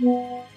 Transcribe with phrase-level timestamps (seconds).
[0.00, 0.49] Música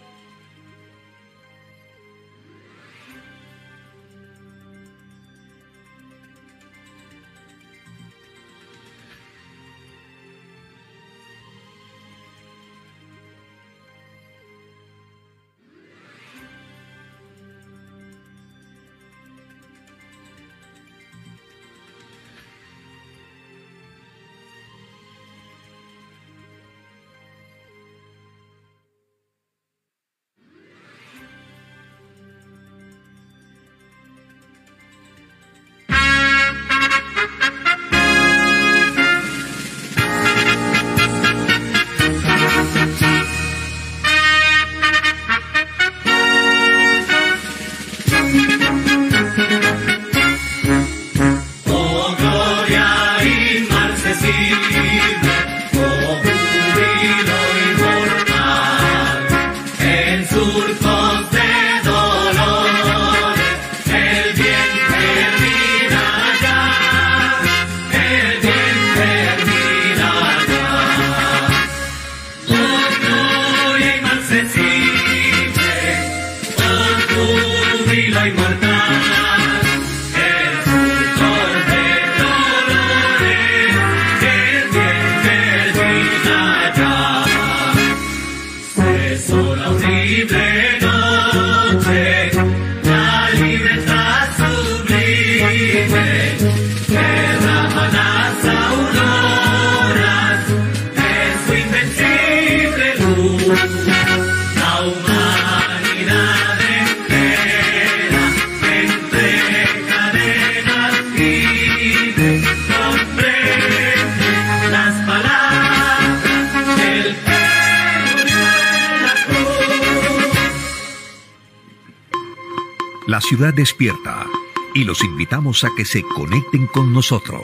[123.52, 124.26] despierta
[124.73, 127.42] y los invitamos a que se conecten con nosotros.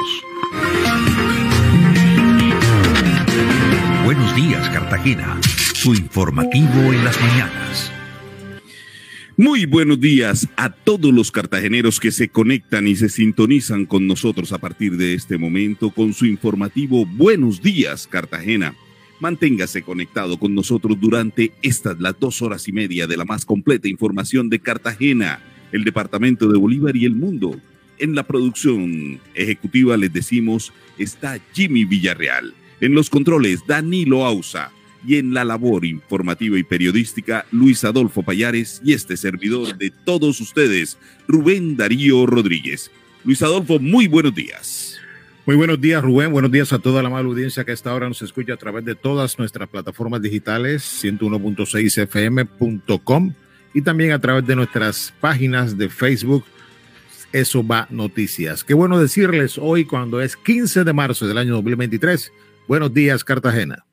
[4.06, 5.40] Buenos días, Cartagena.
[5.44, 7.92] Su informativo en las mañanas.
[9.38, 14.52] Muy buenos días a todos los cartageneros que se conectan y se sintonizan con nosotros
[14.52, 18.76] a partir de este momento con su informativo Buenos días, Cartagena.
[19.20, 23.88] Manténgase conectado con nosotros durante estas las dos horas y media de la más completa
[23.88, 27.60] información de Cartagena el Departamento de Bolívar y el mundo.
[27.98, 32.54] En la producción ejecutiva les decimos está Jimmy Villarreal.
[32.80, 34.72] En los controles Danilo Ausa.
[35.06, 40.42] Y en la labor informativa y periodística Luis Adolfo Payares y este servidor de todos
[40.42, 42.92] ustedes, Rubén Darío Rodríguez.
[43.24, 44.98] Luis Adolfo, muy buenos días.
[45.46, 46.34] Muy buenos días, Rubén.
[46.34, 48.84] Buenos días a toda la mala audiencia que a esta hora nos escucha a través
[48.84, 53.34] de todas nuestras plataformas digitales, 101.6fm.com
[53.74, 56.46] y también a través de nuestras páginas de Facebook.
[57.32, 58.64] Eso va noticias.
[58.64, 62.32] Qué bueno decirles hoy cuando es 15 de marzo del año 2023.
[62.68, 63.86] Buenos días, Cartagena.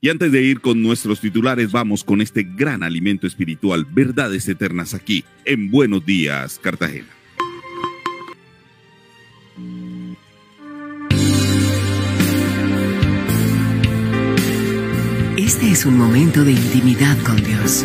[0.00, 4.92] Y antes de ir con nuestros titulares, vamos con este gran alimento espiritual, verdades eternas
[4.92, 7.08] aquí, en Buenos días, Cartagena.
[15.36, 17.84] Este es un momento de intimidad con Dios.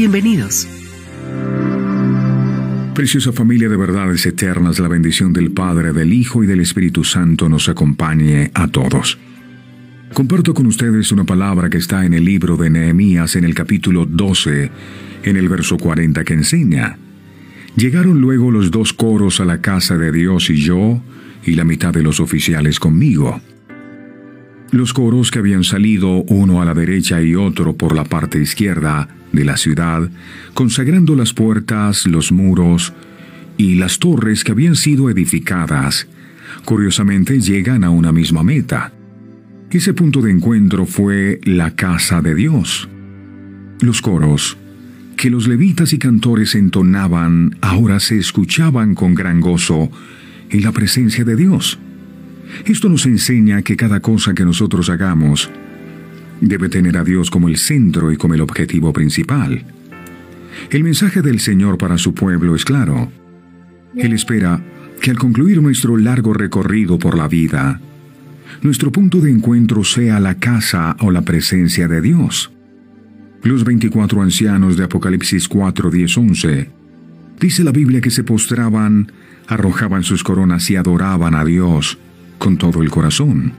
[0.00, 0.66] Bienvenidos.
[2.94, 7.50] Preciosa familia de verdades eternas, la bendición del Padre, del Hijo y del Espíritu Santo
[7.50, 9.18] nos acompañe a todos.
[10.14, 14.06] Comparto con ustedes una palabra que está en el libro de Nehemías en el capítulo
[14.06, 14.70] 12,
[15.24, 16.98] en el verso 40 que enseña.
[17.76, 21.00] Llegaron luego los dos coros a la casa de Dios y yo,
[21.44, 23.40] y la mitad de los oficiales conmigo.
[24.70, 29.08] Los coros que habían salido uno a la derecha y otro por la parte izquierda
[29.32, 30.08] de la ciudad,
[30.54, 32.92] consagrando las puertas, los muros
[33.56, 36.06] y las torres que habían sido edificadas,
[36.64, 38.92] curiosamente llegan a una misma meta.
[39.70, 42.88] Ese punto de encuentro fue la casa de Dios.
[43.80, 44.56] Los coros
[45.20, 49.90] que los levitas y cantores entonaban ahora se escuchaban con gran gozo
[50.48, 51.78] en la presencia de Dios.
[52.64, 55.50] Esto nos enseña que cada cosa que nosotros hagamos
[56.40, 59.62] debe tener a Dios como el centro y como el objetivo principal.
[60.70, 63.12] El mensaje del Señor para su pueblo es claro.
[63.94, 64.64] Él espera
[65.02, 67.78] que al concluir nuestro largo recorrido por la vida,
[68.62, 72.50] nuestro punto de encuentro sea la casa o la presencia de Dios.
[73.42, 76.70] Los 24 ancianos de Apocalipsis 4, 10, 11.
[77.40, 79.10] Dice la Biblia que se postraban,
[79.48, 81.96] arrojaban sus coronas y adoraban a Dios
[82.38, 83.54] con todo el corazón.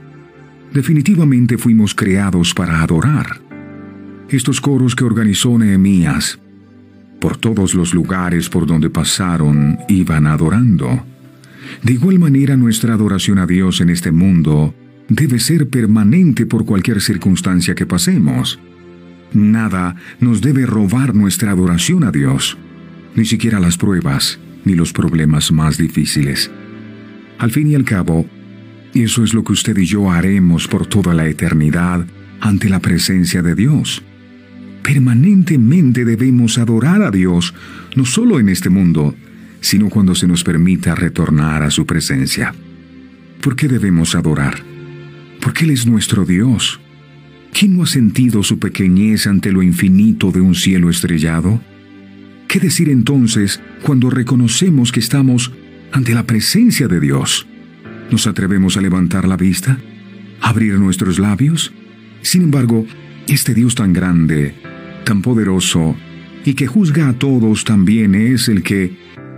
[0.72, 3.40] Definitivamente fuimos creados para adorar.
[4.28, 6.38] Estos coros que organizó Nehemías,
[7.20, 11.04] por todos los lugares por donde pasaron, iban adorando.
[11.82, 14.74] De igual manera nuestra adoración a Dios en este mundo
[15.08, 18.60] debe ser permanente por cualquier circunstancia que pasemos.
[19.34, 22.58] Nada nos debe robar nuestra adoración a Dios,
[23.14, 26.50] ni siquiera las pruebas ni los problemas más difíciles.
[27.38, 28.26] Al fin y al cabo,
[28.94, 32.06] eso es lo que usted y yo haremos por toda la eternidad
[32.40, 34.02] ante la presencia de Dios.
[34.82, 37.54] Permanentemente debemos adorar a Dios,
[37.96, 39.14] no solo en este mundo,
[39.60, 42.54] sino cuando se nos permita retornar a su presencia.
[43.40, 44.62] ¿Por qué debemos adorar?
[45.40, 46.81] Porque Él es nuestro Dios.
[47.52, 51.60] ¿Quién no ha sentido su pequeñez ante lo infinito de un cielo estrellado?
[52.48, 55.52] ¿Qué decir entonces cuando reconocemos que estamos
[55.92, 57.46] ante la presencia de Dios?
[58.10, 59.78] ¿Nos atrevemos a levantar la vista?
[60.40, 61.72] ¿Abrir nuestros labios?
[62.22, 62.86] Sin embargo,
[63.28, 64.54] este Dios tan grande,
[65.04, 65.94] tan poderoso,
[66.44, 68.96] y que juzga a todos también es el que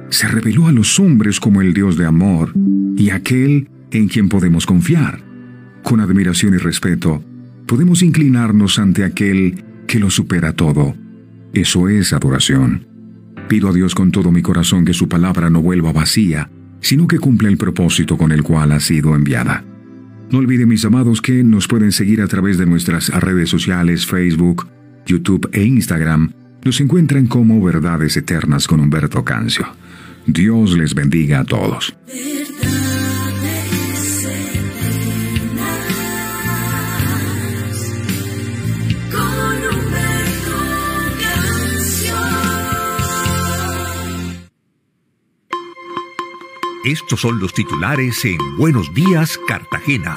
[0.08, 2.55] se reveló a los hombres como el Dios de amor
[2.96, 5.22] y aquel en quien podemos confiar.
[5.82, 7.22] Con admiración y respeto,
[7.66, 10.94] podemos inclinarnos ante aquel que lo supera todo.
[11.52, 12.87] Eso es adoración.
[13.49, 16.50] Pido a Dios con todo mi corazón que su palabra no vuelva vacía,
[16.81, 19.64] sino que cumpla el propósito con el cual ha sido enviada.
[20.31, 24.66] No olviden mis amados que nos pueden seguir a través de nuestras redes sociales, Facebook,
[25.06, 26.32] YouTube e Instagram.
[26.64, 29.66] Nos encuentran como Verdades Eternas con Humberto Cancio.
[30.26, 31.94] Dios les bendiga a todos.
[46.84, 50.14] Estos son los titulares en Buenos Días, Cartagena.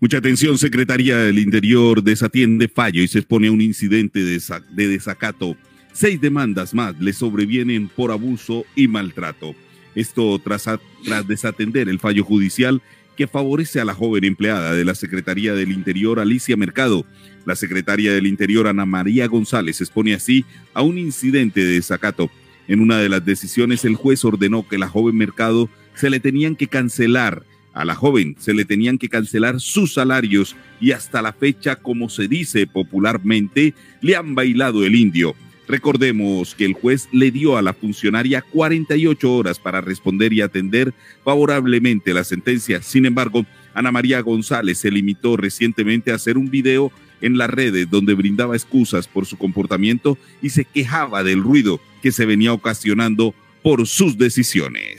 [0.00, 4.38] Mucha atención, Secretaría del Interior desatiende fallo y se expone a un incidente de,
[4.72, 5.56] de desacato
[5.94, 9.54] Seis demandas más le sobrevienen por abuso y maltrato.
[9.94, 10.68] Esto tras,
[11.02, 12.82] tras desatender el fallo judicial
[13.16, 17.06] que favorece a la joven empleada de la Secretaría del Interior, Alicia Mercado.
[17.46, 22.30] La secretaria del Interior, Ana María González, expone así a un incidente de desacato.
[22.68, 26.56] En una de las decisiones, el juez ordenó que la joven Mercado se le tenían
[26.56, 31.32] que cancelar, a la joven se le tenían que cancelar sus salarios y hasta la
[31.32, 35.34] fecha, como se dice popularmente, le han bailado el indio.
[35.68, 40.94] Recordemos que el juez le dio a la funcionaria 48 horas para responder y atender
[41.24, 42.82] favorablemente la sentencia.
[42.82, 43.44] Sin embargo,
[43.74, 48.56] Ana María González se limitó recientemente a hacer un video en las redes donde brindaba
[48.56, 54.16] excusas por su comportamiento y se quejaba del ruido que se venía ocasionando por sus
[54.18, 54.98] decisiones.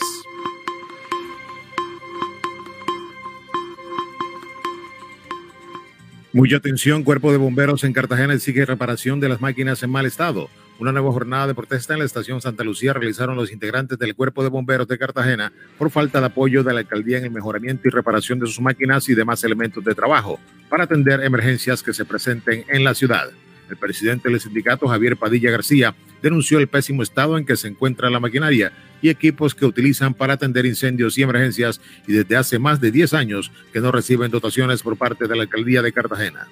[6.34, 10.50] Mucha atención, Cuerpo de Bomberos en Cartagena exige reparación de las máquinas en mal estado.
[10.80, 14.44] Una nueva jornada de protesta en la estación Santa Lucía realizaron los integrantes del Cuerpo
[14.44, 17.92] de Bomberos de Cartagena por falta de apoyo de la alcaldía en el mejoramiento y
[17.92, 22.64] reparación de sus máquinas y demás elementos de trabajo para atender emergencias que se presenten
[22.68, 23.32] en la ciudad.
[23.72, 28.12] El presidente del sindicato, Javier Padilla García, denunció el pésimo estado en que se encuentra
[28.12, 32.80] la maquinaria y equipos que utilizan para atender incendios y emergencias y desde hace más
[32.80, 36.48] de 10 años que no reciben dotaciones por parte de la alcaldía de Cartagena.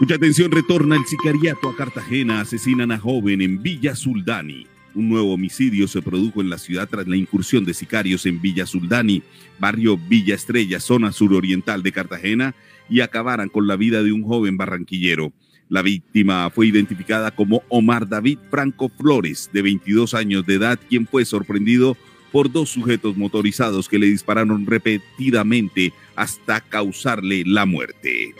[0.00, 4.64] Mucha atención, retorna el sicariato a Cartagena, asesinan a joven en Villa Suldani.
[4.94, 8.64] Un nuevo homicidio se produjo en la ciudad tras la incursión de sicarios en Villa
[8.64, 9.24] Suldani,
[9.58, 12.54] barrio Villa Estrella, zona suroriental de Cartagena,
[12.88, 15.32] y acabaran con la vida de un joven barranquillero.
[15.68, 21.08] La víctima fue identificada como Omar David Franco Flores, de 22 años de edad, quien
[21.08, 21.96] fue sorprendido
[22.30, 28.32] por dos sujetos motorizados que le dispararon repetidamente hasta causarle la muerte.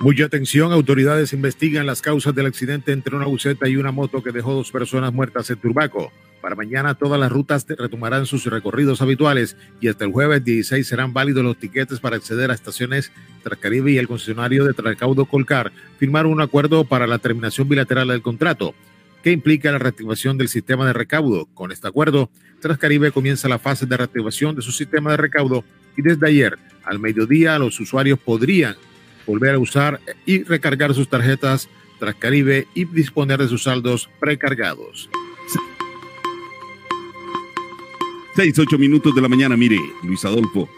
[0.00, 4.30] Mucha atención, autoridades investigan las causas del accidente entre una buceta y una moto que
[4.30, 6.12] dejó dos personas muertas en Turbaco.
[6.42, 11.14] Para mañana todas las rutas retomarán sus recorridos habituales y hasta el jueves 16 serán
[11.14, 13.10] válidos los tiquetes para acceder a estaciones
[13.42, 18.22] Transcaribe y el concesionario de Tracaudo Colcar firmaron un acuerdo para la terminación bilateral del
[18.22, 18.74] contrato
[19.24, 21.46] que implica la reactivación del sistema de recaudo.
[21.46, 25.64] Con este acuerdo, Transcaribe comienza la fase de reactivación de su sistema de recaudo
[25.96, 28.76] y desde ayer al mediodía los usuarios podrían
[29.26, 31.68] volver a usar y recargar sus tarjetas
[31.98, 35.08] Transcaribe y disponer de sus saldos precargados.
[38.34, 40.68] Seis, ocho minutos de la mañana, mire, Luis Adolfo.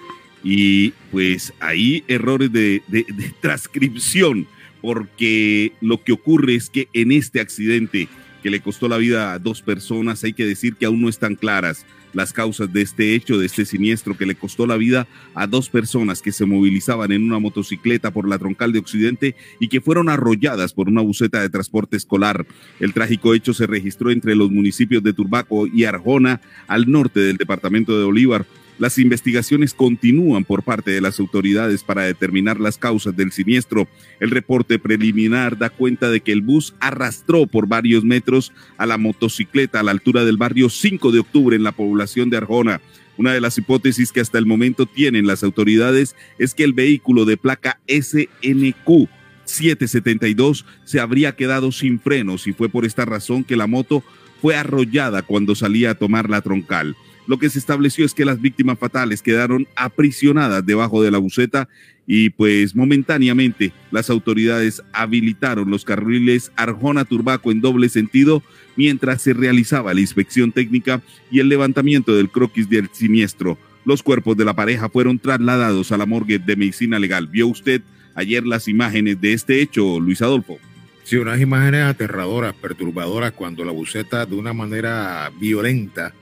[0.44, 3.04] Y pues ahí errores de, de
[3.40, 4.46] transcripción,
[4.80, 8.08] porque lo que ocurre es que en este accidente
[8.44, 11.34] que le costó la vida a dos personas, hay que decir que aún no están
[11.34, 15.46] claras las causas de este hecho, de este siniestro que le costó la vida a
[15.46, 19.80] dos personas que se movilizaban en una motocicleta por la troncal de Occidente y que
[19.80, 22.46] fueron arrolladas por una buceta de transporte escolar.
[22.80, 27.36] El trágico hecho se registró entre los municipios de Turbaco y Arjona, al norte del
[27.36, 28.46] departamento de Bolívar.
[28.78, 33.88] Las investigaciones continúan por parte de las autoridades para determinar las causas del siniestro.
[34.20, 38.96] El reporte preliminar da cuenta de que el bus arrastró por varios metros a la
[38.96, 42.80] motocicleta a la altura del barrio 5 de octubre en la población de Arjona.
[43.16, 47.24] Una de las hipótesis que hasta el momento tienen las autoridades es que el vehículo
[47.24, 49.08] de placa SNQ
[49.44, 54.04] 772 se habría quedado sin frenos y fue por esta razón que la moto
[54.40, 56.94] fue arrollada cuando salía a tomar la troncal.
[57.28, 61.68] Lo que se estableció es que las víctimas fatales quedaron aprisionadas debajo de la buceta
[62.06, 68.42] y pues momentáneamente las autoridades habilitaron los carriles Arjona-Turbaco en doble sentido
[68.76, 73.58] mientras se realizaba la inspección técnica y el levantamiento del croquis del siniestro.
[73.84, 77.26] Los cuerpos de la pareja fueron trasladados a la morgue de medicina legal.
[77.26, 77.82] ¿Vio usted
[78.14, 80.56] ayer las imágenes de este hecho, Luis Adolfo?
[81.04, 86.14] Sí, unas imágenes aterradoras, perturbadoras, cuando la buceta de una manera violenta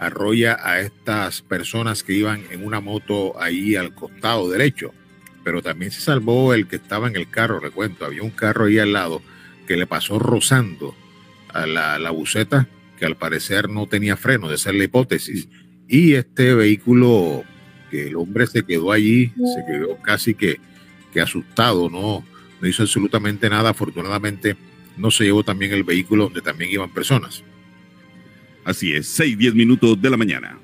[0.00, 4.94] arrolla a estas personas que iban en una moto ahí al costado derecho.
[5.44, 8.78] Pero también se salvó el que estaba en el carro, recuento, había un carro ahí
[8.78, 9.20] al lado
[9.66, 10.96] que le pasó rozando
[11.52, 12.66] a la, la buceta,
[12.98, 15.48] que al parecer no tenía freno, de ser la hipótesis.
[15.86, 17.44] Y este vehículo,
[17.90, 20.60] que el hombre se quedó allí, se quedó casi que,
[21.12, 22.24] que asustado, no,
[22.60, 23.70] no hizo absolutamente nada.
[23.70, 24.56] Afortunadamente
[24.96, 27.44] no se llevó también el vehículo donde también iban personas.
[28.64, 30.58] Así es, 6, 10 minutos de la mañana.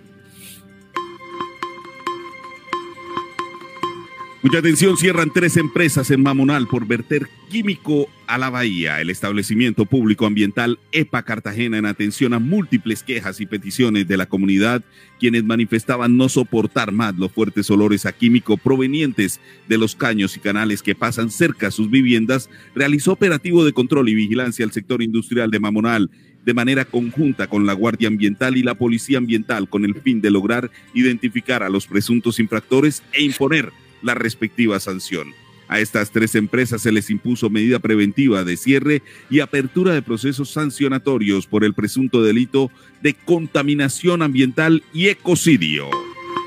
[4.46, 9.00] Mucha atención, cierran tres empresas en Mamonal por verter químico a la bahía.
[9.00, 14.26] El establecimiento público ambiental EPA Cartagena en atención a múltiples quejas y peticiones de la
[14.26, 14.84] comunidad,
[15.18, 20.38] quienes manifestaban no soportar más los fuertes olores a químico provenientes de los caños y
[20.40, 25.02] canales que pasan cerca a sus viviendas, realizó operativo de control y vigilancia al sector
[25.02, 26.08] industrial de Mamonal
[26.46, 30.30] de manera conjunta con la Guardia Ambiental y la Policía Ambiental con el fin de
[30.30, 35.34] lograr identificar a los presuntos infractores e imponer la respectiva sanción.
[35.68, 40.50] A estas tres empresas se les impuso medida preventiva de cierre y apertura de procesos
[40.50, 42.70] sancionatorios por el presunto delito
[43.02, 45.90] de contaminación ambiental y ecocidio.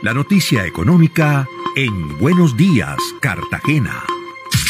[0.01, 4.19] La noticia económica en Buenos Días, Cartagena.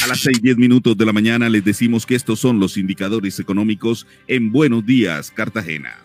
[0.01, 3.37] A las seis diez minutos de la mañana les decimos que estos son los indicadores
[3.39, 5.97] económicos en Buenos Días, Cartagena.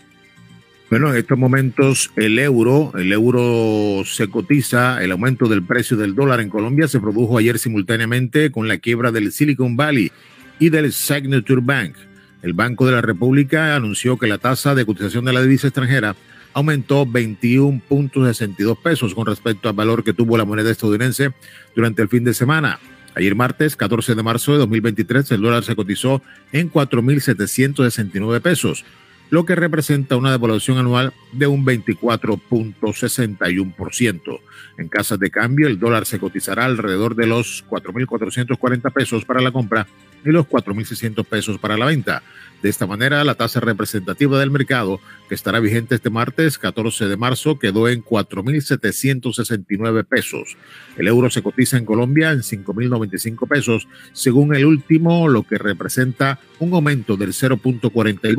[0.91, 6.17] Bueno, en estos momentos el euro, el euro se cotiza, el aumento del precio del
[6.17, 10.11] dólar en Colombia se produjo ayer simultáneamente con la quiebra del Silicon Valley
[10.59, 11.95] y del Signature Bank.
[12.43, 16.17] El Banco de la República anunció que la tasa de cotización de la divisa extranjera
[16.53, 21.33] aumentó 21.62 pesos con respecto al valor que tuvo la moneda estadounidense
[21.77, 22.81] durante el fin de semana.
[23.15, 28.85] Ayer martes, 14 de marzo de 2023, el dólar se cotizó en 4.769 pesos,
[29.31, 34.41] lo que representa una devaluación anual de un 24.61%.
[34.79, 39.53] En casas de cambio, el dólar se cotizará alrededor de los 4.440 pesos para la
[39.53, 39.87] compra
[40.25, 42.23] y los 4.600 pesos para la venta.
[42.63, 47.17] De esta manera, la tasa representativa del mercado, que estará vigente este martes 14 de
[47.19, 50.57] marzo, quedó en 4.769 pesos.
[50.97, 56.41] El euro se cotiza en Colombia en 5.095 pesos, según el último, lo que representa
[56.59, 58.33] un aumento del 0.42 por ciento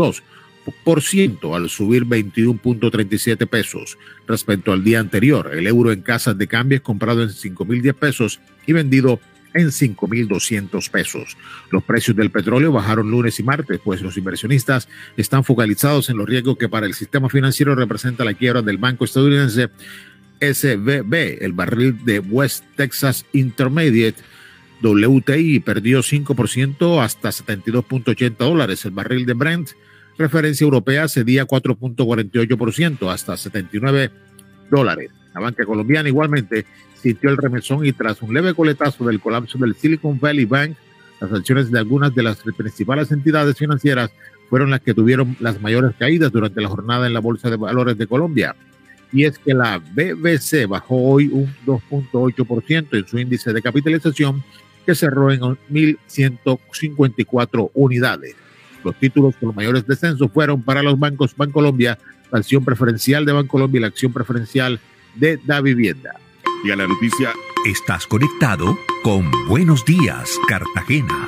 [1.53, 5.51] al subir 21.37 pesos respecto al día anterior.
[5.53, 9.19] El euro en casas de cambio es comprado en 5.010 pesos y vendido
[9.53, 11.37] en 5.200 pesos.
[11.71, 16.27] Los precios del petróleo bajaron lunes y martes, pues los inversionistas están focalizados en los
[16.27, 19.69] riesgos que para el sistema financiero representa la quiebra del banco estadounidense
[20.41, 24.21] SVB, el barril de West Texas Intermediate.
[24.81, 28.83] WTI perdió 5% hasta 72.80 dólares.
[28.83, 29.69] El barril de Brent,
[30.17, 34.11] referencia europea, cedía 4.48% hasta 79
[34.69, 35.11] dólares.
[35.33, 36.65] La banca colombiana igualmente
[37.01, 40.75] sintió el remesón y tras un leve coletazo del colapso del Silicon Valley Bank,
[41.19, 44.11] las acciones de algunas de las principales entidades financieras
[44.49, 47.97] fueron las que tuvieron las mayores caídas durante la jornada en la Bolsa de Valores
[47.97, 48.55] de Colombia.
[49.11, 54.43] Y es que la BBC bajó hoy un 2.8% en su índice de capitalización,
[54.85, 58.35] que cerró en 1.154 unidades.
[58.85, 61.97] Los títulos con los mayores descensos fueron para los bancos Bancolombia
[62.31, 64.79] la acción preferencial de Bancolombia y la acción preferencial
[65.15, 66.19] de Da Vivienda.
[66.63, 67.33] Y a la noticia.
[67.65, 71.27] Estás conectado con Buenos Días, Cartagena.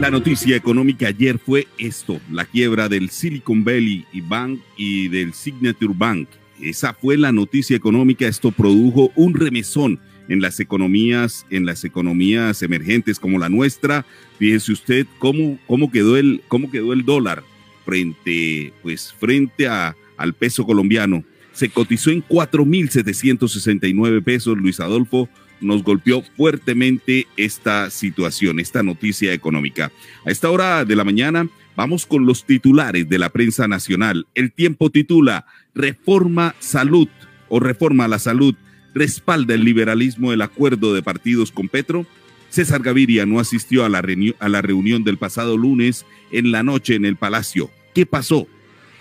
[0.00, 5.94] La noticia económica ayer fue esto, la quiebra del Silicon Valley Bank y del Signature
[5.96, 6.28] Bank.
[6.60, 8.26] Esa fue la noticia económica.
[8.26, 14.04] Esto produjo un remesón en las economías, en las economías emergentes como la nuestra.
[14.38, 17.42] Fíjese usted cómo, cómo quedó el, cómo quedó el dólar
[17.84, 21.24] frente, pues, frente a, al peso colombiano.
[21.52, 25.28] Se cotizó en 4.769 pesos, Luis Adolfo,
[25.60, 29.90] nos golpeó fuertemente esta situación, esta noticia económica.
[30.24, 34.26] A esta hora de la mañana vamos con los titulares de la prensa nacional.
[34.34, 37.08] El tiempo titula Reforma Salud
[37.48, 38.54] o Reforma a la Salud
[38.96, 42.06] respalda el liberalismo el acuerdo de partidos con Petro.
[42.48, 44.02] César Gaviria no asistió a la,
[44.38, 47.70] a la reunión del pasado lunes en la noche en el Palacio.
[47.94, 48.48] ¿Qué pasó?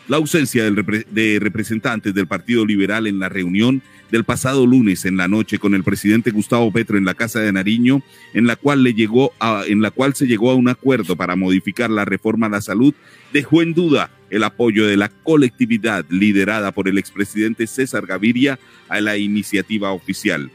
[0.10, 5.28] La ausencia de representantes del Partido Liberal en la reunión del pasado lunes en la
[5.28, 8.02] noche con el presidente Gustavo Petro en la Casa de Nariño,
[8.34, 11.36] en la cual le llegó a, en la cual se llegó a un acuerdo para
[11.36, 12.94] modificar la reforma a la salud,
[13.34, 19.02] dejó en duda el apoyo de la colectividad liderada por el expresidente César Gaviria a
[19.02, 20.52] la iniciativa oficial.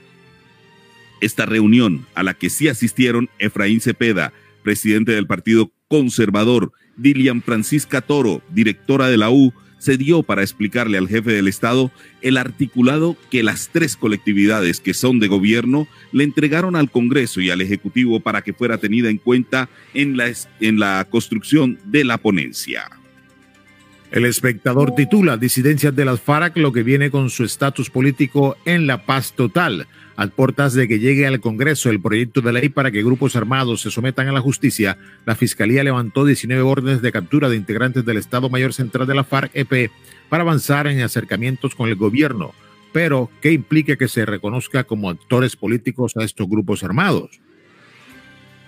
[1.21, 4.33] Esta reunión a la que sí asistieron Efraín Cepeda,
[4.63, 10.99] presidente del Partido Conservador, Dilian Francisca Toro, directora de la U, se dio para explicarle
[10.99, 11.91] al jefe del Estado
[12.21, 17.51] el articulado que las tres colectividades que son de gobierno le entregaron al Congreso y
[17.51, 22.19] al Ejecutivo para que fuera tenida en cuenta en la, en la construcción de la
[22.19, 22.89] ponencia.
[24.13, 28.87] El espectador titula Disidencias de las FARC, lo que viene con su estatus político en
[28.87, 29.87] la paz total
[30.21, 33.81] a puertas de que llegue al Congreso el proyecto de ley para que grupos armados
[33.81, 38.19] se sometan a la justicia, la Fiscalía levantó 19 órdenes de captura de integrantes del
[38.19, 39.91] Estado Mayor Central de la FARC-EP
[40.29, 42.53] para avanzar en acercamientos con el gobierno,
[42.93, 47.41] pero que implique que se reconozca como actores políticos a estos grupos armados.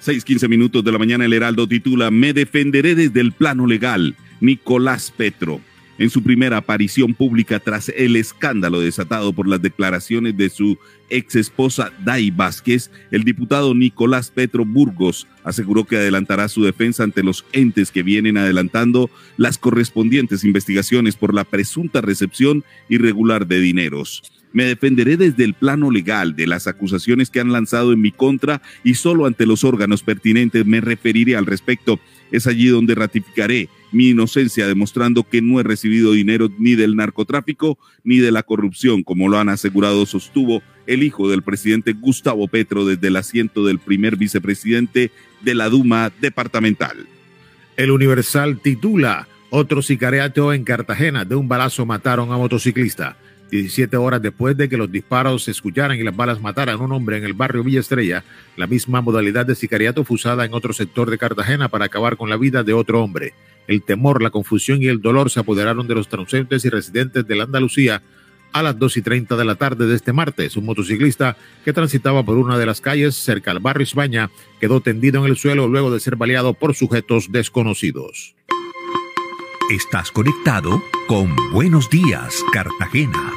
[0.01, 4.17] 6:15 minutos de la mañana, el Heraldo titula Me defenderé desde el plano legal.
[4.41, 5.61] Nicolás Petro
[6.03, 10.77] en su primera aparición pública tras el escándalo desatado por las declaraciones de su
[11.11, 17.23] ex esposa Dai Vázquez, el diputado Nicolás Petro Burgos aseguró que adelantará su defensa ante
[17.23, 24.25] los entes que vienen adelantando las correspondientes investigaciones por la presunta recepción irregular de dineros.
[24.53, 28.61] Me defenderé desde el plano legal de las acusaciones que han lanzado en mi contra
[28.83, 32.01] y solo ante los órganos pertinentes me referiré al respecto.
[32.33, 37.79] Es allí donde ratificaré mi inocencia, demostrando que no he recibido dinero ni del narcotráfico
[38.05, 42.85] ni de la corrupción, como lo han asegurado, sostuvo el hijo del presidente Gustavo Petro
[42.85, 45.11] desde el asiento del primer vicepresidente
[45.43, 47.07] de la Duma departamental.
[47.77, 51.25] El Universal titula Otro sicariato en Cartagena.
[51.25, 53.17] De un balazo mataron a motociclista.
[53.53, 56.93] 17 horas después de que los disparos se escucharan y las balas mataran a un
[56.93, 58.25] hombre en el barrio Villa Estrella,
[58.57, 62.31] la misma modalidad de sicariato fue usada en otro sector de Cartagena para acabar con
[62.31, 63.35] la vida de otro hombre.
[63.67, 67.37] El temor, la confusión y el dolor se apoderaron de los transeúntes y residentes de
[67.37, 68.03] la Andalucía
[68.53, 70.57] a las 2 y 30 de la tarde de este martes.
[70.57, 75.25] Un motociclista que transitaba por una de las calles cerca al barrio España quedó tendido
[75.25, 78.35] en el suelo luego de ser baleado por sujetos desconocidos.
[79.71, 83.33] Estás conectado con Buenos Días, Cartagena.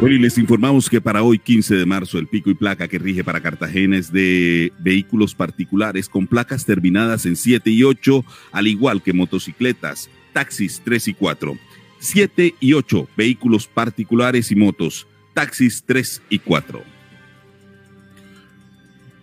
[0.00, 3.00] Bueno, y les informamos que para hoy, 15 de marzo, el pico y placa que
[3.00, 8.68] rige para Cartagena es de vehículos particulares con placas terminadas en 7 y 8, al
[8.68, 11.58] igual que motocicletas, taxis 3 y 4.
[11.98, 16.97] 7 y 8, vehículos particulares y motos, taxis 3 y 4.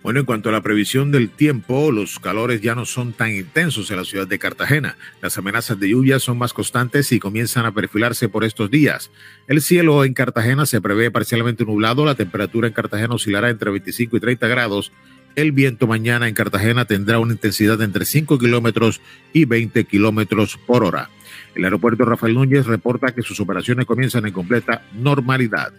[0.05, 3.89] Bueno, en cuanto a la previsión del tiempo, los calores ya no son tan intensos
[3.89, 4.97] en la ciudad de Cartagena.
[5.19, 9.09] Las amenazas de lluvia son más constantes y comienzan a perfilarse por estos días.
[9.47, 14.17] El cielo en Cartagena se prevé parcialmente nublado, la temperatura en Cartagena oscilará entre 25
[14.17, 14.91] y 30 grados.
[15.33, 19.01] El viento mañana en Cartagena tendrá una intensidad entre 5 kilómetros
[19.33, 21.09] y 20 kilómetros por hora.
[21.55, 25.73] El aeropuerto Rafael Núñez reporta que sus operaciones comienzan en completa normalidad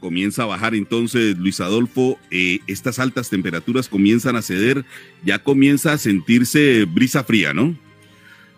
[0.00, 4.84] comienza a bajar entonces Luis Adolfo, eh, estas altas temperaturas comienzan a ceder,
[5.24, 7.76] ya comienza a sentirse brisa fría, ¿no?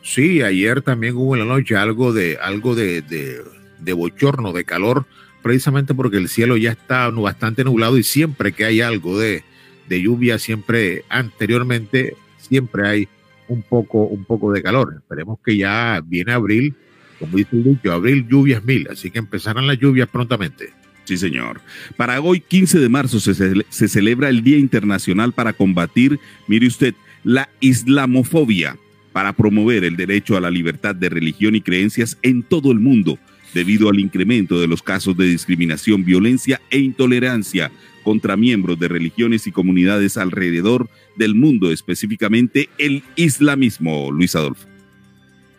[0.02, 5.06] Sí, ayer también hubo en la noche algo de algo de, de, bochorno, de calor,
[5.42, 9.44] precisamente porque el cielo ya está bastante nublado y siempre que hay algo de,
[9.88, 13.08] de lluvia, siempre anteriormente, siempre hay
[13.48, 14.94] un poco, un poco de calor.
[14.96, 16.74] Esperemos que ya viene abril,
[17.18, 20.79] como dice el dicho, abril lluvias mil, así que empezarán las lluvias prontamente.
[21.10, 21.60] Sí, señor.
[21.96, 23.34] Para hoy, 15 de marzo, se,
[23.68, 26.94] se, celebra el Día Internacional para combatir, mire usted,
[27.24, 28.76] la islamofobia,
[29.12, 33.18] para promover el derecho a la libertad de religión y creencias en todo el mundo,
[33.54, 37.72] debido al incremento de los casos de discriminación, violencia e intolerancia
[38.04, 44.12] contra miembros de religiones y comunidades alrededor del mundo, específicamente el islamismo.
[44.12, 44.69] Luis Adolfo.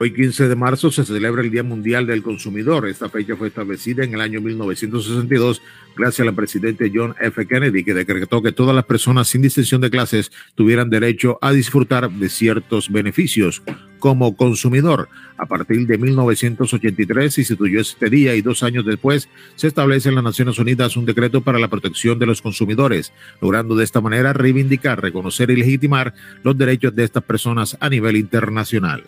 [0.03, 2.87] Hoy 15 de marzo se celebra el Día Mundial del Consumidor.
[2.87, 5.61] Esta fecha fue establecida en el año 1962
[5.95, 7.45] gracias al presidente John F.
[7.45, 12.09] Kennedy, que decretó que todas las personas sin distinción de clases tuvieran derecho a disfrutar
[12.09, 13.61] de ciertos beneficios
[13.99, 15.07] como consumidor.
[15.37, 20.15] A partir de 1983 se instituyó este día y dos años después se establece en
[20.15, 24.33] las Naciones Unidas un decreto para la protección de los consumidores, logrando de esta manera
[24.33, 29.03] reivindicar, reconocer y legitimar los derechos de estas personas a nivel internacional.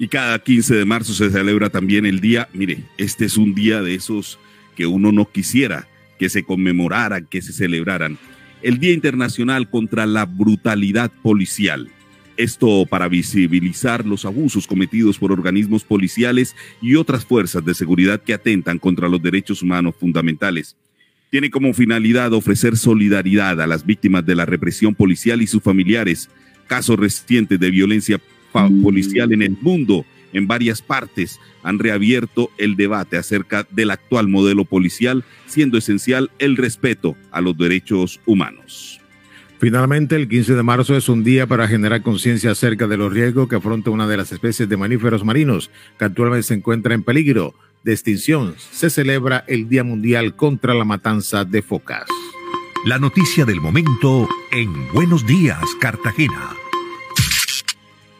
[0.00, 3.82] Y cada 15 de marzo se celebra también el día, mire, este es un día
[3.82, 4.38] de esos
[4.74, 8.16] que uno no quisiera que se conmemoraran, que se celebraran.
[8.62, 11.90] El Día Internacional contra la Brutalidad Policial.
[12.38, 18.32] Esto para visibilizar los abusos cometidos por organismos policiales y otras fuerzas de seguridad que
[18.32, 20.76] atentan contra los derechos humanos fundamentales.
[21.30, 26.30] Tiene como finalidad ofrecer solidaridad a las víctimas de la represión policial y sus familiares,
[26.68, 28.18] casos recientes de violencia
[28.82, 34.64] policial en el mundo, en varias partes, han reabierto el debate acerca del actual modelo
[34.64, 39.00] policial, siendo esencial el respeto a los derechos humanos.
[39.58, 43.46] Finalmente, el 15 de marzo es un día para generar conciencia acerca de los riesgos
[43.46, 47.54] que afronta una de las especies de mamíferos marinos que actualmente se encuentra en peligro
[47.84, 48.54] de extinción.
[48.56, 52.06] Se celebra el Día Mundial contra la Matanza de Focas.
[52.86, 56.54] La noticia del momento en Buenos Días, Cartagena.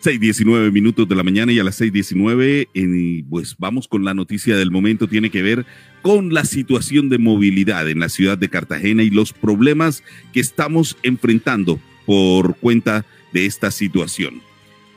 [0.02, 4.70] 6.19 minutos de la mañana y a las 6.19, pues vamos con la noticia del
[4.70, 5.66] momento, tiene que ver
[6.00, 10.96] con la situación de movilidad en la ciudad de Cartagena y los problemas que estamos
[11.02, 14.40] enfrentando por cuenta de esta situación.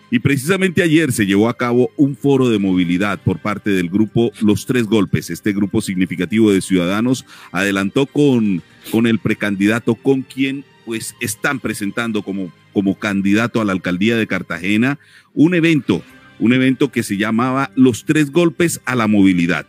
[0.09, 4.31] Y precisamente ayer se llevó a cabo un foro de movilidad por parte del grupo
[4.41, 5.31] Los Tres Golpes.
[5.31, 8.61] Este grupo significativo de ciudadanos adelantó con,
[8.91, 14.27] con el precandidato con quien pues están presentando como, como candidato a la alcaldía de
[14.27, 14.99] Cartagena
[15.33, 16.03] un evento,
[16.39, 19.65] un evento que se llamaba Los Tres Golpes a la Movilidad.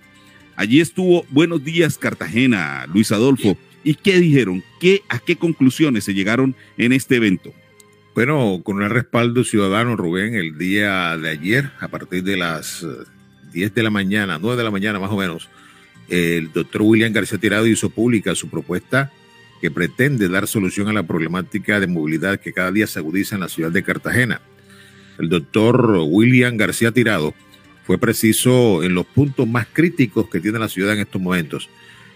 [0.57, 3.57] Allí estuvo Buenos Días Cartagena, Luis Adolfo.
[3.83, 4.62] ¿Y qué dijeron?
[4.81, 7.53] ¿Qué, ¿A qué conclusiones se llegaron en este evento?
[8.14, 12.87] Bueno, con el respaldo ciudadano, Rubén, el día de ayer, a partir de las
[13.53, 15.48] 10 eh, de la mañana, 9 de la mañana más o menos,
[16.09, 19.11] el doctor William García Tirado hizo pública su propuesta
[19.61, 23.43] que pretende dar solución a la problemática de movilidad que cada día se agudiza en
[23.43, 24.40] la ciudad de Cartagena.
[25.19, 27.35] El doctor William García Tirado
[27.87, 31.69] fue preciso en los puntos más críticos que tiene la ciudad en estos momentos.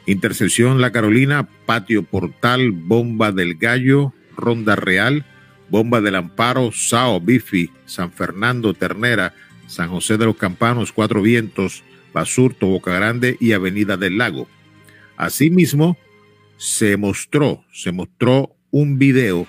[0.06, 5.26] Intersección La Carolina, Patio Portal, Bomba del Gallo, Ronda Real,
[5.68, 9.34] Bomba del Amparo, Sao, Bifi, San Fernando, Ternera,
[9.66, 14.48] San José de los Campanos, Cuatro Vientos, Basurto, Boca Grande y Avenida del Lago.
[15.16, 15.98] Asimismo,
[16.58, 19.46] se mostró, se mostró un video,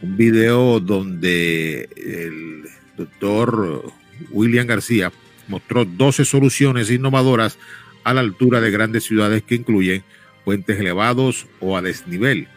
[0.00, 2.64] un video donde el
[2.96, 3.92] doctor
[4.30, 5.12] William García
[5.48, 7.58] mostró 12 soluciones innovadoras
[8.04, 10.04] a la altura de grandes ciudades que incluyen
[10.44, 12.48] puentes elevados o a desnivel,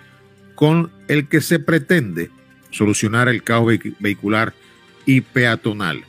[0.56, 2.30] con el que se pretende
[2.70, 4.54] solucionar el caos vehicular
[5.06, 6.04] y peatonal.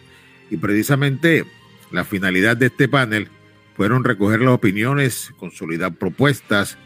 [0.50, 1.44] Y precisamente
[1.90, 3.28] la finalidad de este panel
[3.76, 6.76] fueron recoger las opiniones, consolidar propuestas,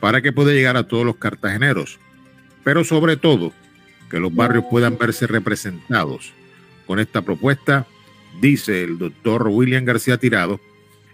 [0.00, 1.98] para que pueda llegar a todos los cartageneros,
[2.64, 3.52] pero sobre todo
[4.10, 6.32] que los barrios puedan verse representados.
[6.86, 7.86] Con esta propuesta,
[8.40, 10.60] dice el doctor William García Tirado,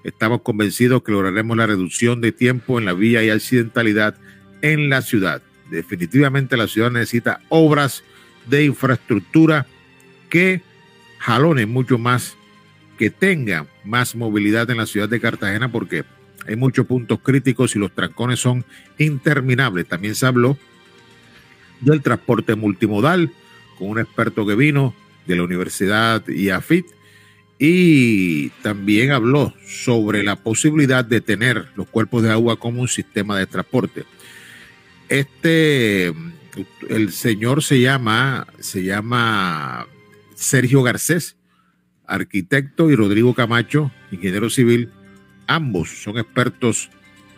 [0.04, 4.16] estamos convencidos que lograremos la reducción de tiempo en la vía y accidentalidad
[4.62, 5.42] en la ciudad.
[5.70, 8.04] Definitivamente la ciudad necesita obras
[8.46, 9.66] de infraestructura
[10.28, 10.62] que
[11.18, 12.36] jalonen mucho más,
[12.98, 16.04] que tengan más movilidad en la ciudad de Cartagena, porque
[16.46, 18.64] hay muchos puntos críticos y los trancones son
[18.98, 19.86] interminables.
[19.86, 20.58] También se habló
[21.80, 23.32] del transporte multimodal
[23.78, 24.94] con un experto que vino
[25.26, 26.86] de la Universidad IAFIT
[27.58, 33.38] y también habló sobre la posibilidad de tener los cuerpos de agua como un sistema
[33.38, 34.04] de transporte.
[35.08, 36.12] Este,
[36.88, 39.86] el señor se llama, se llama
[40.34, 41.36] Sergio Garcés,
[42.06, 44.90] arquitecto, y Rodrigo Camacho, ingeniero civil,
[45.46, 46.90] Ambos son expertos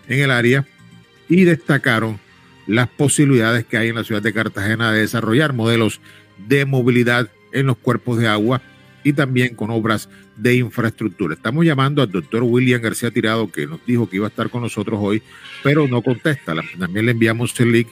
[0.08, 0.66] en el área
[1.28, 2.18] y destacaron
[2.66, 6.00] las posibilidades que hay en la ciudad de Cartagena de desarrollar modelos
[6.48, 8.60] de movilidad en los cuerpos de agua
[9.04, 11.34] y también con obras de infraestructura.
[11.34, 14.62] Estamos llamando al doctor William García Tirado, que nos dijo que iba a estar con
[14.62, 15.22] nosotros hoy,
[15.62, 16.54] pero no contesta.
[16.78, 17.88] También le enviamos el link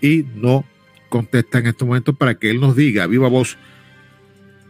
[0.00, 0.64] y no
[1.08, 3.56] contesta en este momento para que él nos diga, viva voz,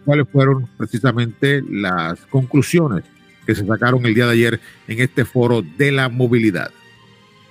[0.05, 3.05] cuáles fueron precisamente las conclusiones
[3.49, 6.71] que se sacaron el día de ayer en este foro de la movilidad.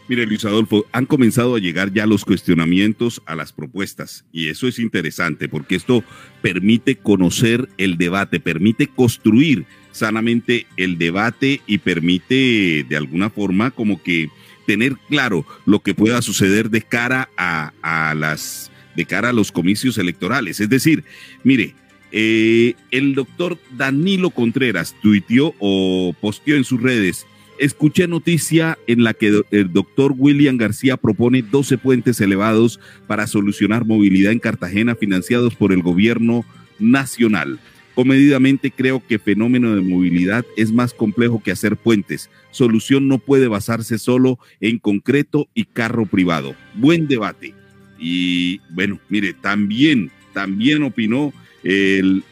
[0.08, 4.68] Mire, Luis Adolfo, han comenzado a llegar ya los cuestionamientos a las propuestas y eso
[4.68, 6.04] es interesante porque esto
[6.44, 14.04] permite conocer el debate, permite construir sanamente el debate y permite de alguna forma como
[14.04, 14.30] que
[14.68, 19.52] tener claro lo que pueda suceder de cara a, a las de cara a los
[19.52, 20.60] comicios electorales.
[20.60, 21.06] Es decir,
[21.44, 21.74] mire,
[22.12, 27.26] eh, el doctor Danilo Contreras tuiteó o posteó en sus redes
[27.60, 33.86] escuché noticia en la que el doctor William García propone 12 puentes elevados para solucionar
[33.86, 36.46] movilidad en Cartagena financiados por el gobierno
[36.80, 37.60] nacional.
[37.96, 42.30] Comedidamente creo que fenómeno de movilidad es más complejo que hacer puentes.
[42.52, 46.56] Solución no puede basarse solo en concreto y carro privado.
[46.76, 47.56] Buen debate.
[47.98, 52.24] Y bueno, mire, también, también opinó el,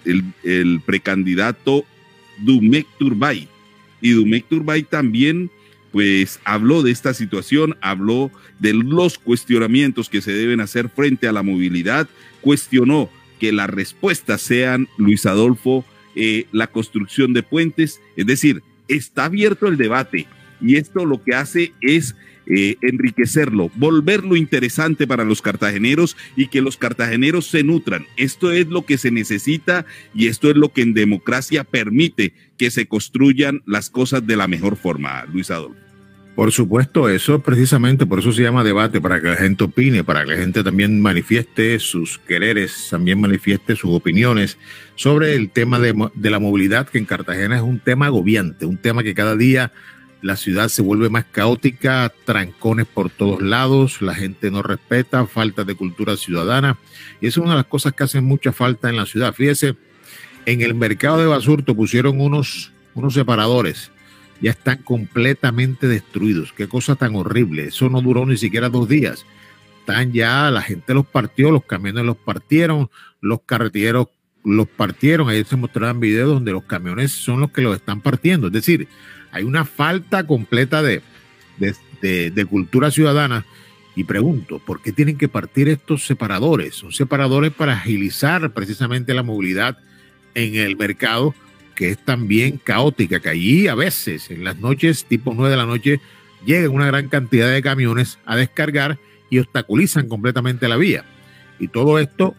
[0.86, 1.86] precandidato
[2.40, 3.48] Dumek Turbay.
[4.02, 5.50] Y Dumec Turbay también
[5.92, 11.32] pues habló de esta situación, habló de los cuestionamientos que se deben hacer frente a
[11.32, 12.10] la movilidad,
[12.42, 13.10] cuestionó
[13.40, 15.86] que las respuestas sean, Luis Adolfo,
[16.16, 20.28] eh, la construcción de puentes, es decir, está abierto el debate
[20.62, 22.16] y esto lo que hace es
[22.48, 28.06] eh, enriquecerlo, volverlo interesante para los cartageneros y que los cartageneros se nutran.
[28.18, 32.72] Esto es lo que se necesita y esto es lo que en democracia permite que
[32.72, 35.86] se construyan las cosas de la mejor forma, Luis Adolfo.
[36.36, 40.26] Por supuesto, eso precisamente, por eso se llama debate, para que la gente opine, para
[40.26, 44.58] que la gente también manifieste sus quereres, también manifieste sus opiniones
[44.96, 48.76] sobre el tema de, de la movilidad, que en Cartagena es un tema agobiante, un
[48.76, 49.72] tema que cada día
[50.26, 55.64] la ciudad se vuelve más caótica, trancones por todos lados, la gente no respeta, falta
[55.64, 56.80] de cultura ciudadana.
[57.22, 59.36] Y eso es una de las cosas que hacen mucha falta en la ciudad.
[59.36, 59.76] Fíjese,
[60.48, 63.92] en el mercado de Basurto pusieron unos, unos separadores.
[64.42, 66.54] Ya están completamente destruidos.
[66.54, 67.66] Qué cosa tan horrible.
[67.66, 69.28] Eso no duró ni siquiera dos días.
[69.82, 72.90] Están ya, la gente los partió, los camiones los partieron,
[73.22, 74.08] los carreteros
[74.44, 75.30] los partieron.
[75.30, 78.48] Ahí se mostraban videos donde los camiones son los que los están partiendo.
[78.48, 78.88] Es decir,
[79.36, 81.02] hay una falta completa de,
[82.50, 83.46] cultura ciudadana.
[83.94, 86.76] Y pregunto, ¿por qué tienen que partir estos separadores?
[86.76, 89.78] Son separadores para agilizar precisamente la movilidad
[90.36, 91.36] en el mercado,
[91.76, 95.66] que es también caótica, que allí a veces, en las noches, tipo 9 de la
[95.66, 96.00] noche,
[96.46, 101.04] llegan una gran cantidad de camiones a descargar y obstaculizan completamente la vía.
[101.60, 102.36] Y todo esto,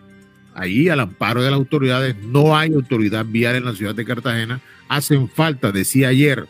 [0.55, 4.63] ahí al amparo de las autoridades, no hay autoridad vial en la ciudad de Cartagena.
[4.89, 6.47] Hacen falta, decía ayer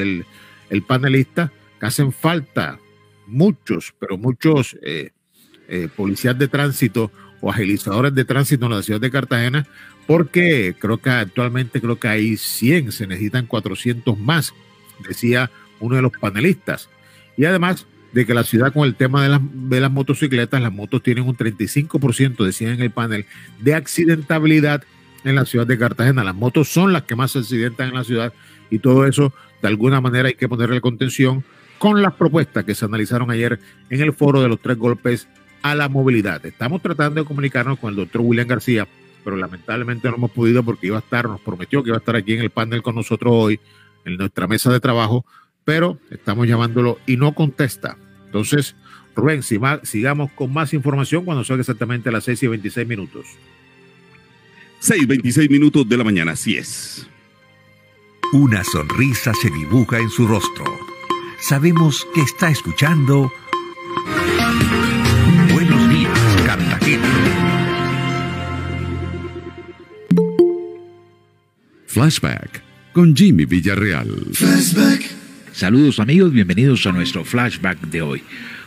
[0.00, 2.78] el, panelista, que hacen falta
[3.26, 5.10] muchos, pero muchos eh,
[5.68, 9.66] eh, policías de tránsito o agilizadores de tránsito en la ciudad de Cartagena,
[10.06, 14.52] porque creo que actualmente creo que hay 100, se necesitan 400 más,
[15.06, 16.88] decía uno de los panelistas.
[17.36, 20.72] Y además de que la ciudad con el tema de las, de las motocicletas, las
[20.72, 23.26] motos tienen un 35%, decía en el panel,
[23.60, 24.84] de accidentabilidad
[25.24, 26.22] en la ciudad de Cartagena.
[26.22, 28.32] Las motos son las que más se accidentan en la ciudad
[28.70, 31.42] y todo eso de alguna manera hay que ponerle contención
[31.78, 35.26] con las propuestas que se analizaron ayer en el foro de los tres golpes
[35.62, 36.44] a la movilidad.
[36.44, 38.86] Estamos tratando de comunicarnos con el doctor William García,
[39.24, 42.14] pero lamentablemente no hemos podido porque iba a estar, nos prometió que iba a estar
[42.14, 43.58] aquí en el panel con nosotros hoy,
[44.04, 45.24] en nuestra mesa de trabajo,
[45.64, 47.96] pero estamos llamándolo y no contesta.
[48.26, 48.76] Entonces,
[49.16, 53.26] Rubén, sigamos con más información cuando son exactamente las 6 y 26 minutos.
[54.80, 57.08] 6, 26 minutos de la mañana, así es.
[58.34, 60.64] Una sonrisa se dibuja en su rostro.
[61.38, 63.32] Sabemos que está escuchando
[65.52, 67.06] Buenos días, Cartagena.
[71.86, 72.60] Flashback
[72.92, 74.10] con Jimmy Villarreal.
[74.32, 75.04] Flashback.
[75.52, 78.24] Saludos amigos, bienvenidos a nuestro flashback de hoy.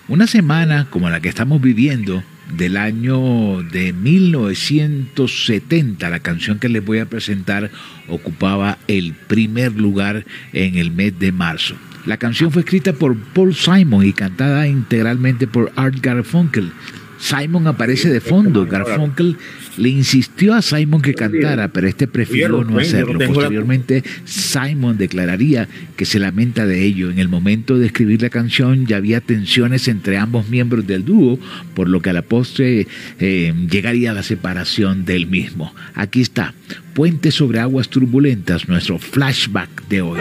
[0.08, 6.10] Una semana como la que estamos viviendo del año de 1970.
[6.10, 7.72] La canción que les voy a presentar
[8.08, 11.76] ocupaba el primer lugar en el mes de marzo.
[12.06, 16.72] La canción fue escrita por Paul Simon y cantada integralmente por Art Garfunkel.
[17.20, 18.66] Simon aparece de fondo.
[18.66, 19.38] Garfunkel
[19.78, 23.20] le insistió a Simon que cantara, pero este prefirió no hacerlo.
[23.20, 27.12] Posteriormente, Simon declararía que se lamenta de ello.
[27.12, 31.40] En el momento de escribir la canción ya había tensiones entre ambos miembros del dúo,
[31.74, 32.88] por lo que a la postre
[33.20, 35.74] eh, llegaría la separación del mismo.
[35.96, 36.54] Aquí está,
[36.98, 40.20] Puente sobre aguas turbulentas, nuestro flashback de hoy.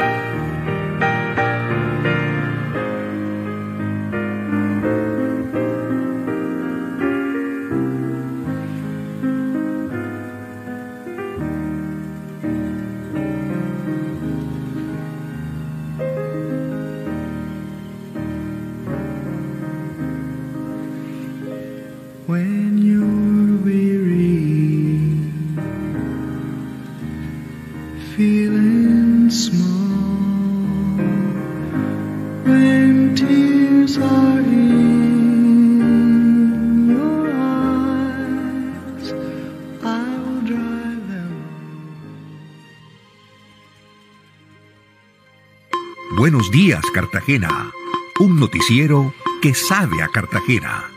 [46.16, 47.70] Buenos días, Cartagena.
[48.18, 50.95] Un noticiero que sabe a Cartagena.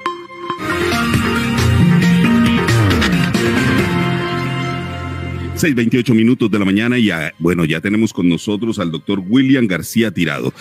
[5.60, 9.22] Seis veintiocho minutos de la mañana y ya, bueno, ya tenemos con nosotros al doctor
[9.28, 10.54] William García Tirado.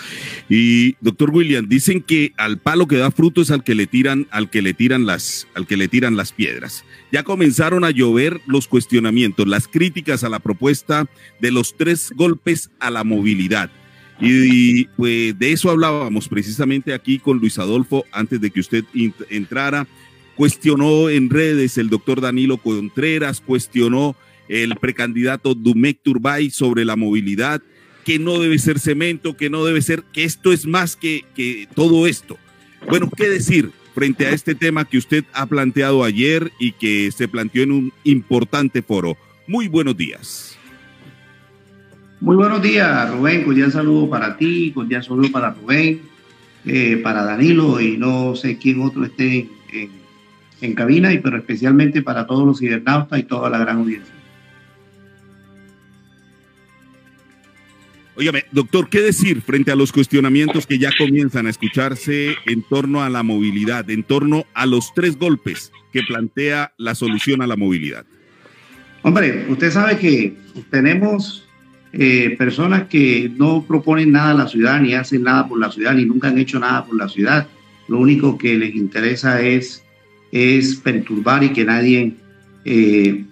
[0.49, 4.27] Y doctor William, dicen que al palo que da fruto es al que le tiran,
[4.29, 6.83] al que le tiran las, al que le tiran las piedras.
[7.13, 11.07] Ya comenzaron a llover los cuestionamientos, las críticas a la propuesta
[11.39, 13.71] de los tres golpes a la movilidad.
[14.19, 18.83] Y, pues de eso hablábamos precisamente aquí con Luis Adolfo antes de que usted
[19.29, 19.87] entrara.
[20.35, 24.17] Cuestionó en redes el doctor Danilo Contreras, cuestionó
[24.49, 27.61] el precandidato Dumec Turbay sobre la movilidad,
[28.03, 31.67] que no debe ser cemento, que no debe ser, que esto es más que, que
[31.75, 32.37] todo esto.
[32.89, 37.27] Bueno, ¿qué decir frente a este tema que usted ha planteado ayer y que se
[37.27, 39.15] planteó en un importante foro?
[39.47, 40.57] Muy buenos días.
[42.21, 43.43] Muy buenos días, Rubén.
[43.43, 46.01] Cordial saludo para ti, cordial saludo para Rubén,
[46.65, 49.47] eh, para Danilo y no sé quién otro esté
[50.61, 54.18] en, cabina, y, pero especialmente para todos los cibernautas y toda la gran audiencia.
[58.19, 63.01] Óigame, doctor, ¿qué decir frente a los cuestionamientos que ya comienzan a escucharse en torno
[63.01, 67.55] a la movilidad, en torno a los tres golpes que plantea la solución a la
[67.55, 68.05] movilidad?
[69.03, 70.35] Hombre, usted sabe que
[70.69, 71.47] tenemos
[71.93, 75.93] eh, personas que no proponen nada a la ciudad, ni hacen nada por la ciudad,
[75.93, 77.47] ni nunca han hecho nada por la ciudad.
[77.87, 79.81] Lo único que les interesa es,
[80.33, 82.15] es perturbar y que nadie
[82.65, 83.23] eh,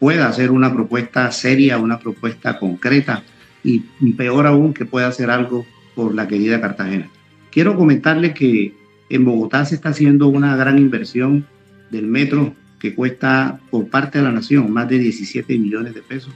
[0.00, 3.22] pueda hacer una propuesta seria, una propuesta concreta
[3.64, 3.80] y
[4.16, 7.08] peor aún que pueda hacer algo por la querida Cartagena.
[7.50, 8.74] Quiero comentarle que
[9.08, 11.46] en Bogotá se está haciendo una gran inversión
[11.90, 16.32] del metro que cuesta por parte de la nación más de 17 millones de pesos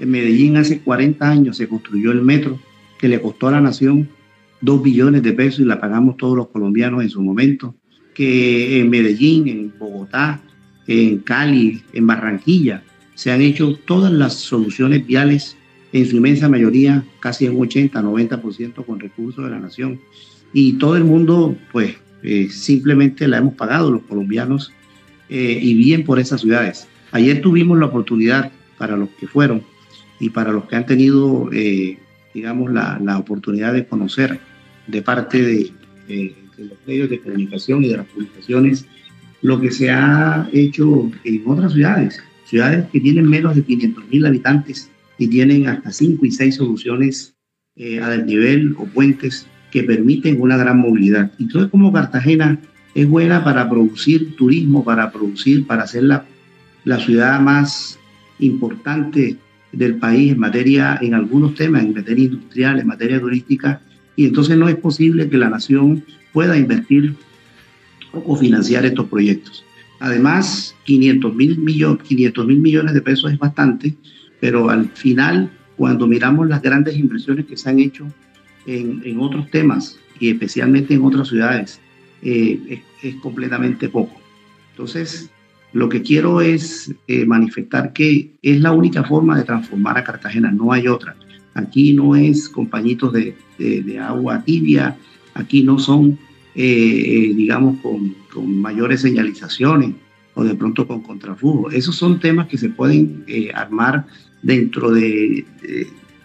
[0.00, 2.58] en Medellín hace 40 años se construyó el metro
[2.98, 4.08] que le costó a la nación
[4.60, 7.74] 2 billones de pesos y la pagamos todos los colombianos en su momento.
[8.14, 10.40] Que en Medellín, en Bogotá,
[10.86, 12.82] en Cali, en Barranquilla,
[13.14, 15.56] se han hecho todas las soluciones viales,
[15.92, 20.00] en su inmensa mayoría, casi en 80, 90% con recursos de la nación.
[20.52, 24.72] Y todo el mundo, pues, eh, simplemente la hemos pagado los colombianos
[25.28, 26.88] eh, y bien por esas ciudades.
[27.12, 29.62] Ayer tuvimos la oportunidad, para los que fueron,
[30.20, 31.98] y para los que han tenido, eh,
[32.34, 34.40] digamos, la, la, oportunidad de conocer
[34.86, 35.72] de parte de,
[36.06, 38.86] de, los medios de comunicación y de las publicaciones
[39.42, 44.26] lo que se ha hecho en otras ciudades, ciudades que tienen menos de 500 mil
[44.26, 47.34] habitantes y tienen hasta 5 y 6 soluciones
[47.76, 51.30] eh, a desnivel o puentes que permiten una gran movilidad.
[51.38, 52.58] Entonces, como Cartagena
[52.94, 56.24] es buena para producir turismo, para producir, para ser la,
[56.84, 57.98] la ciudad más
[58.38, 59.36] importante
[59.72, 63.80] del país en materia, en algunos temas, en materia industrial, en materia turística,
[64.16, 67.14] y entonces no es posible que la nación pueda invertir
[68.12, 69.64] o financiar estos proyectos.
[70.00, 73.94] Además, 500 mil millones, 500 mil millones de pesos es bastante,
[74.40, 78.06] pero al final, cuando miramos las grandes inversiones que se han hecho
[78.66, 81.80] en, en otros temas y especialmente en otras ciudades,
[82.22, 84.20] eh, es, completamente poco.
[84.70, 85.30] Entonces,
[85.72, 90.50] lo que quiero es eh, manifestar que es la única forma de transformar a Cartagena,
[90.50, 91.16] no hay otra.
[91.54, 94.96] Aquí no es compañitos de, de, agua tibia,
[95.34, 96.18] aquí no son,
[96.54, 99.92] eh, eh, digamos, con, con, mayores señalizaciones
[100.34, 101.70] o de pronto con contraflujo.
[101.70, 103.24] Esos son temas que se pueden
[103.54, 104.06] armar
[104.42, 105.44] dentro de,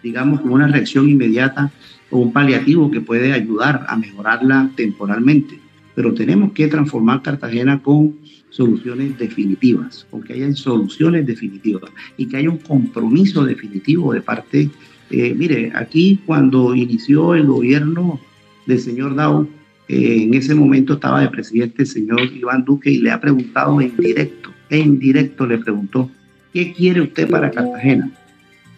[0.01, 1.71] digamos, con una reacción inmediata
[2.09, 5.59] o un paliativo que puede ayudar a mejorarla temporalmente.
[5.95, 8.15] pero tenemos que transformar Cartagena con
[8.53, 14.69] soluciones definitivas, con que haya soluciones definitivas y que haya un compromiso definitivo de parte.
[15.09, 18.19] Eh, mire, aquí cuando inició el gobierno
[18.67, 19.47] del señor Dao,
[19.87, 23.81] eh, en ese momento estaba de presidente el señor Iván Duque y le ha preguntado
[23.81, 26.09] en directo, en directo le preguntó,
[26.53, 28.11] ¿qué quiere usted para Cartagena?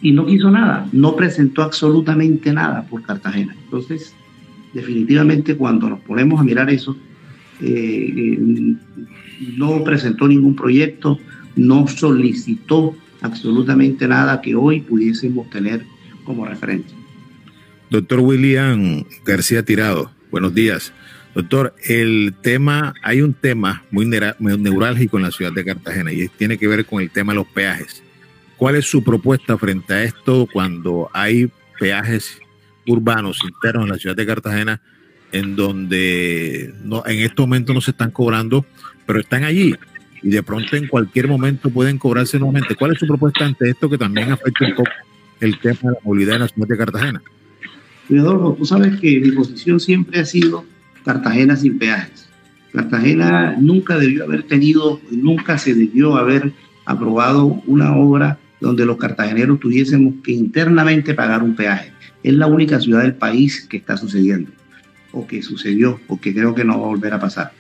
[0.02, 3.56] Y no quiso nada, no presentó absolutamente nada por Cartagena.
[3.66, 4.14] Entonces,
[4.74, 6.98] definitivamente cuando nos ponemos a mirar eso,
[7.62, 8.76] eh, eh,
[9.58, 11.20] no presentó ningún proyecto,
[11.56, 15.84] no solicitó absolutamente nada que hoy pudiésemos tener
[16.24, 16.90] como referente.
[17.90, 20.92] Doctor William García Tirado, buenos días.
[21.36, 26.58] Doctor, el tema, hay un tema muy neurálgico en la ciudad de Cartagena y tiene
[26.58, 28.02] que ver con el tema de los peajes.
[28.56, 32.40] ¿Cuál es su propuesta frente a esto cuando hay peajes
[32.88, 34.82] urbanos internos en la ciudad de Cartagena
[35.34, 38.66] en donde no, en este momento no se están cobrando,
[39.06, 39.76] pero están allí
[40.24, 42.76] y de pronto en cualquier momento pueden cobrarse nuevamente?
[42.76, 44.92] ¿Cuál es su propuesta ante esto que también afecta un poco
[45.42, 47.22] el tema de la movilidad en la ciudad de Cartagena?
[48.10, 50.64] Adolfo, tú sabes que mi posición siempre ha sido
[51.06, 52.28] Cartagena sin peajes.
[52.74, 56.52] Cartagena nunca debió haber tenido, nunca se debió haber
[56.86, 61.92] aprobado una obra donde los cartageneros tuviésemos que internamente pagar un peaje.
[62.24, 64.52] Es la única ciudad del país que está sucediendo,
[65.12, 67.54] o que sucedió, o que creo que no va a volver a pasar.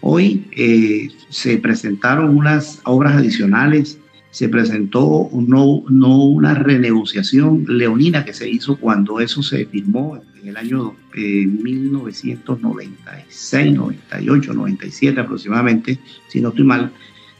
[0.00, 3.98] Hoy eh, se presentaron unas obras adicionales,
[4.32, 10.48] se presentó no, no una renegociación leonina que se hizo cuando eso se firmó en
[10.48, 16.90] el año 1996, 98, 97 aproximadamente, si no estoy mal,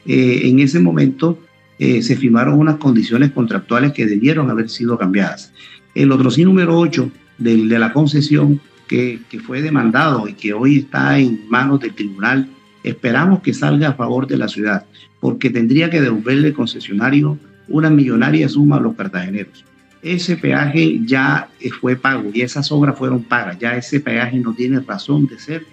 [0.05, 1.39] eh, en ese momento
[1.79, 5.55] eh, se firmaron unas condiciones contractuales que debieron haber sido cambiadas.
[5.95, 10.53] El otro sí número 8 de, de la concesión que, que, fue demandado y que
[10.53, 12.51] hoy está en manos del tribunal,
[12.85, 14.85] esperamos que salga a favor de la ciudad,
[15.23, 19.65] porque tendría que devolverle el concesionario una millonaria suma a los cartageneros
[20.03, 23.59] ese peaje ya eh, fue pago y esas obras fueron pagas.
[23.59, 25.65] Ya ese peaje no tiene razón de ser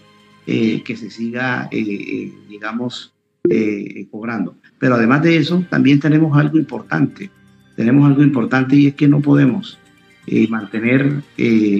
[0.45, 3.13] eh, que se siga, eh, digamos,
[4.11, 4.55] cobrando.
[4.77, 7.31] Pero además de eso, también tenemos algo importante.
[7.75, 9.79] Tenemos algo importante y es que no podemos
[10.49, 11.23] mantener,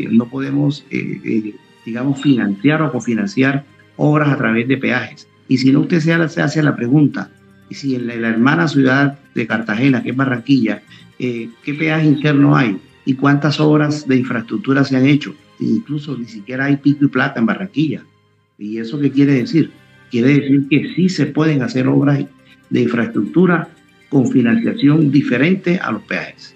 [0.09, 0.83] no podemos,
[1.85, 3.65] digamos, financiar o cofinanciar
[3.97, 5.27] obras a través de peajes.
[5.47, 7.29] Y si no, usted se hace la pregunta,
[7.69, 10.81] y si en la hermana ciudad de Cartagena, que es Barranquilla,
[11.19, 15.35] eh, qué peaje interno hay y cuántas obras de infraestructura se han hecho.
[15.59, 18.03] Incluso ni siquiera hay pico y plata en Barranquilla.
[18.57, 19.71] ¿Y eso qué quiere decir?
[20.09, 22.25] Quiere decir que sí se pueden hacer obras
[22.69, 23.69] de infraestructura
[24.09, 26.55] con financiación diferente a los peajes.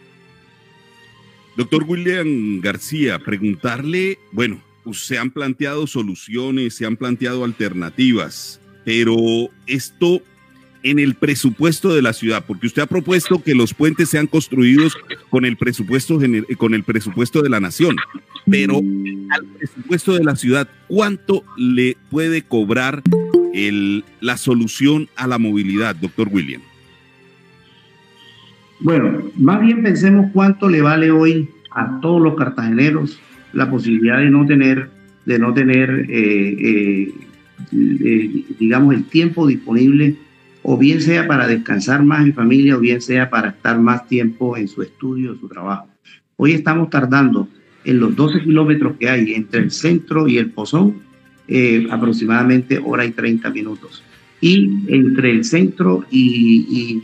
[1.56, 4.60] Doctor William García, preguntarle, bueno,
[4.92, 9.18] se han planteado soluciones, se han planteado alternativas, pero
[9.68, 10.22] esto
[10.84, 14.96] en el presupuesto de la ciudad, porque usted ha propuesto que los puentes sean construidos
[15.30, 16.20] con el presupuesto
[16.58, 17.96] con el presupuesto de la nación,
[18.50, 18.82] pero
[19.30, 23.02] al presupuesto de la ciudad, ¿cuánto le puede cobrar
[24.20, 26.62] la solución a la movilidad, doctor William?
[28.80, 33.20] Bueno, más bien pensemos cuánto le vale hoy a todos los cartageneros
[33.54, 34.90] la posibilidad de no tener,
[35.26, 37.14] de no tener, eh, eh,
[37.72, 40.16] eh, digamos, el tiempo disponible
[40.64, 44.58] o bien sea para descansar más en familia, o bien sea para estar más tiempo
[44.58, 45.88] en su estudio, en su trabajo.
[46.38, 47.48] Hoy estamos tardando
[47.84, 51.02] en los 12 kilómetros que hay entre el centro y el Pozón,
[51.48, 54.04] eh, aproximadamente hora y 30 minutos.
[54.40, 57.02] Y entre el centro y,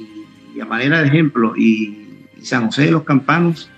[0.62, 1.98] a manera de ejemplo, y,
[2.42, 3.70] San José de los Campanos,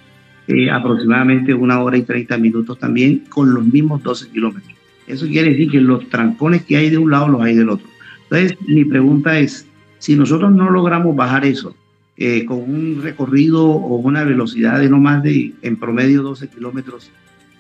[0.48, 4.74] eh, aproximadamente una hora y 30 minutos también, con los mismos 12 kilómetros.
[5.08, 7.88] Eso quiere decir que los trancones que hay de un lado los hay del otro.
[8.30, 9.68] Entonces, mi pregunta es,
[10.02, 11.76] si nosotros no logramos bajar eso
[12.18, 17.12] eh, con un recorrido o una velocidad de no más de, en promedio, 12 kilómetros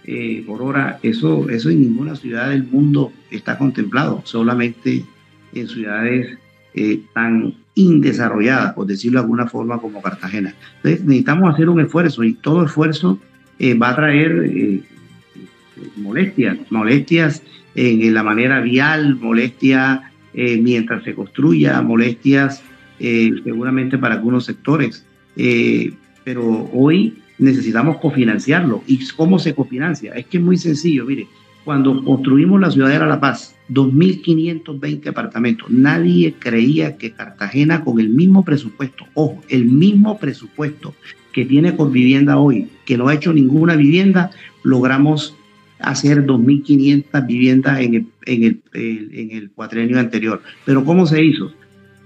[0.05, 5.05] eh, por hora, eso, eso en ninguna ciudad del mundo está contemplado, solamente
[5.53, 6.35] en ciudades
[6.73, 10.55] eh, tan indesarrolladas, por decirlo de alguna forma, como Cartagena.
[10.77, 13.19] Entonces necesitamos hacer un esfuerzo y todo esfuerzo
[13.79, 14.81] va a traer
[15.97, 17.43] molestias, molestias
[17.75, 20.01] en la manera vial, molestias
[20.33, 22.63] eh, mientras se construya, molestias
[22.99, 25.05] eh, seguramente para algunos sectores.
[25.35, 28.83] Eh, pero hoy necesitamos cofinanciarlo.
[28.87, 30.13] ¿Y cómo se cofinancia?
[30.13, 31.27] Es que es muy sencillo, mire,
[31.65, 38.43] cuando construimos la Ciudadela La Paz, 2.520 apartamentos, nadie creía que Cartagena con el mismo
[38.43, 40.95] presupuesto, ojo, el mismo presupuesto
[41.33, 44.31] que tiene con vivienda hoy, que no ha hecho ninguna vivienda,
[44.63, 45.35] logramos
[45.83, 48.61] hacer 2.500 viviendas en el, en, el,
[49.13, 50.41] en el cuatrenio anterior.
[50.65, 51.51] Pero ¿cómo se hizo?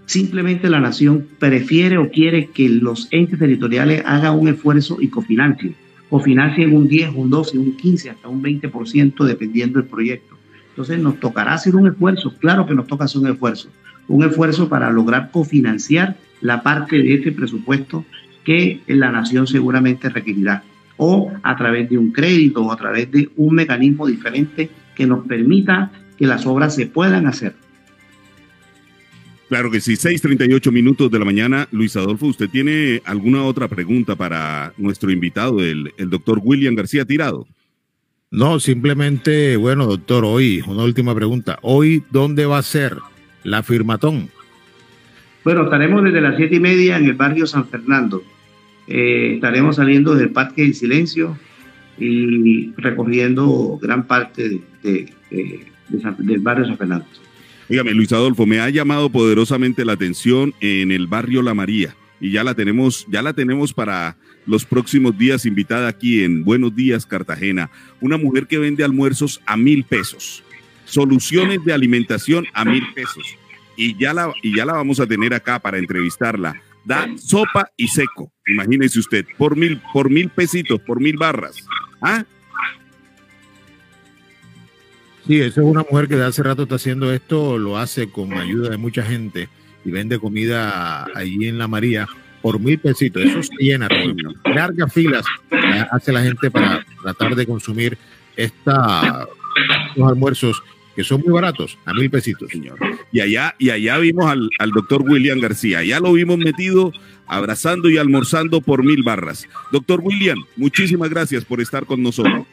[0.05, 5.75] Simplemente la nación prefiere o quiere que los entes territoriales hagan un esfuerzo y cofinancien.
[6.09, 10.37] Cofinancien un 10, un 12, un 15, hasta un 20% dependiendo del proyecto.
[10.69, 13.69] Entonces nos tocará hacer un esfuerzo, claro que nos toca hacer un esfuerzo,
[14.07, 18.05] un esfuerzo para lograr cofinanciar la parte de este presupuesto
[18.43, 20.63] que la nación seguramente requerirá,
[20.97, 25.25] o a través de un crédito o a través de un mecanismo diferente que nos
[25.25, 27.55] permita que las obras se puedan hacer.
[29.49, 31.67] Claro que sí, 6:38 minutos de la mañana.
[31.71, 37.05] Luis Adolfo, ¿usted tiene alguna otra pregunta para nuestro invitado, el, el doctor William García
[37.05, 37.45] Tirado?
[38.31, 41.59] No, simplemente, bueno, doctor, hoy, una última pregunta.
[41.61, 42.97] Hoy, ¿dónde va a ser
[43.43, 44.29] la firmatón?
[45.43, 48.23] Bueno, estaremos desde las siete y media en el barrio San Fernando.
[48.87, 51.37] Eh, estaremos saliendo del Parque del Silencio
[51.97, 57.05] y recorriendo gran parte de, del barrio San Fernando.
[57.67, 62.31] Dígame, Luis Adolfo, me ha llamado poderosamente la atención en el barrio La María y
[62.31, 67.05] ya la tenemos, ya la tenemos para los próximos días invitada aquí en Buenos Días
[67.05, 67.71] Cartagena.
[68.01, 70.43] Una mujer que vende almuerzos a mil pesos,
[70.85, 73.25] soluciones de alimentación a mil pesos
[73.75, 76.61] y ya la y ya la vamos a tener acá para entrevistarla.
[76.85, 81.55] Da sopa y seco, imagínese usted, por mil por mil pesitos, por mil barras.
[81.99, 82.23] ¿Ah?
[85.25, 88.33] Sí, esa es una mujer que de hace rato está haciendo esto, lo hace con
[88.33, 89.49] ayuda de mucha gente
[89.83, 92.07] y vende comida allí en La María
[92.43, 93.23] por mil pesitos.
[93.23, 93.87] Eso se llena,
[94.43, 95.25] largas filas
[95.91, 97.97] hace la gente para tratar de consumir
[98.35, 99.27] esta,
[99.95, 100.61] almuerzos
[100.95, 102.49] que son muy baratos, a mil pesitos.
[102.49, 102.77] Señor.
[103.11, 106.91] Y allá, y allá vimos al, al doctor William García, ya lo vimos metido
[107.27, 109.47] abrazando y almorzando por mil barras.
[109.71, 112.45] Doctor William, muchísimas gracias por estar con nosotros.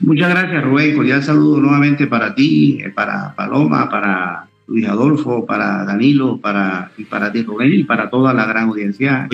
[0.00, 0.94] Muchas gracias, Rubén.
[0.94, 7.04] Cordial saludo nuevamente para ti, eh, para Paloma, para Luis Adolfo, para Danilo, para, y
[7.04, 9.28] para ti, Rubén, y para toda la gran audiencia.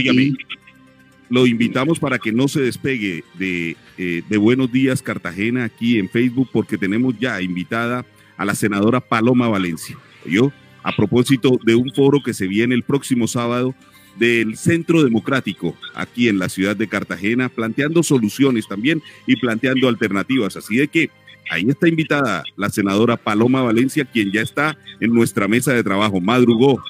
[1.29, 6.09] lo invitamos para que no se despegue de, eh, de Buenos Días Cartagena aquí en
[6.09, 8.07] Facebook, porque tenemos ya invitada
[8.37, 9.97] a la senadora Paloma Valencia.
[10.27, 13.75] Yo, a propósito de un foro que se viene el próximo sábado
[14.17, 20.57] del Centro Democrático aquí en la ciudad de Cartagena, planteando soluciones también y planteando alternativas.
[20.57, 21.11] Así de que
[21.51, 26.21] ahí está invitada la senadora Paloma Valencia, quien ya está en nuestra mesa de trabajo.
[26.21, 26.83] Madrugó,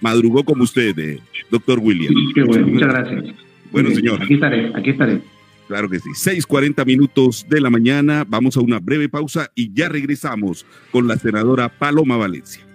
[0.00, 2.14] madrugó como usted, eh, doctor William.
[2.34, 3.24] Qué bueno, muchas gracias.
[3.70, 4.22] Bueno, señor.
[4.22, 5.20] Aquí estaré, aquí estaré.
[5.68, 6.10] Claro que sí.
[6.14, 8.24] 6:40 minutos de la mañana.
[8.28, 12.66] Vamos a una breve pausa y ya regresamos con la senadora Paloma Valencia.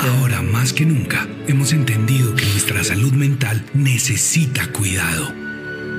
[0.00, 5.32] Ahora más que nunca hemos entendido que nuestra salud mental necesita cuidado,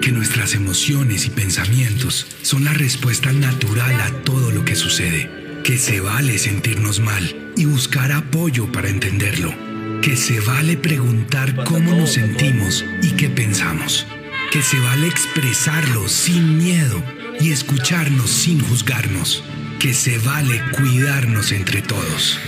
[0.02, 5.30] que nuestras emociones y pensamientos son la respuesta natural a todo lo que sucede,
[5.64, 9.54] que se vale sentirnos mal y buscar apoyo para entenderlo,
[10.02, 14.08] que se vale preguntar cómo nos sentimos y qué pensamos,
[14.52, 17.04] que se vale expresarlo sin miedo
[17.40, 19.44] y escucharnos sin juzgarnos,
[19.80, 22.40] que se vale cuidarnos entre todos.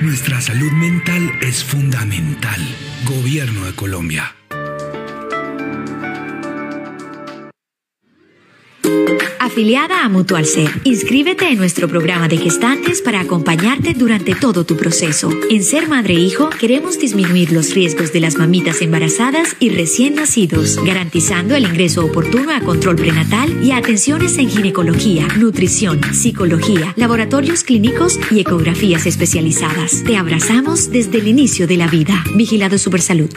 [0.00, 2.60] Nuestra salud mental es fundamental.
[3.04, 4.37] Gobierno de Colombia.
[9.58, 14.76] Afiliada a Mutual Ser, inscríbete en nuestro programa de gestantes para acompañarte durante todo tu
[14.76, 15.30] proceso.
[15.50, 16.30] En Ser Madre e
[16.60, 22.52] queremos disminuir los riesgos de las mamitas embarazadas y recién nacidos, garantizando el ingreso oportuno
[22.52, 30.04] a control prenatal y a atenciones en ginecología, nutrición, psicología, laboratorios clínicos y ecografías especializadas.
[30.04, 32.22] Te abrazamos desde el inicio de la vida.
[32.36, 33.30] Vigilado Supersalud.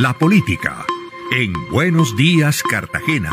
[0.00, 0.86] La política
[1.30, 3.32] en Buenos Días Cartagena.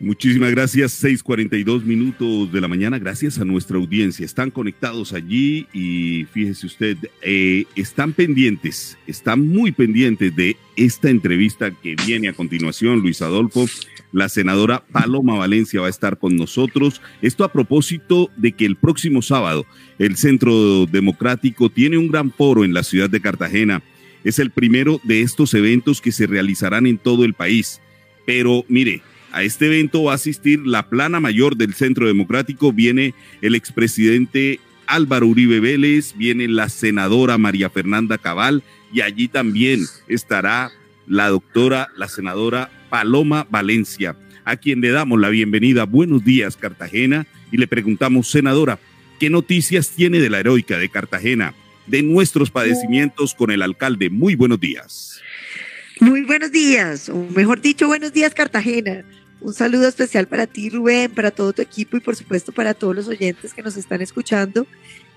[0.00, 2.98] Muchísimas gracias, 6:42 minutos de la mañana.
[2.98, 4.26] Gracias a nuestra audiencia.
[4.26, 11.70] Están conectados allí y fíjese usted, eh, están pendientes, están muy pendientes de esta entrevista
[11.70, 12.98] que viene a continuación.
[12.98, 13.68] Luis Adolfo,
[14.12, 17.00] la senadora Paloma Valencia va a estar con nosotros.
[17.22, 19.66] Esto a propósito de que el próximo sábado
[19.98, 23.82] el Centro Democrático tiene un gran foro en la ciudad de Cartagena.
[24.22, 27.80] Es el primero de estos eventos que se realizarán en todo el país
[28.24, 29.02] Pero mire,
[29.32, 34.60] a este evento va a asistir la plana mayor del Centro Democrático, viene el expresidente
[34.86, 40.70] Álvaro Uribe Vélez, viene la senadora María Fernanda Cabal y allí también estará
[41.06, 44.14] la doctora, la senadora Paloma Valencia,
[44.44, 45.84] a quien le damos la bienvenida.
[45.84, 48.78] Buenos días, Cartagena, y le preguntamos, senadora,
[49.18, 51.54] ¿qué noticias tiene de la heroica de Cartagena,
[51.86, 54.10] de nuestros padecimientos con el alcalde?
[54.10, 55.22] Muy buenos días.
[56.00, 59.04] Muy buenos días, o mejor dicho, buenos días, Cartagena.
[59.40, 62.94] Un saludo especial para ti, Rubén, para todo tu equipo y por supuesto para todos
[62.94, 64.66] los oyentes que nos están escuchando.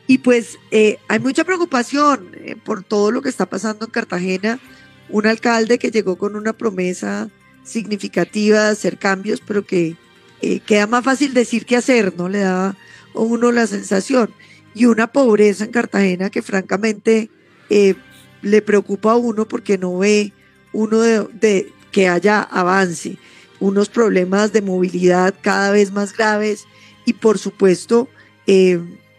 [0.07, 4.59] Y pues eh, hay mucha preocupación eh, por todo lo que está pasando en Cartagena.
[5.09, 7.29] Un alcalde que llegó con una promesa
[7.65, 9.97] significativa de hacer cambios, pero que
[10.41, 12.29] eh, queda más fácil decir que hacer, ¿no?
[12.29, 14.29] Le da a uno la sensación.
[14.73, 17.29] Y una pobreza en Cartagena que francamente
[18.41, 20.31] le preocupa a uno porque no ve
[20.71, 23.17] uno de, que haya avance,
[23.59, 26.65] unos problemas de movilidad cada vez más graves
[27.05, 28.09] y por supuesto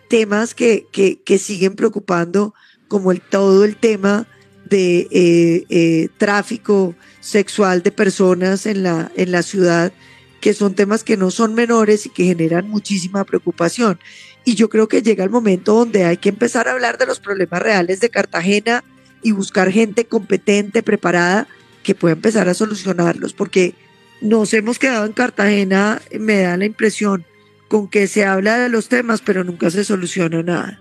[0.08, 2.54] temas que, que, siguen preocupando,
[2.88, 4.26] como el, todo el tema
[4.64, 6.94] de eh, eh, tráfico
[7.26, 9.92] sexual de personas en la, en la ciudad,
[10.40, 13.98] que son temas que no son menores y que generan muchísima preocupación.
[14.44, 17.18] Y yo creo que llega el momento donde hay que empezar a hablar de los
[17.18, 18.84] problemas reales de Cartagena
[19.22, 21.48] y buscar gente competente, preparada,
[21.82, 23.74] que pueda empezar a solucionarlos, porque
[24.20, 27.24] nos hemos quedado en Cartagena, me da la impresión,
[27.66, 30.80] con que se habla de los temas, pero nunca se soluciona nada.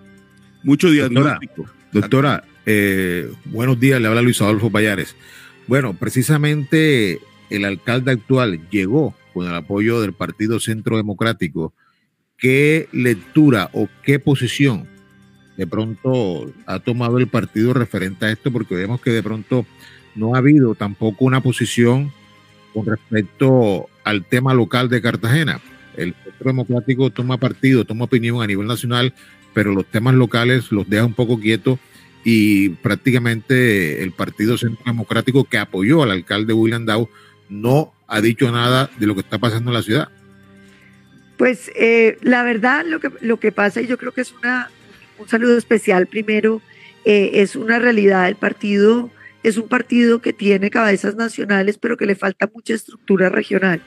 [0.63, 1.65] Mucho diagnóstico.
[1.91, 5.15] Doctora, eh, buenos días, le habla Luis Adolfo Payares.
[5.67, 11.73] Bueno, precisamente el alcalde actual llegó con el apoyo del Partido Centro Democrático.
[12.37, 14.87] ¿Qué lectura o qué posición
[15.57, 18.51] de pronto ha tomado el partido referente a esto?
[18.51, 19.65] Porque vemos que de pronto
[20.15, 22.11] no ha habido tampoco una posición
[22.73, 25.61] con respecto al tema local de Cartagena
[25.97, 29.13] el Centro Democrático toma partido, toma opinión a nivel nacional,
[29.53, 31.79] pero los temas locales los deja un poco quietos
[32.25, 37.07] y prácticamente el Partido Centro Democrático que apoyó al alcalde William Dow
[37.47, 40.09] no ha dicho nada de lo que está pasando en la ciudad.
[41.37, 44.69] Pues eh, la verdad lo que, lo que pasa, y yo creo que es una,
[45.19, 46.61] un saludo especial primero,
[47.05, 49.11] eh, es una realidad, el partido
[49.43, 53.79] es un partido que tiene cabezas nacionales, pero que le falta mucha estructura regional.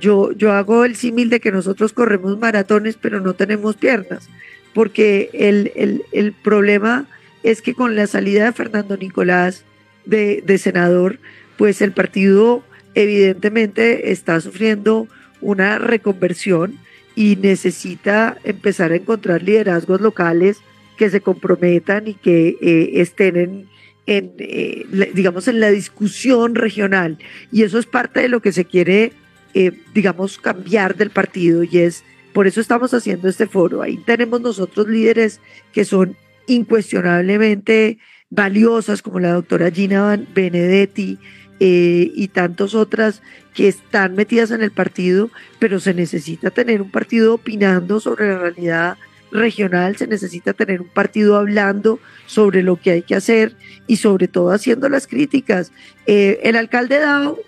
[0.00, 4.30] Yo, yo hago el símil de que nosotros corremos maratones, pero no tenemos piernas,
[4.72, 7.06] porque el, problema
[7.42, 9.64] es que con la salida de Fernando Nicolás
[10.04, 11.18] de, de senador,
[11.56, 12.62] pues el partido
[12.94, 15.08] evidentemente está sufriendo
[15.40, 16.78] una reconversión
[17.14, 20.58] y necesita empezar a encontrar liderazgos locales
[20.96, 23.68] que se comprometan y que eh, estén
[24.06, 27.18] en, eh, digamos, en la discusión regional.
[27.50, 29.12] Y eso es parte de lo que se quiere
[29.54, 33.82] eh, digamos, cambiar del partido y es, por eso estamos haciendo este foro.
[33.82, 35.40] Ahí tenemos nosotros líderes
[35.74, 36.16] que son
[36.46, 37.98] incuestionablemente
[38.30, 41.18] valiosas, como la doctora Gina Benedetti
[41.60, 43.22] eh, y tantas otras
[43.54, 48.38] que están metidas en el partido, pero se necesita tener un partido opinando sobre la
[48.38, 48.96] realidad
[49.30, 53.54] regional, se necesita tener un partido hablando sobre lo que hay que hacer
[53.86, 55.72] y sobre todo haciendo las críticas.
[56.06, 57.38] Eh, el alcalde Dao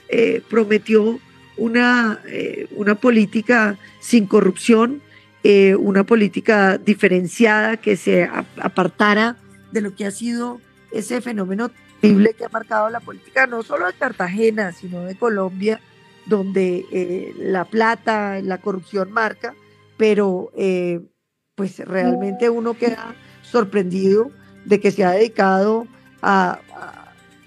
[0.49, 1.21] prometió
[1.57, 5.01] una, eh, una política sin corrupción,
[5.45, 8.29] eh, una política diferenciada que se
[8.61, 9.37] apartara
[9.71, 10.61] de lo que ha sido
[10.93, 11.71] ese fenómeno
[12.01, 15.81] terrible que ha marcado la política no solo de Cartagena, sino de Colombia,
[16.27, 19.55] donde eh, la plata, la corrupción marca,
[19.97, 20.51] pero
[21.55, 24.31] pues realmente uno queda sorprendido
[24.65, 25.87] de que se ha dedicado
[26.21, 26.59] a,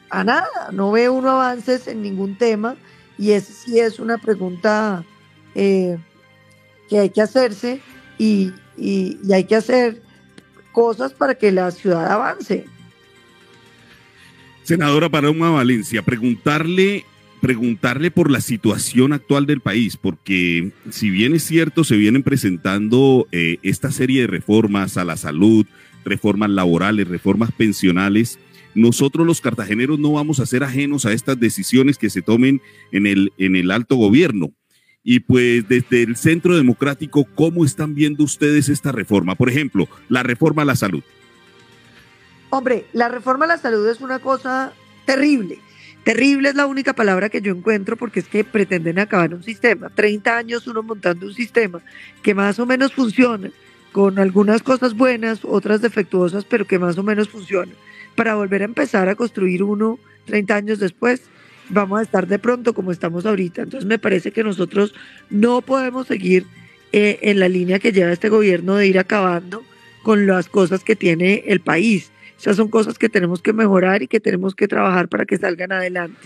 [0.09, 2.75] a nada, no ve uno avances en ningún tema
[3.17, 5.03] y esa sí es una pregunta
[5.55, 5.97] eh,
[6.89, 7.81] que hay que hacerse
[8.17, 8.51] y,
[9.31, 10.01] hay que hacer
[10.71, 12.65] cosas para que la ciudad avance.
[14.63, 17.05] Senadora Paloma Valencia, preguntarle,
[17.41, 23.27] preguntarle por la situación actual del país, porque si bien es cierto, se vienen presentando
[23.31, 25.65] eh, esta serie de reformas a la salud,
[26.05, 28.37] reformas laborales, reformas pensionales,
[28.75, 32.61] nosotros los cartageneros no vamos a ser ajenos a estas decisiones que se tomen
[32.91, 34.51] en el, en el alto gobierno.
[35.03, 39.35] Y pues desde el Centro Democrático, ¿cómo están viendo ustedes esta reforma?
[39.35, 41.03] Por ejemplo, la reforma a la salud.
[42.49, 44.73] Hombre, la reforma a la salud es una cosa
[45.05, 45.59] terrible.
[46.03, 49.89] Terrible es la única palabra que yo encuentro porque es que pretenden acabar un sistema.
[49.89, 51.81] 30 años uno montando un sistema
[52.21, 53.51] que más o menos funciona,
[53.91, 57.73] con algunas cosas buenas, otras defectuosas, pero que más o menos funciona
[58.15, 61.23] para volver a empezar a construir uno 30 años después.
[61.69, 63.63] Vamos a estar de pronto como estamos ahorita.
[63.63, 64.93] Entonces me parece que nosotros
[65.29, 66.45] no podemos seguir
[66.91, 69.63] eh, en la línea que lleva este gobierno de ir acabando
[70.03, 72.11] con las cosas que tiene el país.
[72.39, 75.71] Esas son cosas que tenemos que mejorar y que tenemos que trabajar para que salgan
[75.71, 76.17] adelante.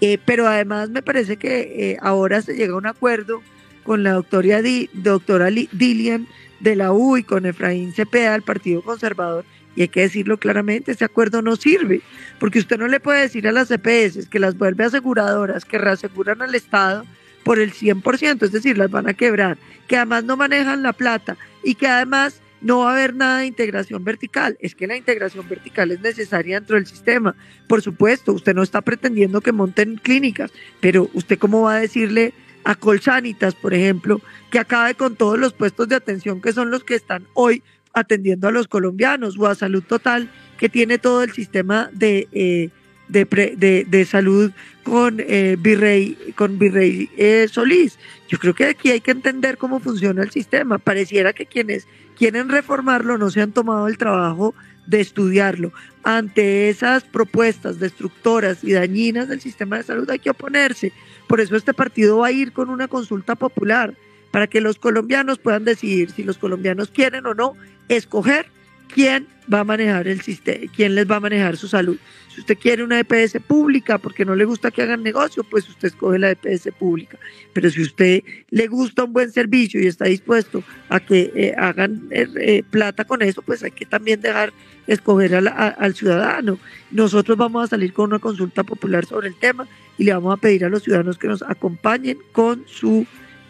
[0.00, 3.42] Eh, pero además me parece que eh, ahora se llega a un acuerdo
[3.84, 4.60] con la doctora,
[4.94, 6.26] doctora Dilian
[6.60, 9.44] de la U y con Efraín Cepeda del Partido Conservador,
[9.76, 12.02] y hay que decirlo claramente, ese acuerdo no sirve,
[12.38, 16.42] porque usted no le puede decir a las EPS que las vuelve aseguradoras, que reaseguran
[16.42, 17.04] al Estado
[17.44, 19.58] por el 100%, es decir, las van a quebrar,
[19.88, 23.46] que además no manejan la plata y que además no va a haber nada de
[23.46, 24.56] integración vertical.
[24.60, 27.34] Es que la integración vertical es necesaria dentro del sistema.
[27.66, 32.34] Por supuesto, usted no está pretendiendo que monten clínicas, pero usted cómo va a decirle
[32.64, 36.84] a Colsanitas, por ejemplo, que acabe con todos los puestos de atención que son los
[36.84, 37.62] que están hoy
[37.92, 40.28] atendiendo a los colombianos, o a Salud Total,
[40.58, 42.70] que tiene todo el sistema de, eh,
[43.08, 44.52] de, salud
[44.84, 47.98] con eh, Virrey, con Virrey eh, Solís.
[48.28, 50.78] Yo creo que aquí hay que entender cómo funciona el sistema.
[50.78, 51.86] Pareciera que quienes
[52.16, 54.54] quieren reformarlo no se han tomado el trabajo
[54.86, 55.72] de estudiarlo.
[56.02, 60.92] Ante esas propuestas destructoras y dañinas del sistema de salud hay que oponerse.
[61.26, 63.94] Por eso este partido va a ir con una consulta popular
[64.30, 67.54] para que los colombianos puedan decidir si los colombianos quieren o no
[67.88, 68.46] escoger
[68.94, 71.96] quién va a manejar el sistema, quién les va a manejar su salud.
[72.32, 75.88] Si usted quiere una EPS pública porque no le gusta que hagan negocio, pues usted
[75.88, 77.18] escoge la EPS pública.
[77.52, 82.06] Pero si usted le gusta un buen servicio y está dispuesto a que eh, hagan
[82.10, 84.52] eh, eh, plata con eso, pues hay que también dejar
[84.86, 86.58] escoger al ciudadano.
[86.92, 89.66] Nosotros vamos a salir con una consulta popular sobre el tema
[89.98, 93.06] y le vamos a pedir a los ciudadanos que nos acompañen con su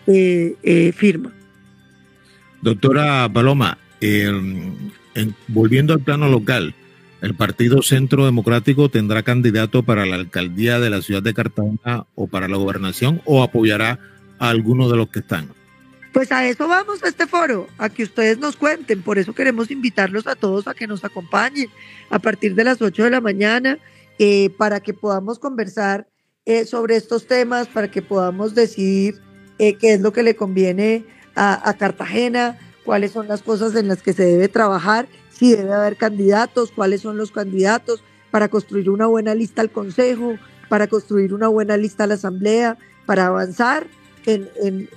[0.06, 1.32] eh, eh, firma.
[2.62, 3.78] Doctora Paloma,
[5.48, 6.74] volviendo al plano local,
[7.20, 12.26] el Partido Centro Democrático tendrá candidato para la alcaldía de la ciudad de Cartagena o
[12.26, 13.98] para la gobernación o apoyará
[14.38, 15.48] a alguno de los que están.
[16.12, 19.02] Pues a eso vamos a este foro, a que ustedes nos cuenten.
[19.02, 21.68] Por eso queremos invitarlos a todos a que nos acompañen
[22.08, 23.78] a partir de las 8 de la mañana
[24.18, 26.08] eh, para que podamos conversar
[26.46, 29.20] eh, sobre estos temas, para que podamos decidir
[29.60, 31.04] eh, qué es lo que le conviene
[31.36, 35.96] a, Cartagena, cuáles son las cosas en las que se debe trabajar, si debe haber
[35.96, 40.38] candidatos, cuáles son los candidatos para construir una buena lista al Consejo,
[40.70, 43.86] para construir una buena lista a la Asamblea, para avanzar
[44.24, 44.88] en,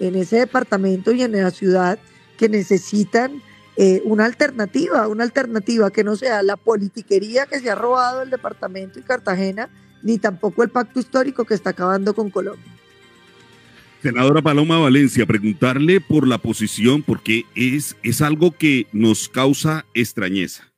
[0.00, 2.00] ese departamento y en la ciudad
[2.36, 3.42] que necesitan
[3.76, 8.30] eh, una alternativa, una alternativa que no sea la politiquería que se ha robado el
[8.30, 9.68] departamento y Cartagena,
[10.02, 12.73] ni tampoco el pacto histórico que está acabando con Colombia.
[14.04, 20.70] Senadora Paloma Valencia, preguntarle por la posición, porque es, es algo que nos causa extrañeza.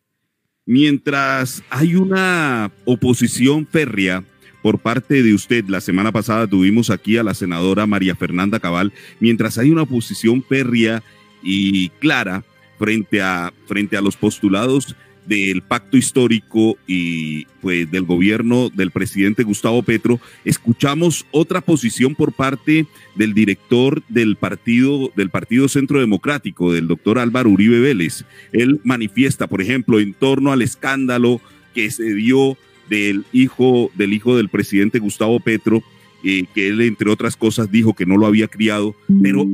[0.65, 4.23] Mientras hay una oposición férrea
[4.63, 8.93] por parte de usted, la semana pasada tuvimos aquí a la senadora María Fernanda Cabal,
[9.19, 11.03] mientras hay una oposición férrea
[11.43, 12.45] y clara
[12.79, 14.95] frente a, frente a los postulados
[15.27, 22.33] del pacto histórico y pues del gobierno del presidente Gustavo Petro, escuchamos otra posición por
[22.33, 28.25] parte del director del partido del Partido Centro Democrático, del doctor Álvaro Uribe Vélez.
[28.53, 31.41] Él manifiesta, por ejemplo, en torno al escándalo
[31.75, 32.57] que se dio
[32.89, 35.83] del hijo del hijo del presidente Gustavo Petro,
[36.25, 39.45] eh, que él entre otras cosas dijo que no lo había criado, pero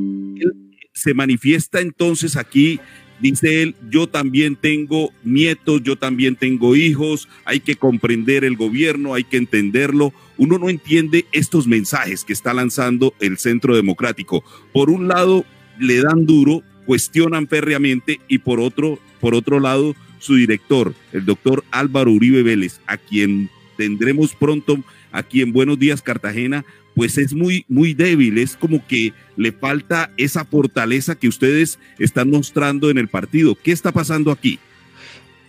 [0.95, 2.79] se manifiesta entonces aquí
[3.23, 9.15] Dice él, yo también tengo nietos, yo también tengo hijos, hay que comprender el gobierno,
[9.15, 10.13] hay que entenderlo.
[10.37, 14.43] Uno no entiende estos mensajes que está lanzando el Centro Democrático.
[14.73, 15.45] Por un lado,
[15.79, 21.63] le dan duro, cuestionan férreamente y por otro, por otro lado, su director, el doctor
[21.71, 24.83] Álvaro Uribe Vélez, a quien tendremos pronto
[25.13, 30.11] aquí en Buenos Días Cartagena, pues es muy, muy débil, es como que le falta
[30.17, 33.55] esa fortaleza que ustedes están mostrando en el partido.
[33.55, 34.59] ¿Qué está pasando aquí?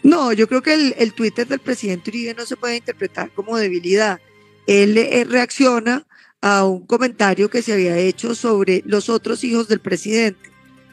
[0.04, 4.20] No, yo creo que el, Twitter del presidente Uribe no se puede interpretar como debilidad.
[4.68, 6.06] Él, reacciona
[6.42, 10.50] a un comentario que se había hecho sobre los otros hijos del presidente,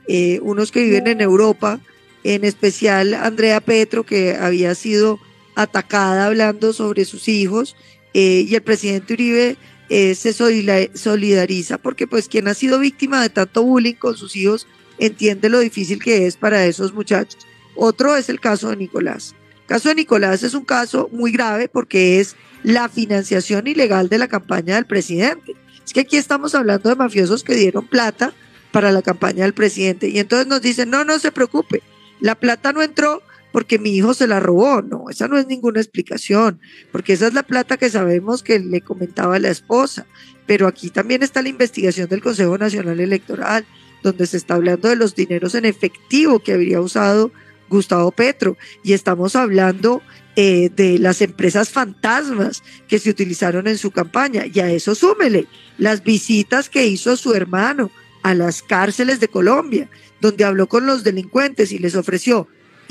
[0.06, 1.80] eh, unos que viven en Europa,
[2.22, 5.18] en especial Andrea Petro, que había sido
[5.56, 7.76] atacada hablando sobre sus hijos,
[8.14, 9.56] eh, y el presidente Uribe
[9.88, 14.66] eh, se solidariza porque pues quien ha sido víctima de tanto bullying con sus hijos
[14.98, 17.46] entiende lo difícil que es para esos muchachos.
[17.74, 19.34] Otro es el caso de Nicolás.
[19.62, 24.18] El caso de Nicolás es un caso muy grave porque es la financiación ilegal de
[24.18, 25.54] la campaña del presidente.
[25.84, 28.32] Es que aquí estamos hablando de mafiosos que dieron plata
[28.70, 31.82] para la campaña del presidente y entonces nos dicen, no, no se preocupe,
[32.20, 33.22] la plata no entró
[33.52, 34.82] porque mi hijo se la robó.
[34.82, 36.60] No, esa no es ninguna explicación,
[36.92, 40.06] porque esa es la plata que sabemos que le comentaba la esposa.
[40.46, 43.64] Pero aquí también está la investigación del Consejo Nacional Electoral,
[44.02, 47.30] donde se está hablando de los dineros en efectivo que habría usado
[47.68, 48.56] Gustavo Petro.
[48.82, 50.02] Y estamos hablando
[50.36, 54.44] eh, de las empresas fantasmas que se utilizaron en su campaña.
[54.52, 55.46] Y a eso súmele
[55.78, 57.90] las visitas que hizo su hermano
[58.22, 59.88] a las cárceles de Colombia,
[60.20, 62.48] donde habló con los delincuentes y les ofreció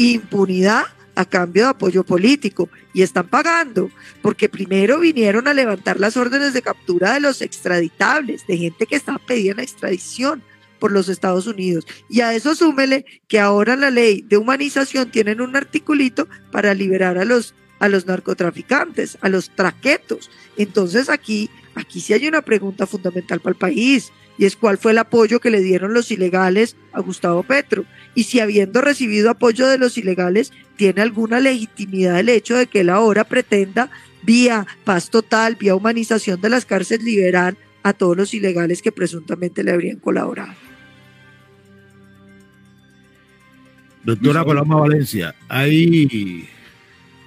[0.07, 0.85] impunidad
[1.15, 2.69] a cambio de apoyo político.
[2.93, 3.91] Y están pagando,
[4.21, 8.95] porque primero vinieron a levantar las órdenes de captura de los extraditables, de gente que
[8.95, 10.41] estaba pidiendo extradición
[10.79, 11.85] por los Estados Unidos.
[12.09, 17.17] Y a eso súmele que ahora la ley de humanización tienen un articulito para liberar
[17.17, 20.31] a los, a los narcotraficantes, a los traquetos.
[20.57, 24.93] Entonces aquí, aquí sí hay una pregunta fundamental para el país y es cuál fue
[24.93, 27.83] el apoyo que le dieron los ilegales a Gustavo Petro.
[28.15, 32.79] Y si habiendo recibido apoyo de los ilegales, tiene alguna legitimidad el hecho de que
[32.79, 33.91] él ahora pretenda,
[34.23, 39.61] vía paz total, vía humanización de las cárceles, liberar a todos los ilegales que presuntamente
[39.61, 40.53] le habrían colaborado.
[44.05, 46.47] Doctora Paloma Valencia, hay,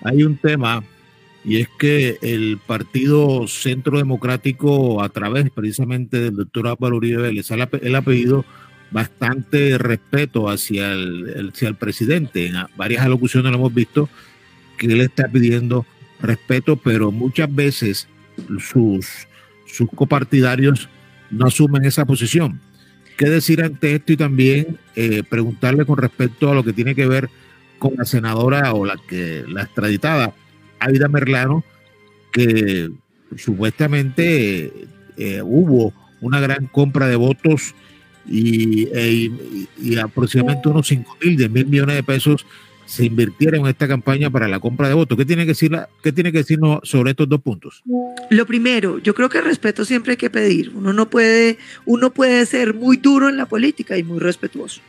[0.02, 0.82] hay un tema
[1.44, 7.50] y es que el Partido Centro Democrático, a través precisamente del doctor Álvaro Uribe Vélez,
[7.50, 8.44] él ha pedido
[8.92, 12.46] bastante respeto hacia el, hacia el presidente.
[12.46, 14.08] En varias alocuciones lo hemos visto
[14.76, 15.84] que él está pidiendo
[16.20, 18.08] respeto, pero muchas veces
[18.58, 19.26] sus,
[19.66, 20.88] sus copartidarios
[21.30, 22.60] no asumen esa posición.
[23.16, 27.06] ¿Qué decir ante esto y también eh, preguntarle con respecto a lo que tiene que
[27.06, 27.28] ver
[27.78, 30.34] con la senadora o la que la extraditada
[30.82, 31.64] Aida Merlano,
[32.32, 32.90] que
[33.36, 34.72] supuestamente
[35.16, 37.74] eh, hubo una gran compra de votos
[38.28, 39.30] y, e,
[40.00, 42.46] aproximadamente unos 5 mil, 10 mil millones de pesos
[42.86, 45.16] se invirtieron en esta campaña para la compra de votos.
[45.16, 45.72] ¿Qué tiene que, decir
[46.02, 47.82] ¿Qué tiene que decirnos sobre estos dos puntos?
[48.28, 50.72] Lo primero, yo creo que respeto siempre hay que pedir.
[50.74, 54.82] Uno no puede, uno puede ser muy duro en la política y muy respetuoso.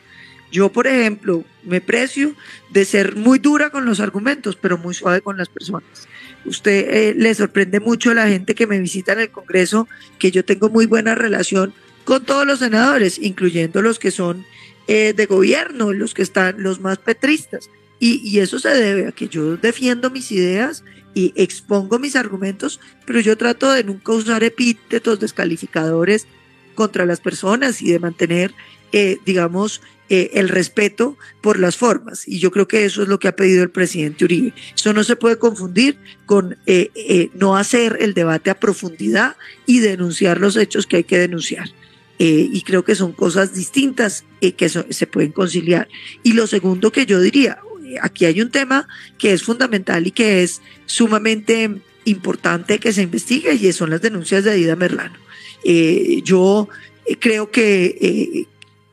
[0.54, 2.36] Yo, por ejemplo, me precio
[2.70, 6.06] de ser muy dura con los argumentos, pero muy suave con las personas.
[6.44, 10.30] Usted eh, le sorprende mucho a la gente que me visita en el Congreso que
[10.30, 11.74] yo tengo muy buena relación
[12.04, 14.46] con todos los senadores, incluyendo los que son
[14.86, 17.68] eh, de gobierno, los que están los más petristas.
[17.98, 20.84] Y, eso se debe a que yo defiendo mis ideas
[21.14, 26.28] y expongo mis argumentos, pero yo trato de nunca usar epítetos descalificadores
[26.74, 28.54] contra las personas y de mantener,
[28.92, 32.28] eh, digamos, eh, el respeto por las formas.
[32.28, 34.52] Y yo creo que eso es lo que ha pedido el presidente Uribe.
[34.74, 40.40] Eso no se puede confundir con eh, no hacer el debate a profundidad y denunciar
[40.40, 41.70] los hechos que hay que denunciar.
[42.16, 45.88] y creo que son cosas distintas que se pueden conciliar.
[46.22, 47.58] Y lo segundo que yo diría,
[48.00, 48.86] aquí hay un tema
[49.18, 54.44] que es fundamental y que es sumamente importante que se investigue y son las denuncias
[54.44, 55.23] de Adida Merlano.
[55.64, 56.68] Eh, yo
[57.06, 58.46] eh, creo que, eh,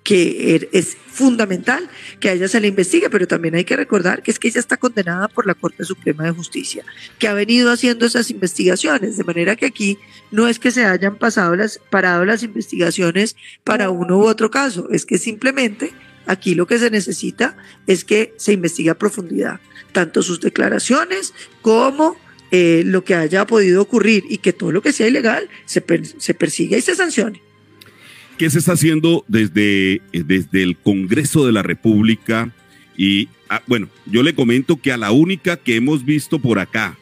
[0.04, 4.24] que er, es fundamental que a ella se le investigue, pero también hay que recordar
[4.24, 6.84] que es que ella está condenada por la Corte Suprema de Justicia,
[7.20, 10.00] que ha venido haciendo esas investigaciones, de manera que aquí
[10.32, 14.90] no es que se hayan pasado las, parado las investigaciones para uno u otro caso,
[14.92, 15.94] es que simplemente
[16.28, 17.58] Aquí lo que se necesita
[17.88, 19.60] es que se investigue a profundidad,
[19.92, 22.16] tanto sus declaraciones como
[22.52, 25.84] eh, lo que haya podido ocurrir y que todo lo que sea ilegal se,
[26.18, 27.42] se persiga y se sancione.
[28.38, 32.52] ¿Qué se está haciendo desde, desde el Congreso de la República?
[32.98, 36.98] Y ah, bueno, yo le comento que a la única que hemos visto por acá,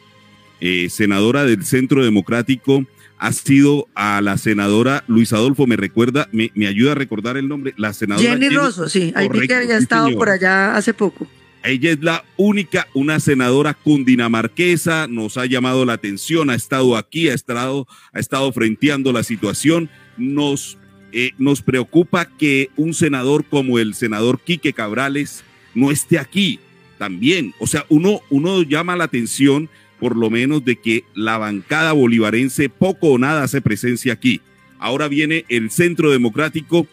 [0.60, 2.86] eh, senadora del Centro Democrático,
[3.18, 7.74] ha sido a la senadora Luis Adolfo, me recuerda, me, ayuda a recordar el nombre,
[7.76, 11.26] la senadora Jenny, Rosso, sí, ahí vi que había estado por allá hace poco.
[11.62, 17.28] Ella es la única, una senadora cundinamarquesa, nos ha llamado la atención, ha estado aquí,
[17.28, 19.90] ha estado, ha estado frenteando la situación.
[20.16, 20.78] Nos,
[21.12, 25.44] eh, nos preocupa que un senador como el senador Quique Cabrales
[25.74, 26.60] no esté aquí
[26.98, 27.54] también.
[27.58, 32.70] O sea, uno, uno llama la atención por lo menos de que la bancada bolivarense
[32.70, 34.40] poco o nada hace presencia aquí.
[34.78, 36.86] Ahora viene el Centro Democrático.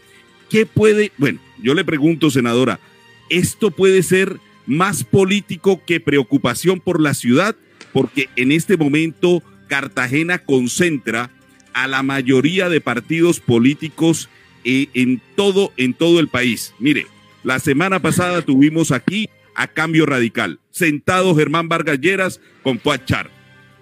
[0.49, 1.13] ¿Qué puede?
[1.17, 2.81] Bueno, yo le pregunto, senadora,
[3.29, 7.55] ¿esto puede ser más político que preocupación por la ciudad?
[7.93, 11.31] Porque en este momento Cartagena concentra
[11.73, 14.29] a la mayoría de partidos políticos
[14.63, 16.73] eh, en, todo, en todo el país.
[16.79, 17.07] Mire,
[17.43, 20.59] la semana pasada tuvimos aquí a Cambio Radical.
[20.71, 23.29] Sentado Germán Vargas Lleras con Char.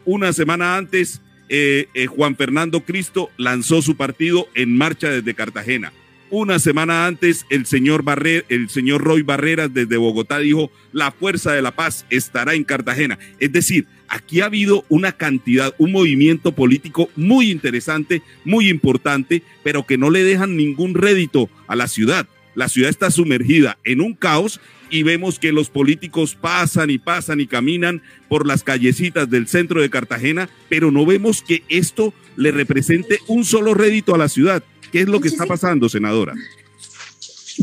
[0.06, 5.92] Una semana antes, eh, eh, Juan Fernando Cristo lanzó su partido en marcha desde Cartagena.
[6.38, 11.54] Una semana antes, el señor, Barrer, el señor Roy Barreras desde Bogotá dijo, la fuerza
[11.54, 13.18] de la paz estará en Cartagena.
[13.40, 19.86] Es decir, aquí ha habido una cantidad, un movimiento político muy interesante, muy importante, pero
[19.86, 22.28] que no le dejan ningún rédito a la ciudad.
[22.54, 24.60] La ciudad está sumergida en un caos
[24.90, 29.82] y vemos que los políticos pasan y pasan y caminan por las callecitas del centro
[29.82, 34.64] de Cartagena, pero no vemos que esto le represente un solo rédito a la ciudad.
[34.96, 36.34] ¿Qué es lo que está pasando, senadora?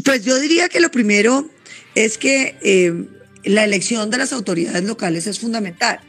[0.05, 1.49] Pues yo diría que lo primero
[1.95, 3.07] es que eh,
[3.45, 6.01] la elección de las autoridades locales es fundamental.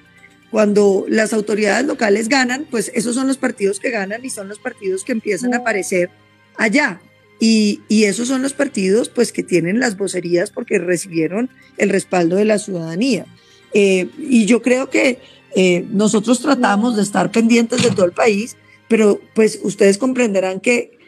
[0.51, 4.59] Cuando las autoridades locales ganan, pues esos son los partidos que ganan y son los
[4.59, 6.09] partidos que empiezan a aparecer
[6.57, 6.99] allá.
[7.39, 12.43] Y, esos son los partidos pues que tienen las vocerías porque recibieron el respaldo de
[12.43, 13.25] la ciudadanía.
[13.73, 15.19] Eh, y yo creo que
[15.55, 18.57] eh, nosotros tratamos de estar pendientes de todo el país,
[18.89, 21.01] pero pues ustedes comprenderán que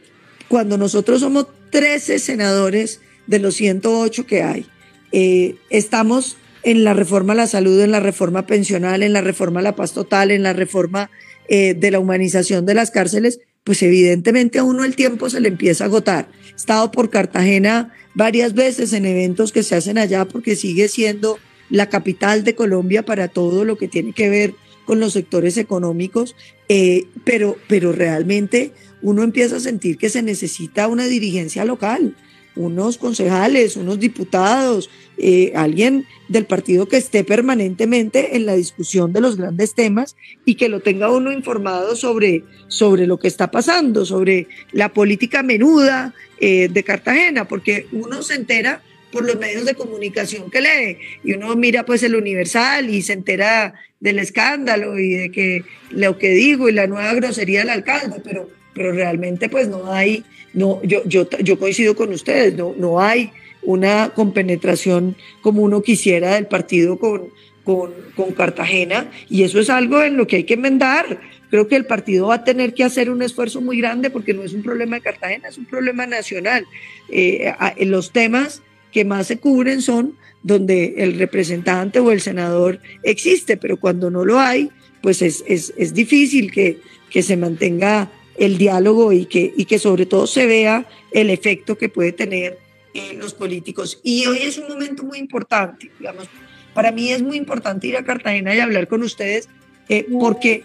[0.48, 4.66] cuando nosotros somos 13 senadores de los 108 que hay,
[5.12, 9.60] eh, estamos en la reforma a la salud, en la reforma pensional, en la reforma
[9.60, 11.12] a la paz total, en la reforma
[11.48, 15.84] de la humanización de las cárceles, pues evidentemente a uno el tiempo se le empieza
[15.84, 16.30] a agotar.
[16.52, 21.40] He estado por Cartagena varias veces en eventos que se hacen allá porque sigue siendo
[21.70, 24.54] la capital de Colombia para todo lo que tiene que ver
[24.86, 26.36] con los sectores económicos,
[26.70, 28.72] eh, pero, pero realmente
[29.06, 32.16] uno empieza a sentir que se necesita una dirigencia local
[32.56, 39.22] unos concejales, unos diputados, eh, alguien del partido que esté permanentemente en la discusión de
[39.22, 44.06] los grandes temas y que lo tenga uno informado sobre, sobre lo que está pasando,
[44.06, 48.82] sobre la política menuda eh, de Cartagena, porque uno se entera
[49.12, 53.14] por los medios de comunicación que lee y uno mira pues el Universal y se
[53.14, 58.22] entera del escándalo y de que lo que digo y la nueva grosería del alcalde,
[58.24, 60.24] pero, pero realmente pues no hay
[60.56, 66.36] no, yo, yo, yo coincido con ustedes, no, no hay una compenetración como uno quisiera
[66.36, 67.30] del partido con,
[67.64, 71.20] con, con, Cartagena y eso es algo en lo que hay que enmendar.
[71.50, 74.44] Creo que el partido va a tener que hacer un esfuerzo muy grande porque no
[74.44, 76.66] es un problema de Cartagena, es un problema nacional.
[77.10, 78.62] Eh, los temas
[78.92, 84.24] que más se cubren son donde el representante o el senador existe, pero cuando no
[84.24, 84.70] lo hay,
[85.02, 89.80] pues es, es, es difícil que, que se mantenga el diálogo y que, y que
[89.80, 92.60] sobre todo se vea el efecto que puede tener
[92.94, 94.00] en los políticos.
[94.04, 96.28] Y hoy es un momento muy importante, digamos,
[96.74, 99.48] para mí es muy importante ir a Cartagena y hablar con ustedes
[99.88, 100.64] eh, porque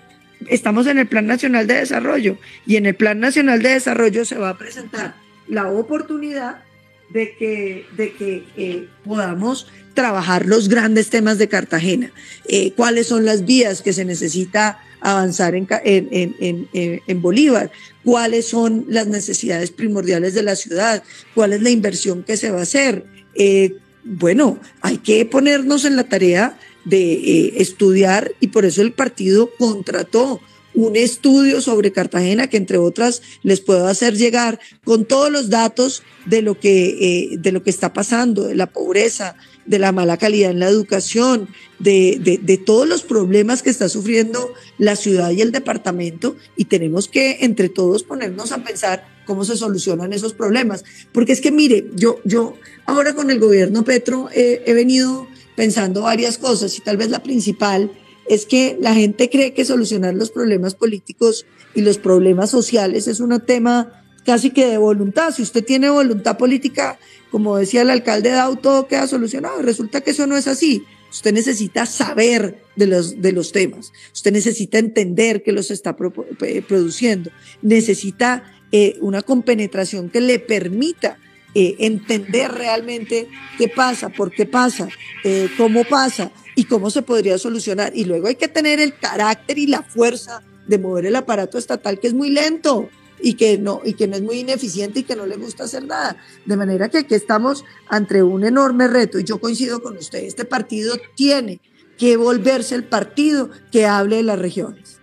[0.49, 4.37] estamos en el Plan Nacional de Desarrollo y en el Plan Nacional de Desarrollo se
[4.37, 5.15] va a presentar
[5.47, 6.65] la oportunidad
[7.11, 12.13] de que, de que eh, podamos trabajar los grandes temas de Cartagena,
[12.47, 17.71] eh, cuáles son las vías que se necesita avanzar en, en, en, Bolívar,
[18.05, 21.03] cuáles son las necesidades primordiales de la ciudad,
[21.35, 23.07] cuál es la inversión que se va a hacer.
[23.35, 28.93] Eh, bueno, hay que ponernos en la tarea de eh, estudiar y por eso el
[28.93, 30.41] partido contrató
[30.75, 36.03] un estudio sobre Cartagena que entre otras les puedo hacer llegar con todos los datos
[36.27, 39.35] de lo que, de lo que está pasando, de la pobreza,
[39.67, 41.49] de la mala calidad en la educación,
[41.79, 47.09] de, de, todos los problemas que está sufriendo la ciudad y el departamento y tenemos
[47.09, 50.85] que entre todos ponernos a pensar cómo se solucionan esos problemas.
[51.13, 52.55] Porque es que mire, yo, yo
[52.87, 57.91] ahora con el gobierno Petro he venido pensando varias cosas y tal vez la principal
[58.31, 63.21] es que la gente cree que solucionar los problemas políticos y los problemas sociales es
[63.21, 64.00] un tema
[64.31, 65.35] casi que de voluntad.
[65.35, 67.01] Si usted tiene voluntad política,
[67.33, 69.61] como decía el alcalde Dau, todo queda solucionado.
[69.61, 70.85] Resulta que eso no es así.
[71.11, 73.93] Usted necesita saber de los, de los temas.
[74.15, 77.33] Usted necesita entender que los está produciendo.
[77.61, 81.19] Necesita eh, una compenetración que le permita
[81.57, 83.27] eh, entender realmente
[83.59, 84.89] qué pasa, por qué pasa,
[85.25, 87.91] eh, cómo pasa y cómo se podría solucionar.
[87.97, 91.99] Y luego hay que tener el carácter y la fuerza de mover el aparato estatal,
[91.99, 92.89] que es muy lento
[93.23, 95.85] y que no y que no es muy ineficiente y que no le gusta hacer
[95.85, 96.17] nada.
[96.45, 100.45] De manera que aquí estamos ante un enorme reto y yo coincido con usted, este
[100.45, 101.61] partido tiene
[101.99, 105.01] que volverse el partido que hable de las regiones.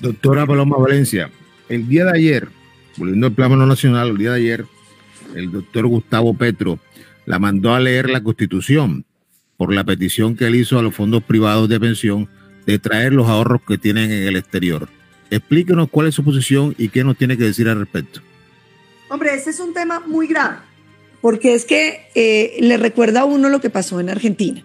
[0.00, 1.30] Doctora Paloma Valencia,
[1.68, 2.48] el día de ayer,
[2.98, 4.66] volviendo al plano nacional, el día de ayer,
[5.34, 6.78] el doctor Gustavo Petro
[7.24, 9.06] la mandó a leer la constitución
[9.56, 12.28] por la petición que él hizo a los fondos privados de pensión
[12.66, 14.88] de traer los ahorros que tienen en el exterior.
[15.34, 18.20] Explíquenos cuál es su posición y qué nos tiene que decir al respecto.
[19.08, 20.58] Hombre, ese es un tema muy grave,
[21.20, 24.64] porque es que eh, le recuerda a uno lo que pasó en Argentina.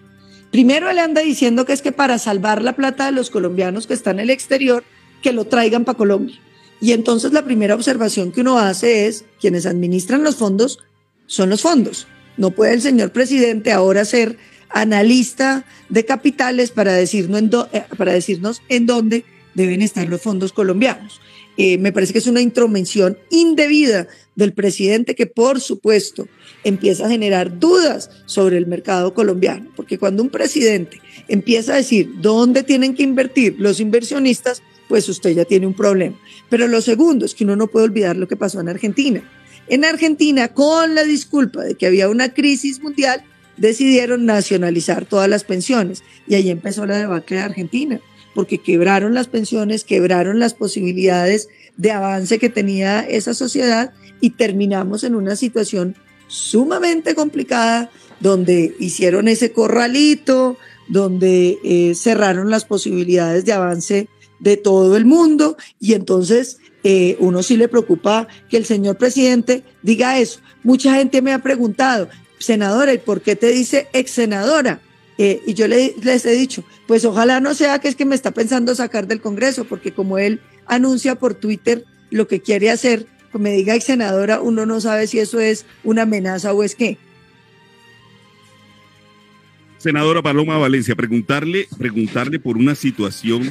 [0.52, 3.94] Primero le anda diciendo que es que para salvar la plata de los colombianos que
[3.94, 4.84] están en el exterior,
[5.22, 6.38] que lo traigan para Colombia.
[6.80, 10.78] Y entonces la primera observación que uno hace es, quienes administran los fondos
[11.26, 12.06] son los fondos.
[12.36, 18.12] No puede el señor presidente ahora ser analista de capitales para decirnos en, eh, para
[18.12, 19.24] decirnos en dónde
[19.54, 21.20] deben estar los fondos colombianos.
[21.56, 26.28] Eh, me parece que es una intromisión indebida del presidente que, por supuesto,
[26.64, 32.10] empieza a generar dudas sobre el mercado colombiano, porque cuando un presidente empieza a decir
[32.20, 36.18] dónde tienen que invertir los inversionistas, pues usted ya tiene un problema.
[36.48, 39.22] Pero lo segundo es que uno no puede olvidar lo que pasó en Argentina.
[39.68, 43.22] En Argentina, con la disculpa de que había una crisis mundial,
[43.56, 48.00] decidieron nacionalizar todas las pensiones y ahí empezó la debacle de Argentina,
[48.34, 55.04] porque quebraron las pensiones, quebraron las posibilidades de avance que tenía esa sociedad y terminamos
[55.04, 55.96] en una situación
[56.28, 60.56] sumamente complicada donde hicieron ese corralito,
[60.88, 64.08] donde eh, cerraron las posibilidades de avance
[64.38, 69.64] de todo el mundo y entonces eh, uno sí le preocupa que el señor presidente
[69.82, 70.40] diga eso.
[70.62, 72.08] Mucha gente me ha preguntado,
[72.38, 74.80] senadora, ¿y por qué te dice ex senadora?
[75.22, 78.30] Eh, y yo les he dicho, pues ojalá no sea que es que me está
[78.30, 83.42] pensando sacar del Congreso, porque como él anuncia por Twitter lo que quiere hacer, pues
[83.42, 86.96] me diga ex senadora, uno no sabe si eso es una amenaza o es qué.
[89.76, 93.42] Senadora Paloma Valencia, preguntarle, preguntarle por una situación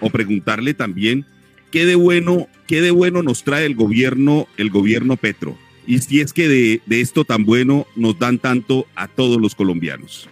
[0.00, 1.26] o preguntarle también
[1.70, 6.20] qué de bueno, qué de bueno nos trae el gobierno, el gobierno Petro y si
[6.20, 10.28] es que de, esto tan bueno nos dan tanto a todos los colombianos.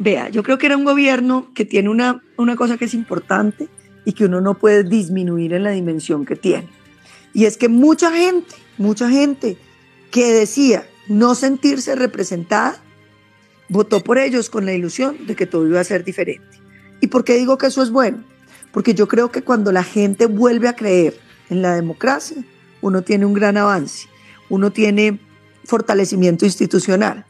[0.00, 3.68] Vea, yo creo que era un gobierno que tiene una, una cosa que es importante
[4.04, 6.68] y que uno no puede disminuir en la dimensión que tiene.
[7.32, 9.56] Y es que mucha gente, mucha gente
[10.10, 12.82] que decía no sentirse representada,
[13.68, 16.58] votó por ellos con la ilusión de que todo iba a ser diferente.
[17.00, 18.24] ¿Y por qué digo que eso es bueno?
[18.72, 21.16] Porque yo creo que cuando la gente vuelve a creer
[21.50, 22.42] en la democracia,
[22.80, 24.08] uno tiene un gran avance
[24.50, 25.18] uno tiene
[25.64, 27.24] fortalecimiento institucional.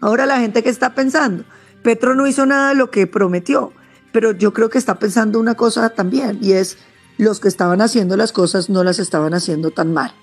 [0.00, 1.44] Ahora la gente que está pensando,
[1.84, 3.72] Petro no hizo nada de lo que prometió,
[4.10, 6.78] pero yo creo que está pensando una cosa también, y es
[7.18, 10.14] los que estaban haciendo las cosas no las estaban haciendo tan mal.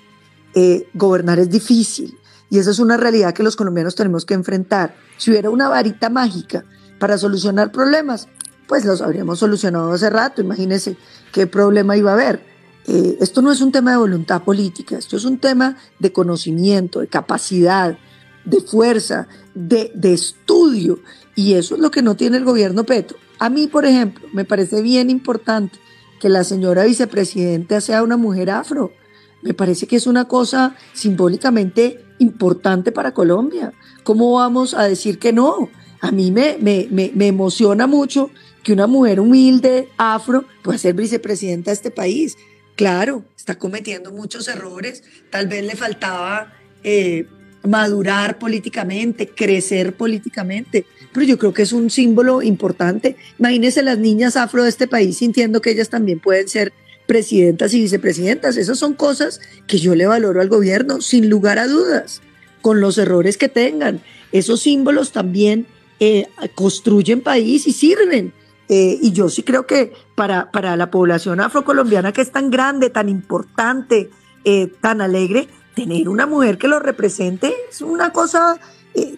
[0.55, 2.18] Eh, gobernar es difícil,
[2.49, 4.95] y esa es una realidad que los colombianos tenemos que enfrentar.
[5.18, 6.66] Si hubiera una varita mágica
[6.99, 8.28] para solucionar problemas,
[8.68, 10.41] pues los habríamos solucionado hace rato.
[10.41, 10.97] Imagínense
[11.32, 12.43] qué problema iba a haber.
[12.88, 17.01] Eh, esto no es un tema de voluntad política, esto es un tema de conocimiento,
[17.01, 17.97] de capacidad,
[18.43, 20.99] de fuerza, de, de estudio.
[21.41, 23.17] Y eso es lo que no tiene el gobierno Petro.
[23.39, 25.79] A mí, por ejemplo, me parece bien importante
[26.19, 28.93] que la señora vicepresidenta sea una mujer afro.
[29.41, 33.73] Me parece que es una cosa simbólicamente importante para Colombia.
[34.03, 35.71] ¿Cómo vamos a decir que no?
[35.99, 38.29] A mí me, me, me, me emociona mucho
[38.61, 42.38] que una mujer humilde, afro, pueda ser vicepresidenta de este país.
[42.76, 46.53] Claro, está cometiendo muchos errores, tal vez le faltaba
[46.84, 47.26] eh,
[47.63, 53.17] madurar políticamente, crecer políticamente, pero yo creo que es un símbolo importante.
[53.39, 56.73] Imagínense las niñas afro de este país sintiendo que ellas también pueden ser
[57.05, 58.57] presidentas y vicepresidentas.
[58.57, 62.21] Esas son cosas que yo le valoro al gobierno, sin lugar a dudas,
[62.61, 64.01] con los errores que tengan.
[64.31, 65.67] Esos símbolos también
[65.99, 68.33] eh, construyen país y sirven.
[68.69, 72.89] Eh, y yo sí creo que para, para la población afrocolombiana que es tan grande,
[72.89, 74.09] tan importante,
[74.45, 78.59] eh, tan alegre, tener una mujer que lo represente es una cosa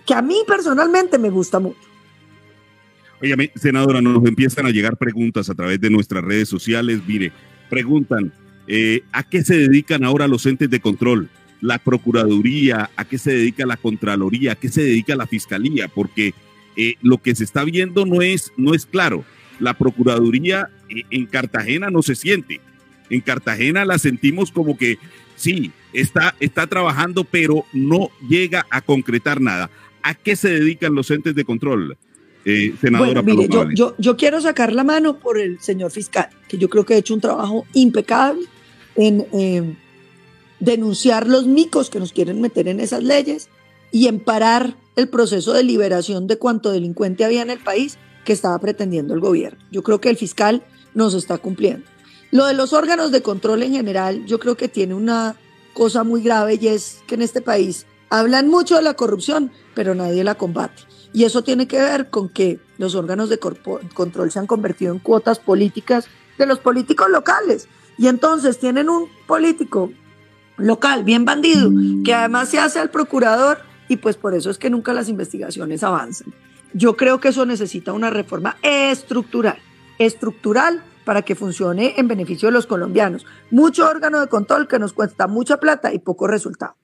[0.05, 1.79] que a mí personalmente me gusta mucho.
[3.21, 6.99] Oye, senadora, nos empiezan a llegar preguntas a través de nuestras redes sociales.
[7.07, 7.31] Mire,
[7.69, 8.33] preguntan,
[9.11, 11.29] ¿a qué se dedican ahora los entes de control?
[11.61, 14.51] La Procuraduría, ¿a qué se dedica la Contraloría?
[14.51, 15.87] ¿A qué se dedica la Fiscalía?
[15.87, 16.33] Porque
[17.01, 19.23] lo que se está viendo no es, no es claro
[19.59, 22.61] la Procuraduría eh, en Cartagena no se siente.
[23.09, 24.97] En Cartagena la sentimos como que
[25.43, 29.69] sí, está, está trabajando, pero no llega a concretar nada.
[30.01, 31.97] ¿A qué se dedican los entes de control?
[32.45, 36.69] Eh, senadora mire, yo, yo, quiero sacar la mano por el señor fiscal, que yo
[36.69, 38.45] creo que ha hecho un trabajo impecable
[38.95, 39.75] en eh,
[40.59, 43.49] denunciar los micos que nos quieren meter en esas leyes
[43.91, 48.33] y en parar el proceso de liberación de cuanto delincuente había en el país que
[48.33, 49.59] estaba pretendiendo el gobierno.
[49.71, 50.63] Yo creo que el fiscal
[50.93, 51.85] nos está cumpliendo.
[52.33, 55.35] Lo de los órganos de control en general, yo creo que tiene una
[55.75, 59.93] cosa muy grave y es que en este país hablan mucho de la corrupción, pero
[59.93, 60.81] nadie la combate.
[61.13, 64.97] Y eso tiene que ver con que los órganos de control se han convertido en
[64.97, 66.07] cuotas políticas
[66.39, 67.67] de los políticos locales.
[67.99, 69.91] Y entonces tienen un político
[70.57, 71.69] local bien bandido,
[72.03, 75.83] que además se hace al procurador y pues por eso es que nunca las investigaciones
[75.83, 76.33] avanzan.
[76.73, 79.59] Yo creo que eso necesita una reforma estructural,
[79.99, 83.25] estructural para que funcione en beneficio de los colombianos.
[83.51, 86.75] Mucho órgano de control que nos cuesta mucha plata y poco resultado.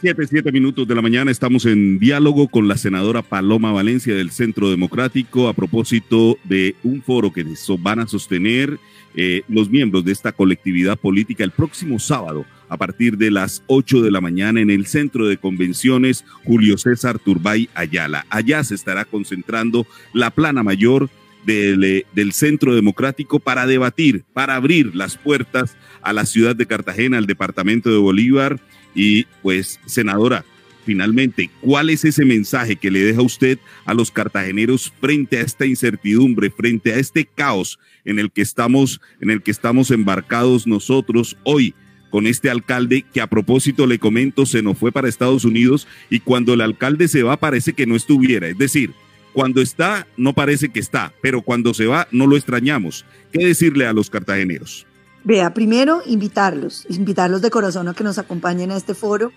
[0.00, 4.30] Siete, siete minutos de la mañana estamos en diálogo con la senadora Paloma Valencia del
[4.30, 7.44] Centro Democrático a propósito de un foro que
[7.80, 8.78] van a sostener
[9.16, 14.02] eh, los miembros de esta colectividad política el próximo sábado a partir de las 8
[14.02, 18.24] de la mañana en el Centro de Convenciones Julio César Turbay Ayala.
[18.30, 21.10] Allá se estará concentrando la plana mayor
[21.56, 26.66] del, eh, del, Centro Democrático para debatir, para abrir las puertas a la ciudad de
[26.66, 28.60] Cartagena, al departamento de Bolívar.
[28.94, 30.44] Y pues, senadora,
[30.84, 35.66] finalmente, ¿cuál es ese mensaje que le deja usted a los cartageneros frente a esta
[35.66, 41.36] incertidumbre, frente a este caos en el que estamos, en el que estamos embarcados nosotros
[41.44, 41.74] hoy?
[42.10, 46.20] con este alcalde que a propósito le comento se nos fue para Estados Unidos y
[46.20, 48.48] cuando el alcalde se va parece que no estuviera.
[48.48, 48.94] Es decir,
[49.38, 53.04] cuando está no parece que está, pero cuando se va no lo extrañamos.
[53.30, 54.84] ¿Qué decirle a los cartageneros?
[55.22, 59.30] Vea, primero invitarlos, invitarlos de corazón a que nos acompañen a este foro.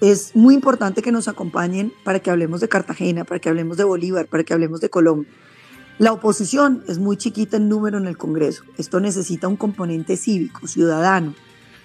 [0.00, 3.84] Es muy importante que nos acompañen para que hablemos de Cartagena, para que hablemos de
[3.84, 5.30] Bolívar, para que hablemos de Colombia.
[5.98, 8.64] La oposición es muy chiquita en número en el Congreso.
[8.76, 11.32] Esto necesita un componente cívico, ciudadano,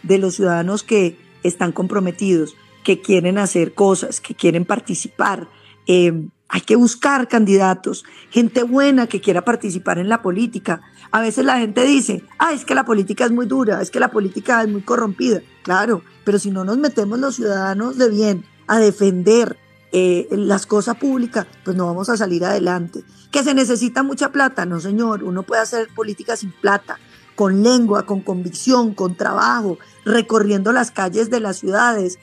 [0.01, 5.47] de los ciudadanos que están comprometidos, que quieren hacer cosas, que quieren participar.
[5.85, 10.81] Eh, hay que buscar candidatos, gente buena que quiera participar en la política.
[11.11, 13.99] A veces la gente dice, ah, es que la política es muy dura, es que
[13.99, 15.41] la política es muy corrompida.
[15.63, 19.57] Claro, pero si no nos metemos los ciudadanos de bien a defender
[19.91, 23.03] eh, las cosas públicas, pues no vamos a salir adelante.
[23.31, 26.97] Que se necesita mucha plata, no señor, uno puede hacer política sin plata
[27.35, 32.19] con lengua, con convicción, con trabajo, recorriendo las calles de las ciudades,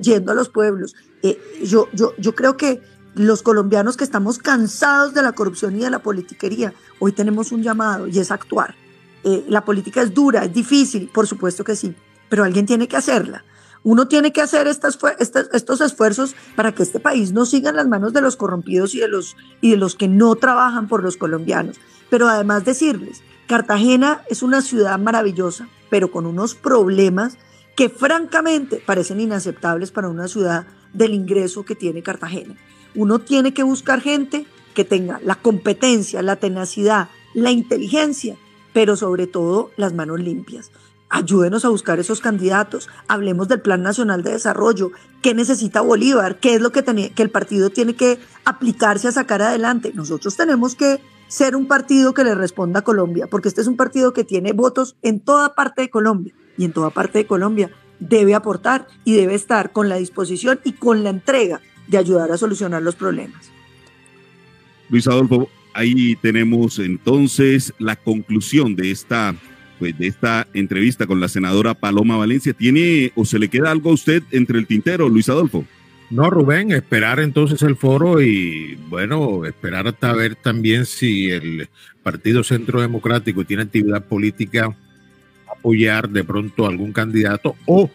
[0.00, 0.94] yendo a los pueblos.
[1.22, 2.80] Eh, yo, yo, yo creo que
[3.14, 7.62] los colombianos que estamos cansados de la corrupción y de la politiquería, hoy tenemos un
[7.62, 8.74] llamado y es actuar.
[9.24, 11.94] Eh, la política es dura, es difícil, por supuesto que sí,
[12.28, 13.44] pero alguien tiene que hacerla.
[13.82, 17.88] Uno tiene que hacer estas, estos esfuerzos para que este país no siga en las
[17.88, 21.16] manos de los corrompidos y de los, y de los que no trabajan por los
[21.16, 21.78] colombianos.
[22.10, 27.38] Pero además decirles, Cartagena es una ciudad maravillosa, pero con unos problemas
[27.74, 32.56] que francamente parecen inaceptables para una ciudad del ingreso que tiene Cartagena.
[32.94, 38.36] Uno tiene que buscar gente que tenga la competencia, la tenacidad, la inteligencia,
[38.72, 40.70] pero sobre todo las manos limpias.
[41.12, 42.88] Ayúdenos a buscar esos candidatos.
[43.08, 44.92] Hablemos del Plan Nacional de Desarrollo.
[45.22, 46.38] ¿Qué necesita Bolívar?
[46.38, 46.84] ¿Qué es lo que,
[47.16, 49.90] el partido tiene que aplicarse a sacar adelante?
[49.92, 53.76] Nosotros tenemos que ser un partido que le responda a Colombia, porque este es un
[53.76, 57.72] partido que tiene votos en toda parte de Colombia y en toda parte de Colombia
[57.98, 61.60] debe aportar y debe estar con la disposición y con la entrega
[61.90, 63.50] de ayudar a solucionar los problemas.
[64.88, 69.34] Luis Adolfo, ahí tenemos entonces la conclusión de esta
[69.78, 72.52] pues, de esta entrevista con la senadora Paloma Valencia.
[72.52, 75.64] ¿Tiene o se le queda algo a usted entre el tintero, Luis Adolfo?
[76.10, 81.68] No, Rubén, esperar entonces el foro y bueno, esperar hasta ver también si el
[82.02, 84.76] Partido Centro Democrático tiene actividad política,
[85.50, 87.88] apoyar de pronto algún candidato o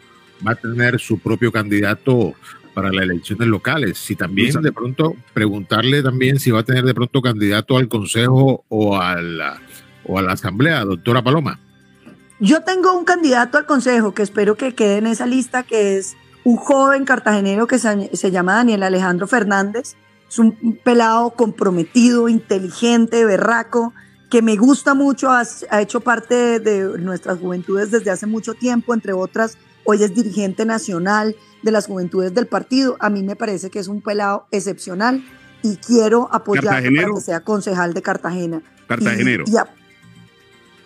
[0.46, 2.34] va a tener su propio candidato
[2.76, 3.98] para las elecciones locales.
[3.98, 8.66] Si también de pronto preguntarle también si va a tener de pronto candidato al Consejo
[8.70, 9.60] o a la,
[10.06, 11.60] o a la Asamblea, doctora Paloma.
[12.40, 16.18] Yo tengo un candidato al Consejo que espero que quede en esa lista, que es
[16.44, 19.96] un joven cartagenero que se, llama Daniel Alejandro Fernández.
[20.30, 23.94] Es un pelado comprometido, inteligente, berraco,
[24.30, 25.46] que me gusta mucho, ha,
[25.82, 31.36] hecho parte de nuestras juventudes desde hace mucho tiempo, entre otras, hoy es dirigente nacional
[31.64, 32.98] de las juventudes del partido.
[33.00, 35.24] A mí me parece que es un pelado excepcional
[35.64, 38.62] y quiero apoyarlo para que sea concejal de Cartagena.
[38.88, 39.46] Cartagenero.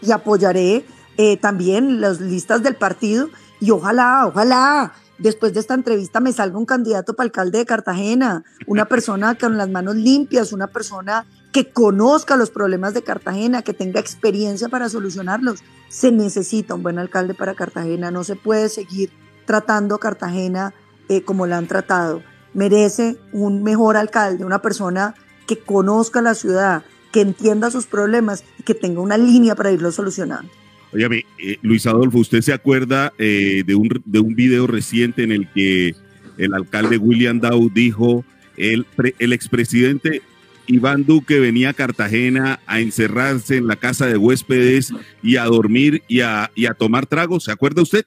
[0.01, 0.85] Y, apoyaré
[1.17, 6.57] eh, también las listas del partido y ojalá, ojalá después de esta entrevista me salga
[6.57, 11.69] un candidato para alcalde de Cartagena, una persona con las manos limpias, una persona que
[11.69, 15.63] conozca los problemas de Cartagena, que tenga experiencia para solucionarlos.
[15.87, 19.09] Se necesita un buen alcalde para Cartagena, no se puede seguir
[19.45, 20.73] tratando a Cartagena
[21.07, 22.21] eh, como la han tratado.
[22.53, 25.15] Merece un mejor alcalde, una persona
[25.47, 29.95] que conozca la ciudad, que entienda sus problemas y que tenga una línea para irlos
[29.95, 30.51] solucionando.
[30.93, 35.31] Óyame, eh, Luis Adolfo, ¿usted se acuerda eh, de, un, de un video reciente en
[35.31, 35.95] el que
[36.37, 38.23] el alcalde William Dow dijo,
[38.57, 38.85] el,
[39.19, 40.21] el expresidente
[40.69, 44.93] Iván Duque venía a Cartagena a encerrarse en la casa de huéspedes
[45.23, 47.45] y a dormir y a, y a tomar tragos?
[47.45, 48.05] ¿Se acuerda usted?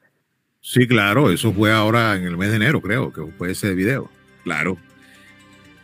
[0.61, 4.09] Sí, claro, eso fue ahora en el mes de enero, creo, que fue ese video.
[4.45, 4.79] Claro.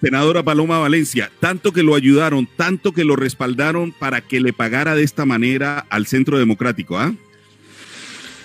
[0.00, 4.94] Senadora Paloma Valencia, tanto que lo ayudaron, tanto que lo respaldaron para que le pagara
[4.94, 7.12] de esta manera al Centro Democrático, ¿ah?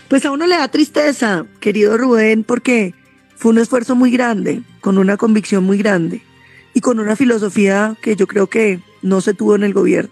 [0.07, 2.95] Pues a uno le da tristeza, querido Rubén, porque
[3.35, 6.23] fue un esfuerzo muy grande, con una convicción muy grande
[6.73, 10.11] y con una filosofía que yo creo que no se tuvo en el gobierno.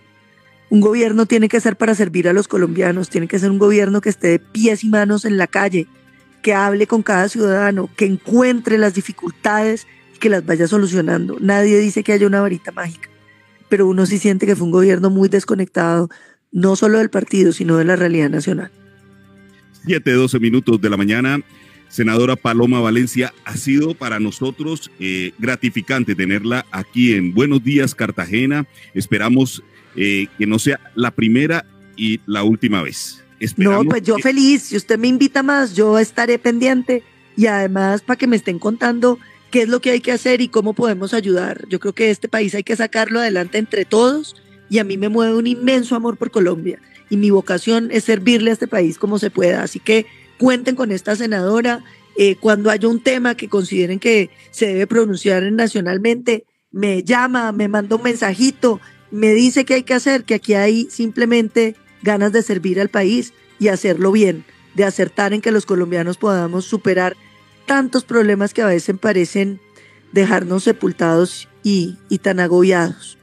[0.69, 3.99] Un gobierno tiene que ser para servir a los colombianos, tiene que ser un gobierno
[3.99, 5.87] que esté de pies y manos en la calle,
[6.41, 9.85] que hable con cada ciudadano, que encuentre las dificultades
[10.19, 11.37] que las vaya solucionando.
[11.41, 13.09] Nadie dice que haya una varita mágica,
[13.67, 16.09] pero uno sí siente que fue un gobierno muy desconectado,
[16.53, 18.71] no solo del partido, sino de la realidad nacional.
[19.85, 21.39] 7, 12 minutos de la mañana.
[21.91, 28.65] Senadora Paloma Valencia, ha sido para nosotros eh, gratificante tenerla aquí en Buenos Días Cartagena.
[28.93, 29.61] Esperamos
[29.97, 31.65] eh, que no sea la primera
[31.97, 33.23] y la última vez.
[33.57, 34.63] no, pues yo feliz.
[34.63, 37.03] Si usted me invita más, yo estaré pendiente
[37.35, 39.19] y además para que me estén contando
[39.51, 41.67] qué es lo que hay que hacer y cómo podemos ayudar.
[41.67, 45.09] Yo creo que este país hay que sacarlo adelante entre todos y a mí me
[45.09, 49.19] mueve un inmenso amor por Colombia y mi vocación es servirle a este país como
[49.19, 49.61] se pueda.
[49.61, 50.05] Así que
[50.41, 51.83] cuenten con esta senadora.
[52.17, 57.67] Eh, cuando haya un tema que consideren que se debe pronunciar nacionalmente, me llama, me
[57.67, 58.81] manda un mensajito,
[59.11, 63.33] me dice que hay que hacer, que aquí hay simplemente ganas de servir al país
[63.59, 64.43] y hacerlo bien,
[64.73, 67.15] de acertar en que los colombianos podamos superar
[67.67, 69.59] tantos problemas que a veces parecen
[70.11, 73.19] dejarnos sepultados y, tan agobiados.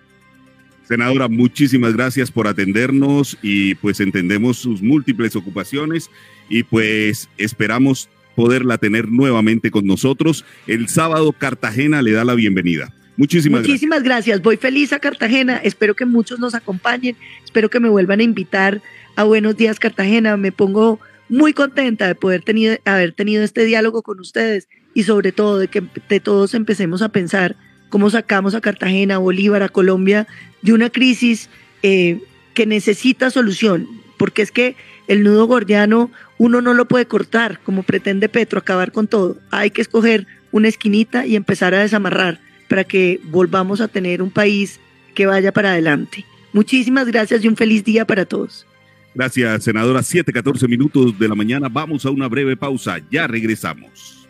[0.87, 6.09] Senadora, muchísimas gracias por atendernos y pues entendemos sus múltiples ocupaciones
[6.49, 10.45] y pues esperamos poderla tener nuevamente con nosotros.
[10.67, 12.95] El sábado Cartagena le da la bienvenida.
[13.17, 14.41] Muchísimas, Muchísimas gracias.
[14.43, 15.57] Voy feliz a Cartagena.
[15.57, 17.17] Espero que muchos nos acompañen.
[17.45, 18.81] Espero que me vuelvan a invitar
[19.17, 20.37] a Buenos Días Cartagena.
[20.37, 25.33] Me pongo muy contenta de poder tenido, haber tenido este diálogo con ustedes y sobre
[25.33, 27.57] todo de que de todos empecemos a pensar
[27.89, 30.29] cómo sacamos a Cartagena, a Bolívar, a Colombia
[30.63, 31.51] de una crisis
[31.83, 32.21] eh,
[32.55, 34.77] que necesita solución, porque es que
[35.09, 39.39] el nudo gordiano uno no lo puede cortar como pretende Petro, acabar con todo.
[39.51, 44.31] Hay que escoger una esquinita y empezar a desamarrar para que volvamos a tener un
[44.31, 44.79] país
[45.15, 46.25] que vaya para adelante.
[46.53, 48.67] Muchísimas gracias y un feliz día para todos.
[49.15, 50.03] Gracias, senadora.
[50.03, 51.69] 7, 14 minutos de la mañana.
[51.69, 53.01] Vamos a una breve pausa.
[53.11, 54.27] Ya regresamos.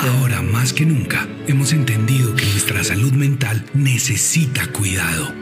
[0.00, 5.32] Ahora más que nunca hemos entendido que nuestra salud mental necesita cuidado,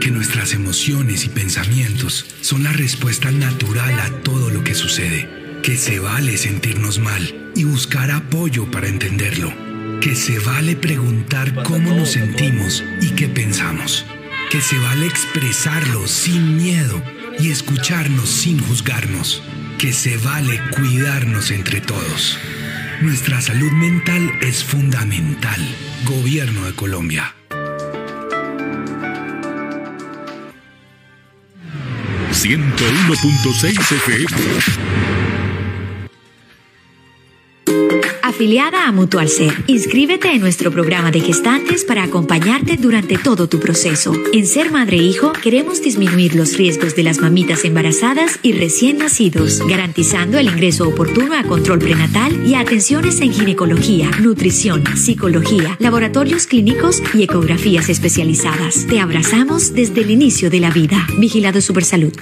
[0.00, 5.28] que nuestras emociones y pensamientos son la respuesta natural a todo lo que sucede,
[5.62, 9.52] que se vale sentirnos mal y buscar apoyo para entenderlo,
[10.00, 14.04] que se vale preguntar cómo nos sentimos y qué pensamos,
[14.50, 17.02] que se vale expresarlo sin miedo
[17.38, 19.42] y escucharnos sin juzgarnos,
[19.78, 22.38] que se vale cuidarnos entre todos.
[23.02, 25.60] Nuestra salud mental es fundamental.
[26.04, 27.34] Gobierno de Colombia.
[32.34, 33.78] 101.6
[37.68, 39.52] FM afiliada a Mutual Ser.
[39.66, 44.14] Inscríbete en nuestro programa de gestantes para acompañarte durante todo tu proceso.
[44.32, 48.98] En Ser Madre e Hijo queremos disminuir los riesgos de las mamitas embarazadas y recién
[48.98, 56.46] nacidos, garantizando el ingreso oportuno a control prenatal y atenciones en ginecología, nutrición, psicología, laboratorios
[56.46, 58.86] clínicos y ecografías especializadas.
[58.86, 61.06] Te abrazamos desde el inicio de la vida.
[61.18, 62.14] Vigilado Supersalud.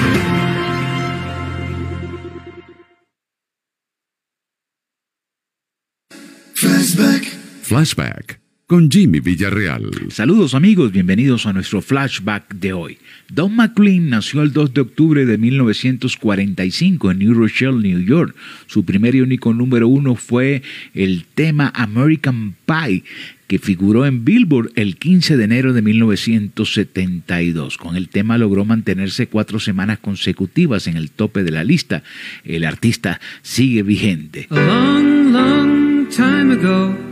[6.54, 7.24] Flashback.
[7.62, 9.90] Flashback con Jimmy Villarreal.
[10.10, 12.98] Saludos amigos, bienvenidos a nuestro flashback de hoy.
[13.28, 18.34] Don McLean nació el 2 de octubre de 1945 en New Rochelle, New York.
[18.66, 20.62] Su primer y único número uno fue
[20.94, 23.04] el tema American Pie,
[23.46, 27.76] que figuró en Billboard el 15 de enero de 1972.
[27.76, 32.02] Con el tema logró mantenerse cuatro semanas consecutivas en el tope de la lista.
[32.44, 34.46] El artista sigue vigente.
[34.48, 37.11] A long, long time ago,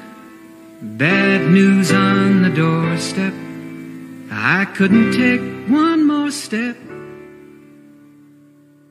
[1.01, 3.33] Bad news on the doorstep.
[4.29, 6.77] I couldn't take one more step.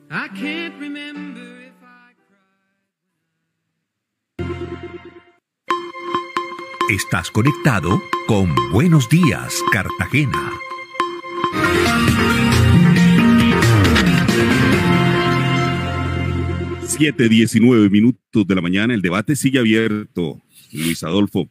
[0.09, 1.73] I can't remember if
[6.89, 10.51] Estás conectado con Buenos Días, Cartagena.
[16.85, 20.41] Siete diecinueve minutos de la mañana, el debate sigue abierto.
[20.73, 21.49] Luis Adolfo,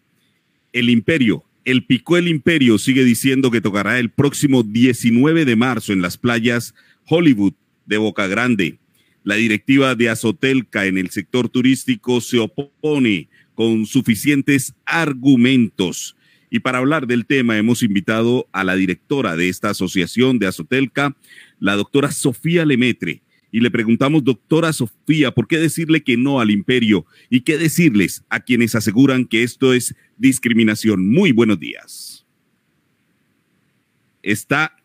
[0.73, 5.93] el imperio, el picó el imperio sigue diciendo que tocará el próximo 19 de marzo
[5.93, 6.75] en las playas
[7.07, 7.53] Hollywood
[7.87, 8.79] de Boca Grande.
[9.23, 16.17] La directiva de Azotelca en el sector turístico se opone con suficientes argumentos.
[16.49, 21.15] Y para hablar del tema hemos invitado a la directora de esta asociación de Azotelca,
[21.59, 23.23] la doctora Sofía Lemetre.
[23.52, 27.05] Y le preguntamos, doctora Sofía, ¿por qué decirle que no al imperio?
[27.28, 31.09] ¿Y qué decirles a quienes aseguran que esto es discriminación?
[31.09, 32.24] Muy buenos días.
[34.22, 34.77] Está,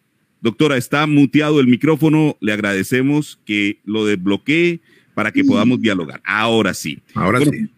[0.41, 2.37] doctora, está muteado el micrófono.
[2.39, 4.79] Le agradecemos que lo desbloquee
[5.13, 6.21] para que podamos dialogar.
[6.25, 6.99] Ahora sí.
[7.13, 7.69] Ahora Bueno, sí.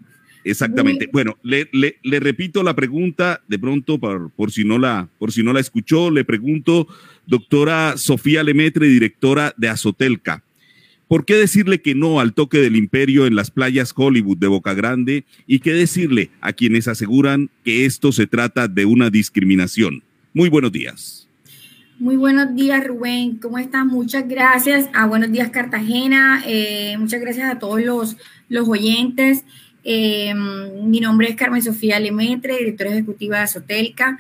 [0.43, 1.09] Exactamente.
[1.11, 5.34] Bueno, le, le- le repito la pregunta de pronto por, por si no la por
[5.34, 6.88] si no la escuchó, le pregunto,
[7.26, 10.45] doctora Sofía Lemetre, directora de Azotelca,
[11.08, 14.74] ¿por qué decirle que no al toque del imperio en las playas Hollywood de Boca
[14.74, 20.04] Grande y qué decirle a quienes aseguran que esto se trata de una discriminación?
[20.34, 21.28] Muy buenos días.
[22.00, 23.38] Muy buenos días, Rubén.
[23.38, 23.84] ¿Cómo estás?
[23.84, 24.88] Muchas gracias.
[24.94, 26.44] A Buenos Días, Cartagena.
[26.46, 28.18] Eh, muchas gracias a todos los,
[28.50, 29.46] los oyentes.
[29.84, 30.36] Eh,
[30.84, 34.20] mi nombre es Carmen Sofía Lemetre, directora ejecutiva de Azotelca.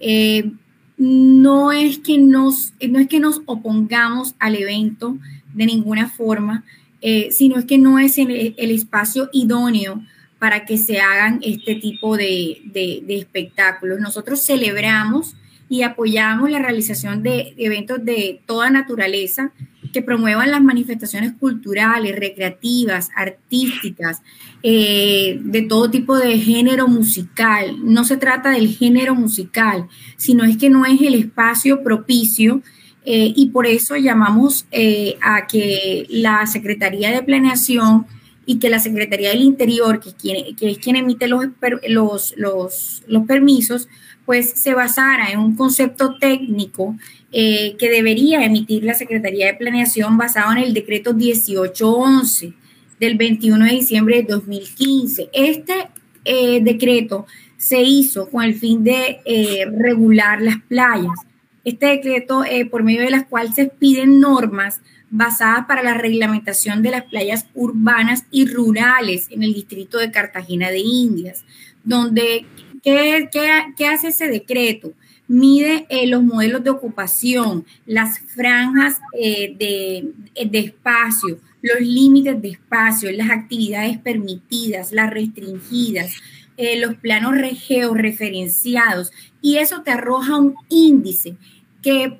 [0.00, 0.52] Eh,
[0.96, 5.18] no, es que nos, no es que nos opongamos al evento
[5.54, 6.64] de ninguna forma,
[7.00, 10.02] eh, sino es que no es el, espacio idóneo
[10.38, 14.00] para que se hagan este tipo de, de- de espectáculos.
[14.00, 15.34] Nosotros celebramos
[15.68, 19.52] y apoyamos la realización de eventos de toda naturaleza
[19.92, 24.22] que promuevan las manifestaciones culturales, recreativas, artísticas,
[24.62, 27.76] eh, de todo tipo de género musical.
[27.82, 32.62] No se trata del género musical, sino es que no es el espacio propicio
[33.10, 38.04] eh, y por eso llamamos eh, a que la Secretaría de Planeación
[38.44, 40.10] y que la Secretaría del Interior, que,
[40.60, 41.46] es quien, emite los,
[41.86, 43.88] los, los, permisos,
[44.26, 46.98] pues se basara en un concepto técnico
[47.32, 52.52] eh, que debería emitir la Secretaría de Planeación basado en el decreto 1811
[53.00, 55.30] del 21 de diciembre de 2015.
[55.32, 55.88] Este
[56.26, 57.24] eh, decreto
[57.56, 59.20] se hizo con el fin de
[59.78, 61.27] regular las playas.
[61.68, 64.80] Este decreto, eh, por medio de las cuales se piden normas
[65.10, 70.70] basadas para la reglamentación de las playas urbanas y rurales en el distrito de Cartagena
[70.70, 71.44] de Indias,
[71.84, 72.46] donde
[72.82, 73.28] ¿qué,
[73.76, 74.94] qué, hace ese decreto?
[75.26, 82.48] Mide eh, los modelos de ocupación, las franjas eh, de, de espacio, los límites de
[82.48, 86.14] espacio, las actividades permitidas, las restringidas,
[86.80, 91.36] los planos georreferenciados, y eso te arroja un índice
[91.82, 92.18] que,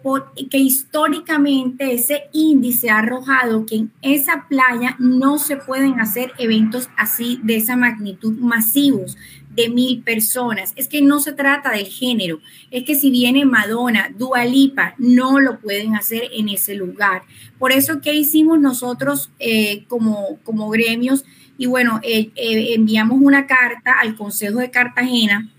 [0.51, 6.89] que históricamente ese índice ha arrojado que en esa playa no se pueden hacer eventos
[6.97, 9.16] así de esa magnitud masivos
[9.51, 10.72] de mil personas.
[10.76, 12.40] Es que no se trata del género,
[12.70, 17.22] es que si viene Madonna, Dualipa, no lo pueden hacer en ese lugar.
[17.59, 21.24] Por eso, ¿qué hicimos nosotros eh, como, como gremios?
[21.56, 25.51] Y bueno, eh, eh, enviamos una carta al Consejo de Cartagena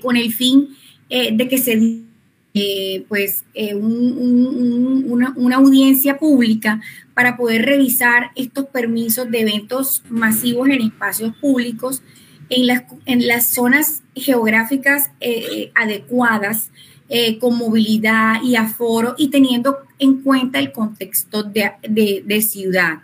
[0.00, 0.76] con el fin
[1.08, 2.04] de que se
[2.54, 6.82] eh, pues eh, una, audiencia pública
[7.14, 12.02] para poder revisar estos permisos de eventos masivos en espacios públicos
[12.50, 16.70] en las, en las zonas geográficas eh, adecuadas,
[17.40, 23.00] con movilidad y aforo y teniendo en cuenta el contexto de, de ciudad.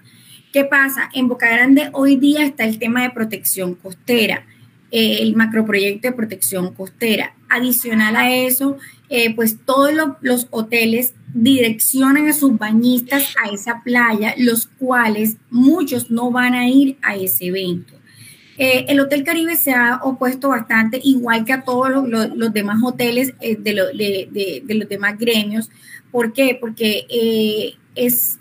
[0.51, 1.11] ¿Qué pasa?
[1.13, 4.47] En Boca Grande hoy día está el tema de protección costera,
[4.91, 7.35] el macroproyecto de protección costera.
[7.51, 8.79] Adicional a eso,
[9.11, 16.11] eh, pues todos los hoteles direccionan a sus bañistas a esa playa, los cuales muchos
[16.11, 17.95] no van a ir a ese evento.
[18.59, 23.33] Eh, el Hotel Caribe se ha opuesto bastante, igual que a todos los, demás hoteles
[23.41, 25.71] eh, de, los demás gremios.
[26.11, 26.59] ¿Por qué?
[26.61, 28.39] Porque es,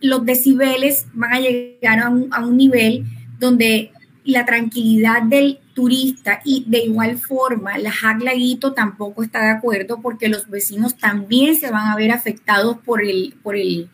[0.00, 3.04] los decibeles van a llegar a un, a un nivel
[3.38, 3.90] donde
[4.24, 10.28] la tranquilidad del turista y de igual forma la Jaglaguito tampoco está de acuerdo porque
[10.28, 13.88] los vecinos también se van a ver afectados por el, por el,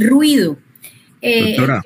[0.00, 0.58] ruido.
[1.20, 1.82] Eh, Doctora.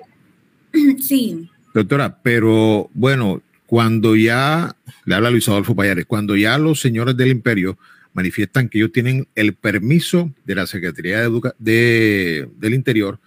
[1.00, 1.48] Sí.
[1.74, 4.74] Doctora, pero bueno, cuando ya,
[5.04, 7.78] le habla Luis Adolfo Payares, cuando ya los señores del imperio
[8.12, 11.28] manifiestan que ellos tienen el permiso de la Secretaría
[11.58, 13.20] de, del Interior,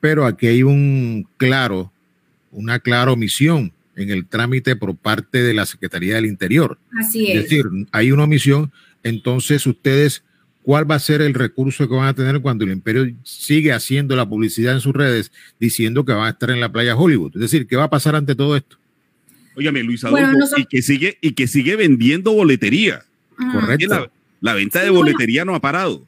[0.00, 1.92] pero aquí hay un claro,
[2.50, 6.78] una clara omisión en el trámite por parte de la Secretaría del Interior.
[6.98, 7.36] Así es.
[7.36, 10.24] Es decir, hay una omisión, entonces ustedes,
[10.62, 14.16] ¿cuál va a ser el recurso que van a tener cuando el Imperio sigue haciendo
[14.16, 17.32] la publicidad en sus redes diciendo que van a estar en la playa Hollywood?
[17.34, 18.76] Es decir, ¿qué va a pasar ante todo esto?
[19.54, 23.04] Óyame, Luis Adolfo, y, que sigue, y que sigue vendiendo boletería.
[23.36, 24.10] Correcto.
[24.40, 26.06] La, venta de boletería no ha parado.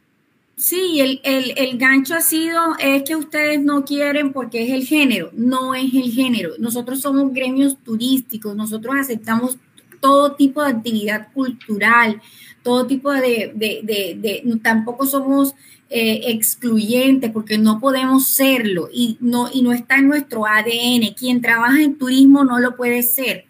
[0.56, 4.86] Sí, el, el, el, gancho ha sido, es que ustedes no quieren porque es el
[4.86, 6.50] género, no es el género.
[6.58, 9.58] Nosotros somos gremios turísticos, nosotros aceptamos
[10.00, 12.20] todo tipo de actividad cultural,
[12.62, 15.54] todo tipo de, de, de, tampoco somos
[15.90, 21.14] eh, excluyentes porque no podemos serlo y no, y no está en nuestro ADN.
[21.16, 23.46] Quien trabaja en turismo no lo puede ser.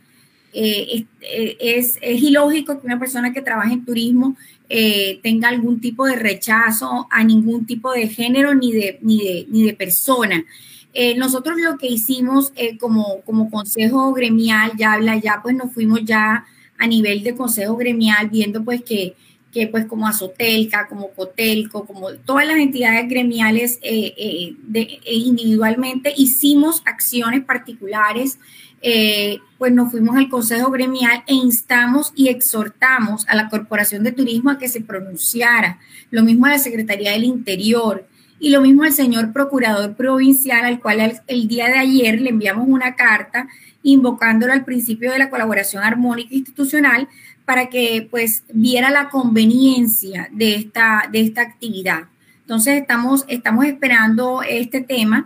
[0.52, 4.36] Eh, eh, es, es, ilógico que una persona que trabaja en turismo
[4.76, 9.46] eh, tenga algún tipo de rechazo a ningún tipo de género ni de, ni de,
[9.48, 10.44] ni de persona.
[11.16, 16.44] nosotros lo que hicimos como, como consejo gremial, ya habla, ya pues nos fuimos ya
[16.76, 19.14] a nivel de consejo gremial viendo pues que,
[19.52, 23.78] que pues como Azotelca, como Cotelco, como todas las entidades gremiales
[25.06, 28.38] individualmente hicimos acciones particulares
[28.86, 34.12] eh, pues nos fuimos al Consejo Gremial e instamos y exhortamos a la Corporación de
[34.12, 35.78] Turismo a que se pronunciara,
[36.11, 38.06] lo mismo a la Secretaría del Interior
[38.39, 42.69] y lo mismo al señor Procurador Provincial, al cual el, día de ayer le enviamos
[42.69, 43.48] una carta
[43.82, 47.09] invocándolo al principio de la colaboración armónica institucional
[47.47, 52.02] para que pues viera la conveniencia de esta, de esta actividad.
[52.43, 55.24] Entonces estamos, estamos esperando este tema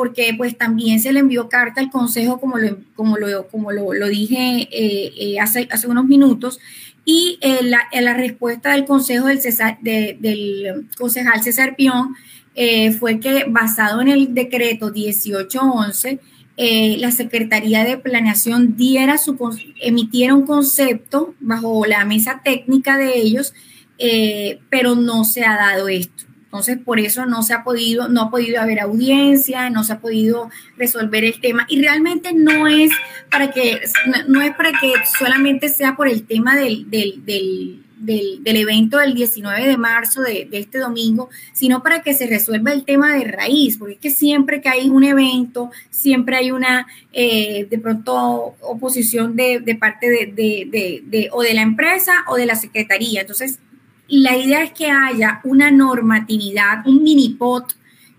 [0.00, 4.08] porque pues también se le envió carta al Consejo, como lo, como lo, como lo,
[4.08, 6.58] dije eh, eh, hace, hace unos minutos,
[7.04, 12.14] y eh, la, la, respuesta del Consejo del, César, del concejal César Pion
[12.98, 16.18] fue que basado en el decreto 1811,
[16.56, 19.36] la Secretaría de Planeación diera su,
[19.82, 23.52] emitiera un concepto bajo la mesa técnica de ellos,
[24.70, 26.29] pero no se ha dado esto.
[26.50, 30.00] Entonces, por eso no se ha podido, no ha podido haber audiencia, no se ha
[30.00, 31.64] podido resolver el tema.
[31.68, 32.90] Y realmente no es
[33.30, 33.80] para que,
[34.26, 39.14] no es para que solamente sea por el tema del, del, del, del, evento del
[39.14, 43.76] 19 de marzo de, este domingo, sino para que se resuelva el tema de raíz,
[43.78, 49.36] porque es que siempre que hay un evento, siempre hay una, eh, de pronto, oposición
[49.36, 53.20] de, de parte de, de, o de la empresa o de la secretaría.
[53.20, 53.60] Entonces,
[54.10, 57.74] la idea es que haya una normatividad, un mini pot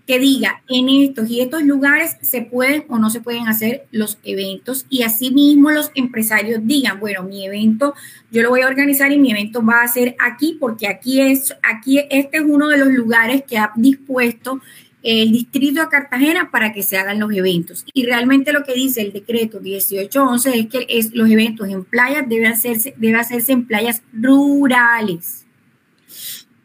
[0.06, 4.18] que diga en estos y estos lugares se pueden o no se pueden hacer los
[4.24, 7.94] eventos y asimismo los empresarios digan, bueno, mi evento
[8.30, 11.54] yo lo voy a organizar y mi evento va a ser aquí porque aquí es,
[11.62, 14.60] aquí este es uno de los lugares que ha dispuesto
[15.02, 17.84] el distrito de Cartagena para que se hagan los eventos.
[17.92, 22.28] Y realmente lo que dice el decreto 1811 es que es, los eventos en playas
[22.28, 25.41] deben hacerse, debe hacerse en playas rurales.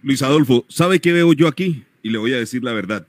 [0.08, 1.84] Luis Adolfo, ¿sabe qué veo yo aquí?
[2.02, 3.06] Y le voy a decir la verdad.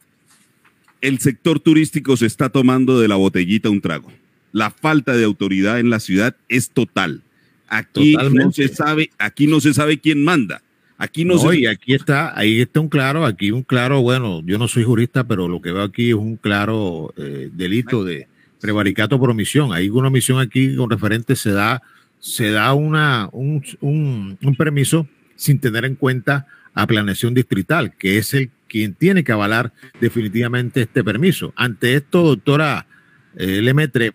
[1.00, 4.12] El sector turístico se está tomando de la botellita un trago.
[4.50, 7.22] La falta de autoridad en la ciudad es total.
[7.68, 10.60] Aquí no se sabe, aquí no se sabe quién manda.
[10.96, 14.58] Aquí no, no y aquí está, ahí está un claro, aquí un claro, bueno, yo
[14.58, 18.26] no soy jurista, pero lo que veo aquí es un claro eh, delito de
[18.60, 19.72] prevaricato por omisión.
[19.72, 21.80] Hay una omisión aquí con referente, se da,
[22.18, 25.06] se da una, un, un, un permiso
[25.36, 26.48] sin tener en cuenta
[26.78, 31.52] a planeación distrital, que es el quien tiene que avalar definitivamente este permiso.
[31.56, 32.86] Ante esto, doctora
[33.34, 34.12] eh, Lemetre,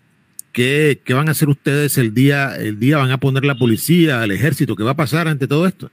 [0.50, 2.96] ¿qué, ¿qué, van a hacer ustedes el día, el día?
[2.96, 4.76] ¿Van a poner la policía, el ejército?
[4.76, 5.90] ¿Qué va a pasar ante todo esto?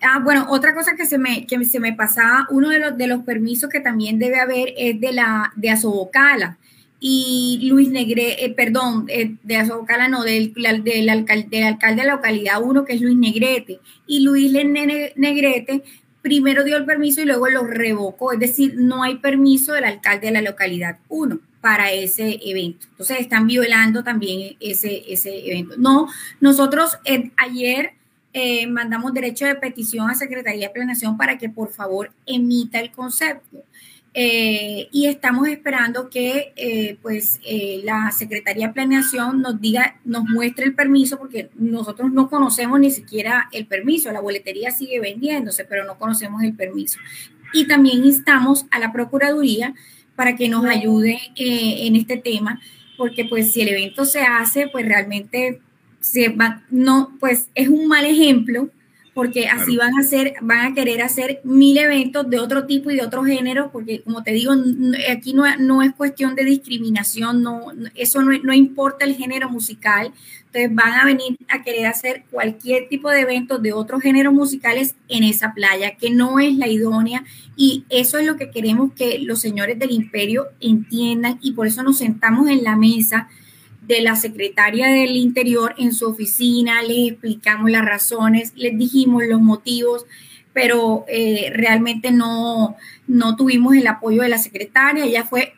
[0.00, 3.06] Ah, bueno, otra cosa que se me, que se me pasaba, uno de los, de
[3.06, 6.56] los permisos que también debe haber es de la de Asobocala.
[7.06, 10.90] Y Luis Negrete, eh, perdón, eh, de Asobocala no, del, alcalde,
[11.50, 13.78] del alcalde de la localidad 1, que es Luis Negrete.
[14.06, 15.82] Y Luis Negrete
[16.22, 18.32] primero dio el permiso y luego lo revocó.
[18.32, 22.86] Es decir, no hay permiso del alcalde de la localidad 1 para ese evento.
[22.92, 25.74] Entonces están violando también ese, ese evento.
[25.76, 26.08] No,
[26.40, 27.92] nosotros eh, ayer
[28.32, 32.90] eh, mandamos derecho de petición a Secretaría de Planeación para que por favor emita el
[32.90, 33.62] concepto.
[34.16, 37.40] Eh, y estamos esperando que eh, pues
[37.82, 42.92] la Secretaría de Planeación nos diga, nos muestre el permiso, porque nosotros no conocemos ni
[42.92, 46.98] siquiera el permiso, la boletería sigue vendiéndose, pero no conocemos el permiso.
[47.52, 49.74] Y también instamos a la Procuraduría
[50.14, 52.60] para que nos ayude en este tema,
[52.96, 55.60] porque pues si el evento se hace, pues realmente
[55.98, 56.36] se
[56.70, 58.70] no, pues es un mal ejemplo
[59.14, 62.96] porque así van a hacer, van a querer hacer mil eventos de otro tipo y
[62.96, 64.52] de otro género, porque como te digo,
[65.10, 70.12] aquí no, no es cuestión de discriminación, no, eso no, no, importa el género musical,
[70.46, 74.96] entonces van a venir a querer hacer cualquier tipo de eventos de otros géneros musicales
[75.08, 77.24] en esa playa, que no es la idónea,
[77.56, 81.84] y eso es lo que queremos que los señores del imperio entiendan, y por eso
[81.84, 83.28] nos sentamos en la mesa
[83.86, 89.40] de la secretaria del Interior en su oficina, les explicamos las razones, les dijimos los
[89.40, 90.06] motivos,
[90.52, 95.54] pero eh, realmente no, no tuvimos el apoyo de la secretaria, ella fue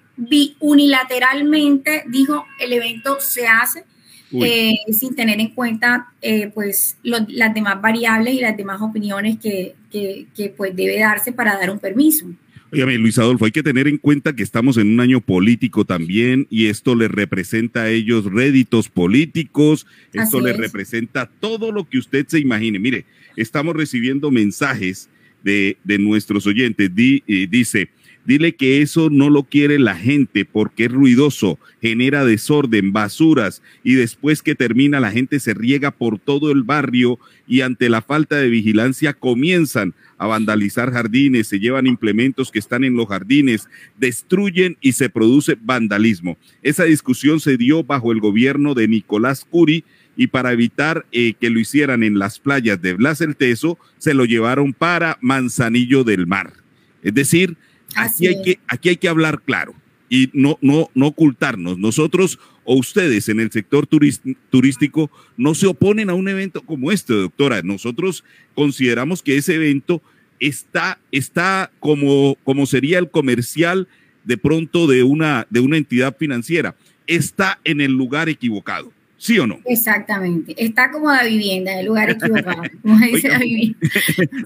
[0.61, 3.85] unilateralmente, dijo, el evento se hace
[4.33, 9.77] eh, sin tener en cuenta eh, pues las demás variables y las demás opiniones que,
[9.91, 12.27] que, que pues debe darse para dar un permiso.
[12.73, 16.47] Oye, Luis Adolfo, hay que tener en cuenta que estamos en un año político también
[16.51, 22.27] y esto les representa a ellos réditos políticos, esto les representa todo lo que usted
[22.27, 22.79] se imagine.
[22.79, 23.05] Mire,
[23.37, 25.09] estamos recibiendo mensajes
[25.45, 26.91] de, de nuestros oyentes.
[26.97, 27.89] Eh, dice,
[28.27, 33.95] Dile que eso no lo quiere la gente porque es ruidoso, genera desorden, basuras y
[33.95, 38.37] después que termina la gente se riega por todo el barrio y ante la falta
[38.37, 44.77] de vigilancia comienzan a vandalizar jardines, se llevan implementos que están en los jardines, destruyen
[44.81, 46.37] y se produce vandalismo.
[46.63, 49.85] Esa discusión se dio bajo el gobierno de Nicolás Curi
[50.17, 54.15] y para evitar eh, que lo hicieran en las playas de Blas el Teso, se
[54.15, 56.55] lo llevaron para Manzanillo del Mar.
[57.03, 57.57] Es decir,
[57.95, 59.75] aquí hay, que, aquí hay que hablar claro
[60.09, 61.79] y no, no, no ocultarnos.
[61.79, 67.15] Nosotros o ustedes en el sector turístico no se oponen a un evento como este,
[67.15, 67.63] doctora.
[67.63, 70.03] Nosotros consideramos que ese evento
[70.41, 73.89] está, está como, como sería el comercial
[74.25, 76.75] de pronto de una, de una entidad financiera.
[77.07, 78.93] Está en el lugar equivocado.
[79.19, 79.59] ¿Sí o no?
[79.65, 80.55] Exactamente.
[80.59, 83.79] Está como la vivienda, en el lugar equivocado, como dice la vivienda.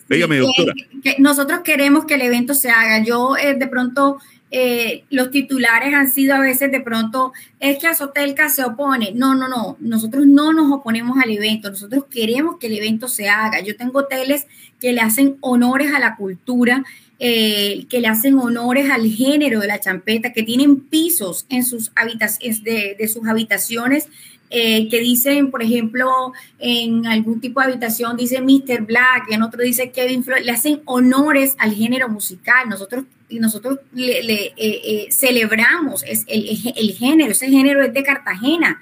[0.09, 0.75] doctora.
[1.19, 3.03] nosotros queremos que el evento se haga.
[3.03, 4.19] Yo eh, de pronto
[4.53, 9.13] eh, los titulares han sido a veces de pronto, es que Azotelca se opone.
[9.15, 13.29] No, no, no, nosotros no nos oponemos al evento, nosotros queremos que el evento se
[13.29, 13.61] haga.
[13.61, 14.47] Yo tengo hoteles
[14.81, 16.85] que le hacen honores a la cultura,
[17.19, 21.93] eh, que le hacen honores al género de la champeta, que tienen pisos en sus
[21.95, 24.09] habitaciones, de, de sus habitaciones
[24.53, 28.83] eh, que dicen, por ejemplo, en algún tipo de habitación dice Mr.
[28.83, 32.69] Black, en otro dice Kevin Flores, le hacen honores al género musical.
[32.69, 38.81] Nosotros, nosotros le, eh, eh, celebramos es el, el, género, ese género es de Cartagena.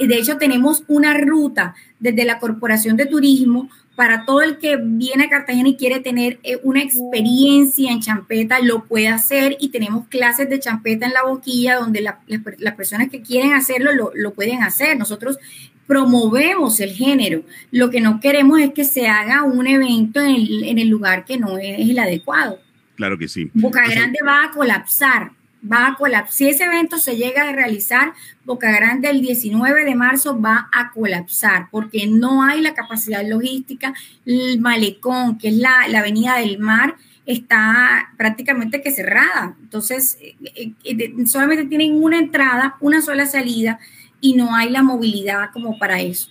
[0.00, 5.24] De hecho, tenemos una ruta desde la Corporación de Turismo para todo el que viene
[5.24, 10.08] a Cartagena y quiere tener eh, una experiencia en champeta, lo puede hacer y tenemos
[10.08, 14.98] clases de champeta en la boquilla donde las personas que quieren hacerlo lo, pueden hacer.
[14.98, 15.38] Nosotros
[15.86, 17.42] promovemos el género.
[17.70, 21.58] Lo que no queremos es que se haga un evento en el, lugar que no
[21.58, 22.58] es el adecuado.
[22.96, 23.50] Claro que sí.
[23.54, 25.30] Boca Grande va a colapsar
[25.70, 26.32] va a colapsar.
[26.32, 28.12] Si ese evento se llega a realizar,
[28.44, 33.94] Boca Grande el 19 de marzo va a colapsar porque no hay la capacidad logística.
[34.26, 36.96] El malecón, que es la, avenida del mar,
[37.26, 39.56] está prácticamente que cerrada.
[39.60, 43.78] Entonces, eh, eh, solamente tienen una entrada, una sola salida
[44.20, 46.30] y no hay la movilidad como para eso.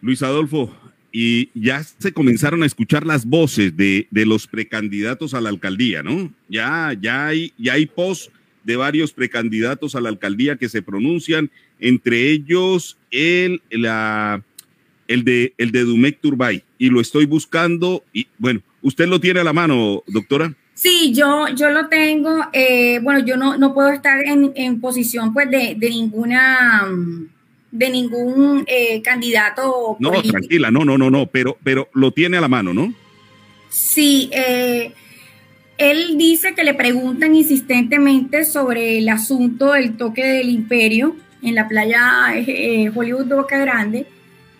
[0.00, 0.72] Luis Adolfo,
[1.12, 6.32] y ya se comenzaron a escuchar las voces de, los precandidatos a la alcaldía, ¿no?
[6.48, 8.30] Ya, ya hay, ya hay post
[8.64, 14.42] de varios precandidatos a la alcaldía que se pronuncian, entre ellos el, la,
[15.06, 19.40] el de, el de Dumec Turbay, y lo estoy buscando, y bueno, ¿usted lo tiene
[19.40, 20.52] a la mano, doctora?
[20.74, 25.32] Sí, yo, yo lo tengo, eh, bueno, yo no, no puedo estar en, en posición
[25.32, 26.86] pues de, de ninguna
[27.70, 29.96] de ningún eh, candidato.
[30.00, 32.92] No, tranquila, no, no, no, no, pero, pero lo tiene a la mano, ¿no?
[33.68, 34.92] Sí, eh,
[35.76, 41.68] él dice que le preguntan insistentemente sobre el asunto del toque del imperio en la
[41.68, 44.06] playa eh, Hollywood de Boca Grande.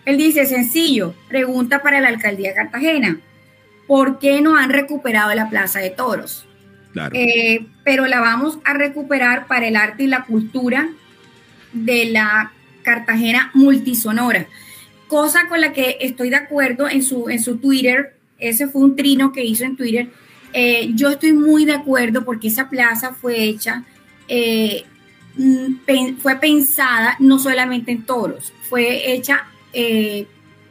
[0.05, 3.19] Él dice, sencillo, pregunta para la alcaldía de Cartagena,
[3.87, 6.45] ¿por qué no han recuperado la Plaza de Toros?
[6.91, 7.15] Claro.
[7.83, 10.89] pero la vamos a recuperar para el arte y la cultura
[11.71, 12.51] de la
[12.89, 14.47] Cartagena multisonora,
[15.07, 18.95] cosa con la que estoy de acuerdo en su, en su Twitter, ese fue un
[18.95, 20.09] trino que hizo en Twitter,
[20.53, 23.83] eh, yo estoy muy de acuerdo porque esa plaza fue hecha,
[24.27, 24.85] eh,
[25.37, 30.25] mm, fue pensada no solamente en toros, fue hecha eh,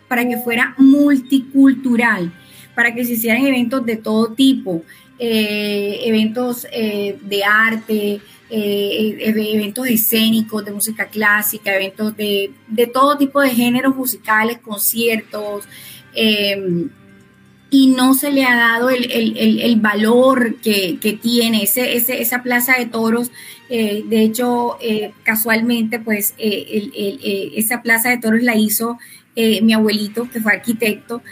[0.09, 2.32] para que fuera multicultural,
[2.74, 4.82] para que se hicieran eventos de todo tipo,
[5.20, 8.20] eventos de arte,
[8.51, 12.51] eh, eventos escénicos de música clásica, eventos de,
[12.93, 15.65] todo tipo de géneros musicales, conciertos,
[16.15, 16.89] em,
[17.70, 23.31] y no se le ha dado el, valor que, tiene ese, esa plaza de toros.
[23.69, 28.99] Eh, de hecho, eh, casualmente, pues esa plaza de toros la hizo
[29.37, 31.23] mi abuelito, que fue arquitecto,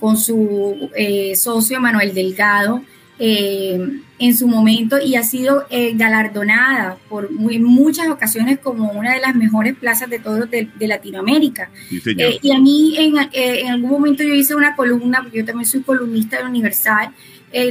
[0.00, 0.90] con su
[1.34, 2.82] socio Manuel Delgado.
[3.24, 9.14] Eh, en su momento y ha sido eh, galardonada por en muchas ocasiones como una
[9.14, 11.70] de las mejores plazas de todos de, Latinoamérica.
[12.18, 15.66] Eh, y a mí en, en, algún momento yo hice una columna, porque yo también
[15.66, 17.10] soy columnista de Universal,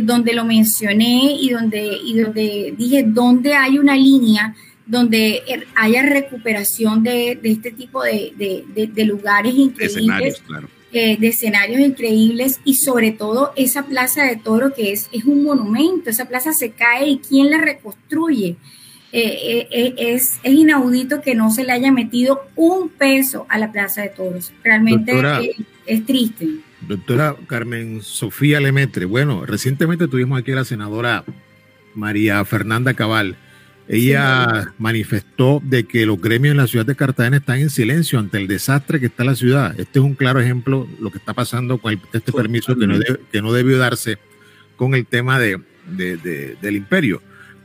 [0.04, 4.56] donde lo mencioné y donde, y donde dije dónde hay una línea
[4.86, 5.42] donde
[5.76, 10.42] haya recuperación de, este tipo de, de lugares increíbles.
[10.48, 15.24] Claro eh, de escenarios increíbles y sobre todo esa plaza de toro que es, es
[15.24, 18.58] un monumento, esa plaza se cae y quién la reconstruye.
[19.14, 23.72] Eh, eh, es, es, inaudito que no se le haya metido un peso a la
[23.72, 24.54] plaza de toros.
[24.64, 25.14] Realmente
[25.86, 26.48] es triste.
[26.88, 31.24] Doctora Carmen Sofía Lemetre, bueno, recientemente tuvimos aquí a la senadora
[31.96, 33.38] María Fernanda Cabal
[33.94, 38.38] ella manifestó de que los gremios en la ciudad de Cartagena están en silencio ante
[38.38, 39.78] el desastre que está en la ciudad.
[39.78, 42.98] Este es un claro ejemplo de lo que está pasando con este permiso que no,
[43.30, 44.18] que no, debió darse
[44.78, 45.60] con el tema de,
[45.90, 47.22] del imperio.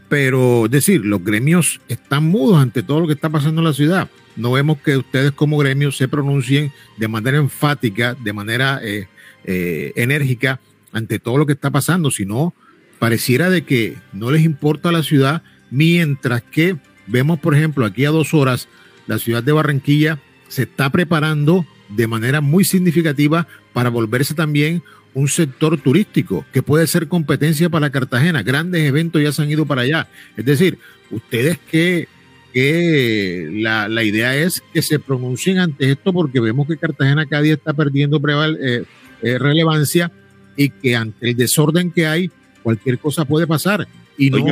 [0.09, 3.73] Pero, es decir, los gremios están mudos ante todo lo que está pasando en la
[3.73, 4.11] ciudad.
[4.35, 9.07] No vemos que ustedes como gremios se pronuncien de manera enfática, de manera eh,
[9.45, 10.59] eh, enérgica
[10.93, 12.53] ante todo lo que está pasando, sino
[12.99, 16.77] pareciera de que no les importa a la ciudad Mientras que
[17.07, 18.69] vemos, por ejemplo, aquí a dos horas,
[19.07, 20.19] la ciudad de Barranquilla
[20.49, 24.83] se está preparando de manera muy significativa para volverse también
[25.15, 28.43] un sector turístico que puede ser competencia para Cartagena.
[28.43, 30.09] Grandes eventos ya se han ido para allá.
[30.37, 30.79] Es decir,
[31.11, 32.07] ustedes que,
[32.53, 37.55] que la, idea es que se pronuncien ante esto porque vemos que Cartagena cada día
[37.55, 38.21] está perdiendo
[38.61, 38.85] eh,
[39.23, 40.13] eh, relevancia
[40.55, 42.31] y que ante el desorden que hay,
[42.63, 43.89] cualquier cosa puede pasar.
[44.19, 44.45] Y no,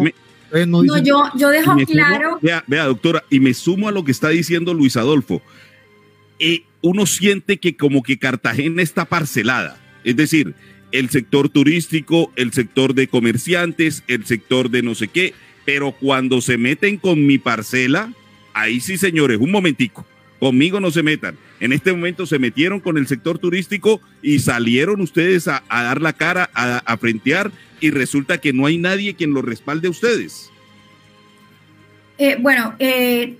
[0.66, 2.38] no, yo, yo dejo claro.
[2.40, 5.42] vea, doctora, y me sumo a lo que está diciendo Luis Adolfo.
[6.38, 9.80] Eh, uno siente que como que Cartagena está parcelada.
[10.04, 10.54] Es decir,
[10.92, 15.34] el sector turístico, el sector de comerciantes, el sector de no sé qué.
[15.64, 18.12] Pero cuando se meten con mi parcela,
[18.52, 20.06] ahí sí, señores, un momentico.
[20.38, 21.36] Conmigo no se metan.
[21.60, 26.12] En este momento se metieron con el sector turístico y salieron ustedes a, dar la
[26.12, 27.50] cara, a, frentear
[27.80, 30.50] y resulta que no hay nadie quien lo respalde a ustedes.
[32.18, 33.36] Eh, bueno, eh,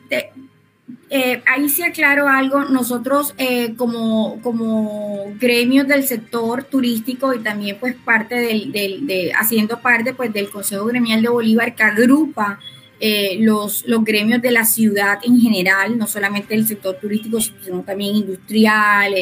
[1.11, 7.79] eh, ahí sí aclaro algo, nosotros eh, como, como gremios del sector turístico y también
[7.79, 12.59] pues parte del, de, haciendo parte pues del Consejo Gremial de Bolívar que agrupa
[13.01, 17.83] eh, los, los gremios de la ciudad en general, no solamente del sector turístico, sino
[17.83, 19.15] también industrial,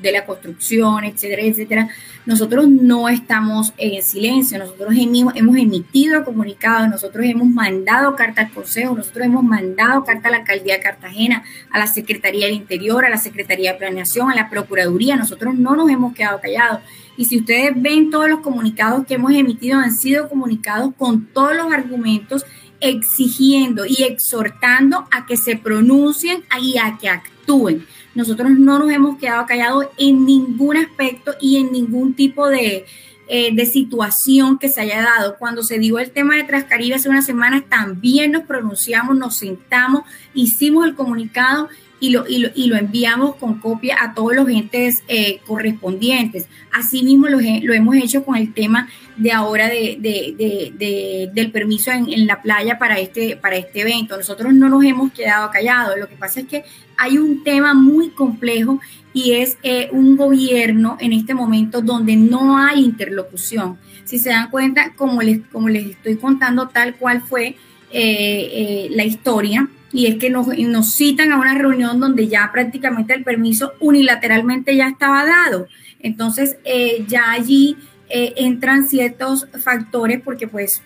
[0.00, 1.88] de la construcción, etcétera, etcétera,
[2.26, 8.94] nosotros no estamos en silencio, nosotros hemos, emitido comunicados, nosotros hemos mandado carta al Consejo,
[8.94, 13.10] nosotros hemos mandado carta a la Alcaldía de Cartagena, a la Secretaría del Interior, a
[13.10, 16.80] la Secretaría de Planeación, a la Procuraduría, nosotros no nos hemos quedado callados.
[17.16, 21.54] Y si ustedes ven todos los comunicados que hemos emitido, han sido comunicados con todos
[21.54, 22.46] los argumentos
[22.80, 27.86] exigiendo y exhortando a que se pronuncien y a que actúen.
[28.14, 32.86] Nosotros no nos hemos quedado callados en ningún aspecto y en ningún tipo de,
[33.28, 35.36] eh, de situación que se haya dado.
[35.38, 40.02] Cuando se dio el tema de Trascaribe hace unas semanas, también nos pronunciamos, nos sentamos,
[40.34, 41.68] hicimos el comunicado
[42.00, 46.48] y lo, y lo, enviamos con copia a todos los entes eh, correspondientes.
[46.72, 52.40] Asimismo lo, lo, hemos hecho con el tema de ahora de, del permiso en, la
[52.40, 54.16] playa para este, para este evento.
[54.16, 55.98] Nosotros no nos hemos quedado callados.
[55.98, 56.64] Lo que pasa es que
[56.96, 58.80] hay un tema muy complejo
[59.12, 63.78] y es eh, un gobierno en este momento donde no hay interlocución.
[64.04, 67.56] Si se dan cuenta, como les, como les estoy contando tal cual fue
[67.92, 73.14] eh, la historia, y es que nos, nos citan a una reunión donde ya prácticamente
[73.14, 75.66] el permiso unilateralmente ya estaba dado.
[76.00, 77.76] Entonces, eh, ya allí
[78.08, 80.82] eh, entran ciertos factores porque pues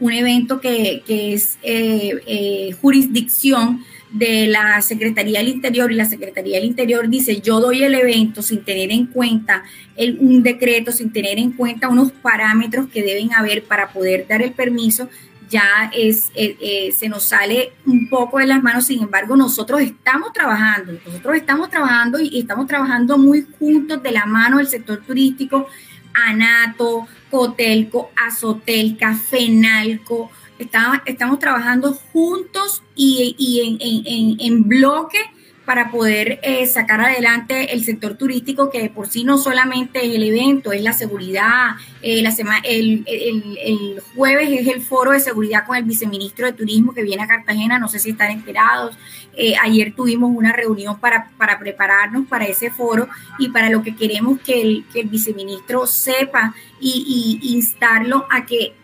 [0.00, 3.84] un evento que, es eh, jurisdicción
[4.14, 8.42] de la Secretaría del Interior y la Secretaría del Interior dice yo doy el evento
[8.42, 9.64] sin tener en cuenta
[9.96, 14.40] el, un decreto, sin tener en cuenta unos parámetros que deben haber para poder dar
[14.40, 15.08] el permiso,
[15.54, 19.80] ya es, eh, eh, se nos sale un poco de las manos, sin embargo, nosotros
[19.82, 25.00] estamos trabajando, nosotros estamos trabajando y, estamos trabajando muy juntos de la mano del sector
[25.06, 25.68] turístico,
[26.12, 30.28] ANATO, Cotelco, Azotelca, FENALCO,
[30.58, 35.18] estamos, estamos trabajando juntos y, en, en bloque
[35.64, 40.22] para poder eh, sacar adelante el sector turístico, que por sí no solamente es el
[40.22, 41.76] evento, es la seguridad.
[42.02, 42.34] Eh, la
[42.64, 47.22] el, el, jueves es el foro de seguridad con el viceministro de Turismo que viene
[47.22, 48.96] a Cartagena, no sé si están enterados.
[49.36, 53.08] Eh, ayer tuvimos una reunión para, para prepararnos para ese foro
[53.38, 58.44] y para lo que queremos que el, que el viceministro sepa y, y instarlo a
[58.44, 58.74] que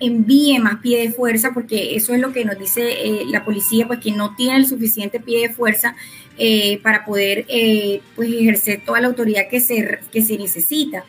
[0.00, 3.86] envíe más pie de fuerza, porque eso es lo que nos dice eh, la policía,
[3.86, 5.96] pues que no tiene el suficiente pie de fuerza
[6.36, 11.04] eh, para poder eh, pues ejercer toda la autoridad que se, que se necesita.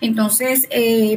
[0.00, 0.68] Entonces,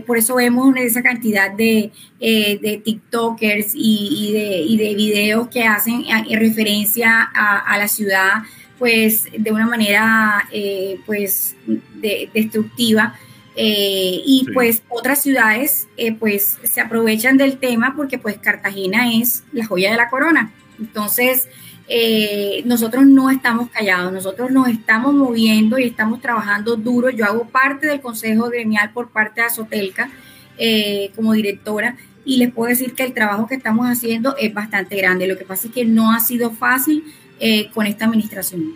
[0.06, 1.91] por eso vemos esa cantidad de,
[2.22, 8.44] de TikTokers y, de, videos que hacen referencia a, a, la ciudad,
[8.80, 10.48] pues de una manera
[11.06, 11.58] pues
[12.34, 13.20] destructiva
[13.60, 19.44] eh, y pues otras ciudades eh, pues se aprovechan del tema porque pues Cartagena es
[19.52, 20.54] la joya de la corona.
[20.80, 21.48] Entonces,
[21.90, 27.10] eh, nosotros no estamos callados, nosotros nos estamos moviendo y estamos trabajando duro.
[27.10, 30.12] Yo hago parte del Consejo Gremial por parte de Azotelca
[31.16, 35.28] como directora y les puedo decir que el trabajo que estamos haciendo es bastante grande.
[35.28, 37.04] Lo que pasa es que no ha sido fácil
[37.74, 38.74] con esta administración.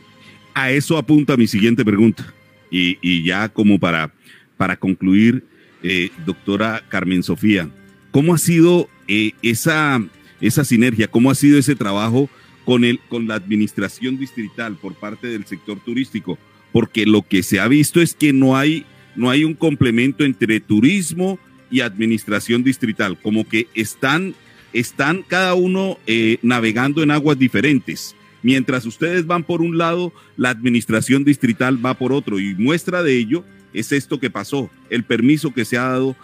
[0.56, 2.34] A eso apunta mi siguiente pregunta
[2.72, 4.12] y, y ya como para
[4.62, 5.44] para concluir,
[5.82, 7.68] eh, doctora Carmen Sofía,
[8.12, 10.00] ¿cómo ha sido eh, esa,
[10.40, 12.30] esa sinergia, cómo ha sido ese trabajo
[12.64, 16.38] con, el, con la administración distrital por parte del sector turístico?
[16.72, 18.86] Porque lo que se ha visto es que no hay,
[19.16, 21.40] no hay un complemento entre turismo
[21.72, 24.36] y administración distrital, como que están,
[24.74, 28.16] están cada uno eh, navegando en aguas diferentes.
[28.44, 33.18] Mientras ustedes van por un lado, la administración distrital va por otro y muestra de
[33.18, 33.44] ello
[33.74, 36.16] es esto que pasó, el permiso que se ha dado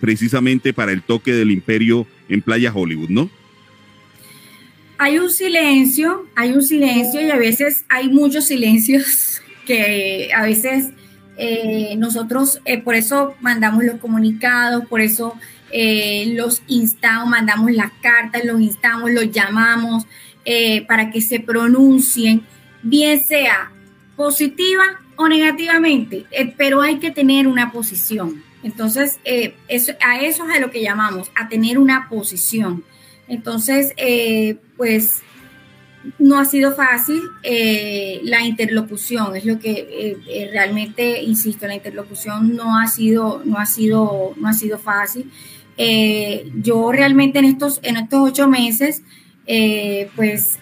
[0.00, 3.30] precisamente para el toque del imperio en Playa Hollywood, ¿no?
[4.98, 10.90] Hay un silencio, hay un silencio y a veces hay muchos silencios que a veces
[11.36, 15.34] eh, nosotros eh, por eso mandamos los comunicados, por eso
[15.72, 20.06] eh, los instamos, mandamos las cartas, los instamos, los llamamos
[20.86, 22.42] para que se pronuncien,
[22.82, 23.72] bien sea
[24.14, 28.42] positiva o negativamente, eh, pero hay que tener una posición.
[28.62, 29.54] Entonces, eh,
[30.00, 32.84] a eso es a lo que llamamos, a tener una posición.
[33.28, 35.22] Entonces, eh, pues
[36.18, 40.18] no ha sido fácil la interlocución, es lo que
[40.52, 45.30] realmente, insisto, la interlocución no ha sido, no ha sido, no ha sido fácil.
[46.62, 49.02] yo realmente en estos, en estos ocho meses,
[50.14, 50.58] pues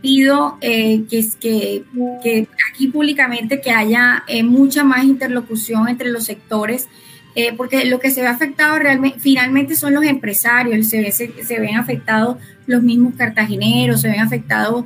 [0.00, 1.84] pido eh, que, que,
[2.22, 6.88] que, aquí públicamente que haya eh, mucha más interlocución entre los sectores,
[7.36, 11.60] eh, porque lo que se ve afectado realmente, finalmente son los empresarios, se, se, se
[11.60, 14.84] ven afectados los mismos cartageneros, se ven afectados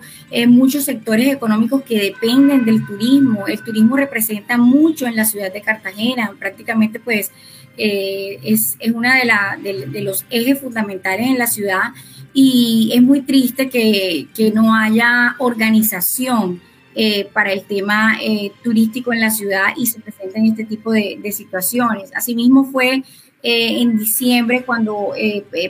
[0.48, 3.46] muchos sectores económicos que dependen del turismo.
[3.46, 7.30] El turismo representa mucho en la ciudad de Cartagena, prácticamente pues
[7.76, 11.92] es, es una de, la, de los ejes fundamentales en la ciudad
[12.34, 16.60] y es muy triste que, que no haya organización
[16.96, 21.18] eh, para el tema eh, turístico en la ciudad y se presenten este tipo de,
[21.22, 22.10] de situaciones.
[22.14, 23.04] Asimismo fue
[23.42, 25.12] eh, en diciembre cuando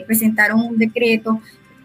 [0.07, 1.39] presentaron un decreto,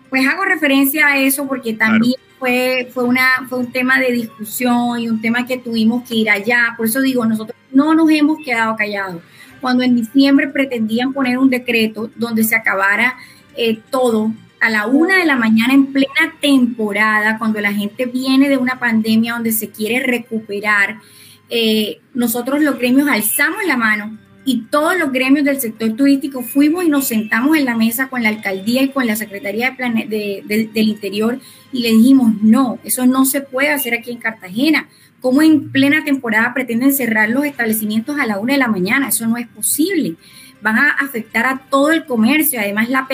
[0.09, 4.99] pues hago referencia a eso porque también fue, fue, una, fue un tema de discusión
[4.99, 6.75] y un tema que tuvimos que ir allá.
[6.77, 9.23] Por eso digo, nosotros no nos hemos quedado callados.
[9.61, 13.17] Cuando en diciembre pretendían poner un decreto donde se acabara
[13.91, 18.59] todo, a la una de la mañana en plena temporada, cuando la gente viene de
[18.59, 20.99] una pandemia donde se quiere recuperar,
[21.49, 26.85] eh, nosotros los gremios alzamos la mano y todos los gremios del sector turístico fuimos
[26.85, 29.77] y nos sentamos en la mesa con la alcaldía y con la Secretaría
[30.09, 31.41] de, del Interior
[31.73, 34.89] y le dijimos, no, eso no se puede hacer aquí en Cartagena.
[35.21, 39.09] ¿Cómo en plena temporada pretenden cerrar los establecimientos a la una de la mañana?
[39.09, 40.17] Eso no es posible
[40.63, 42.61] van a afectar a todo el comercio.
[42.61, 43.07] Además, la,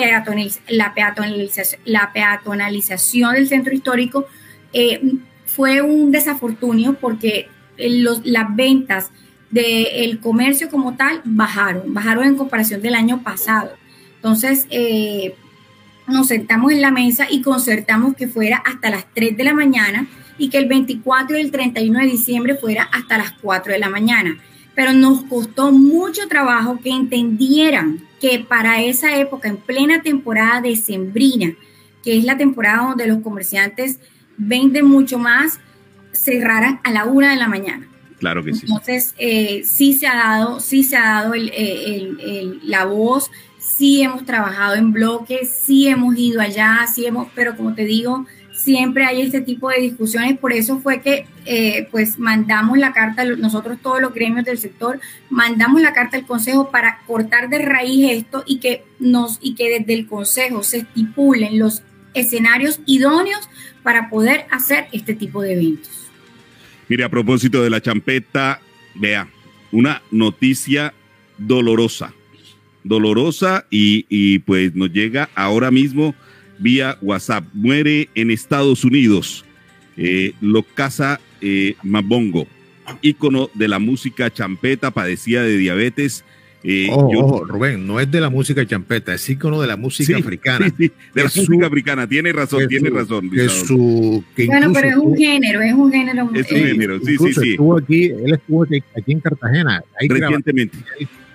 [2.13, 4.25] peatonalización del centro histórico
[4.73, 5.01] eh,
[5.45, 9.11] fue un desafortunio porque los, las ventas
[9.49, 13.71] del comercio como tal bajaron, bajaron en comparación del año pasado.
[14.15, 15.35] Entonces, eh,
[16.07, 20.07] nos sentamos en la mesa y concertamos que fuera hasta las 3 de la mañana
[20.37, 23.89] y que el 24 y el 31 de diciembre fuera hasta las 4 de la
[23.89, 24.37] mañana
[24.77, 30.75] pero nos costó mucho trabajo que entendieran que para esa época, en plena temporada de
[30.75, 31.55] sembrina,
[32.03, 33.99] que es la temporada donde los comerciantes
[34.37, 35.59] venden mucho más,
[36.11, 37.87] cerraran a la una de la mañana.
[38.19, 38.67] Claro que sí.
[38.67, 44.25] Entonces, eh, sí se ha dado, sí se ha dado el, la voz, sí hemos
[44.27, 48.27] trabajado en bloques, sí hemos ido allá, sí hemos, pero como te digo,
[48.57, 53.23] siempre hay este tipo de discusiones, por eso fue que eh, pues mandamos la carta,
[53.23, 58.11] nosotros todos los gremios del sector, mandamos la carta al Consejo para cortar de raíz
[58.11, 63.47] esto y que, nos, y que desde el Consejo se estipulen los escenarios idóneos
[63.83, 65.91] para poder hacer este tipo de eventos.
[66.89, 68.59] Mire, a propósito de la champeta,
[68.95, 69.29] vea,
[69.71, 70.93] una noticia
[71.37, 72.13] dolorosa,
[72.83, 76.15] dolorosa y, y pues nos llega ahora mismo
[76.59, 77.45] vía WhatsApp.
[77.53, 79.45] Muere en Estados Unidos.
[79.97, 82.47] Eh, lo casa eh, Mabongo,
[83.01, 86.23] ícono de la música champeta, padecía de diabetes.
[86.63, 90.67] Eh, ojo, Rubén, no es de la música champeta, es ícono de la música africana.
[90.77, 93.29] de la música africana, tiene razón, tiene razón.
[93.29, 96.29] bueno, pero es un género, es un género.
[96.33, 97.51] Es un género, sí, sí, sí.
[97.51, 99.83] Estuvo aquí, él estuvo aquí, en Cartagena.
[99.99, 100.77] Recientemente.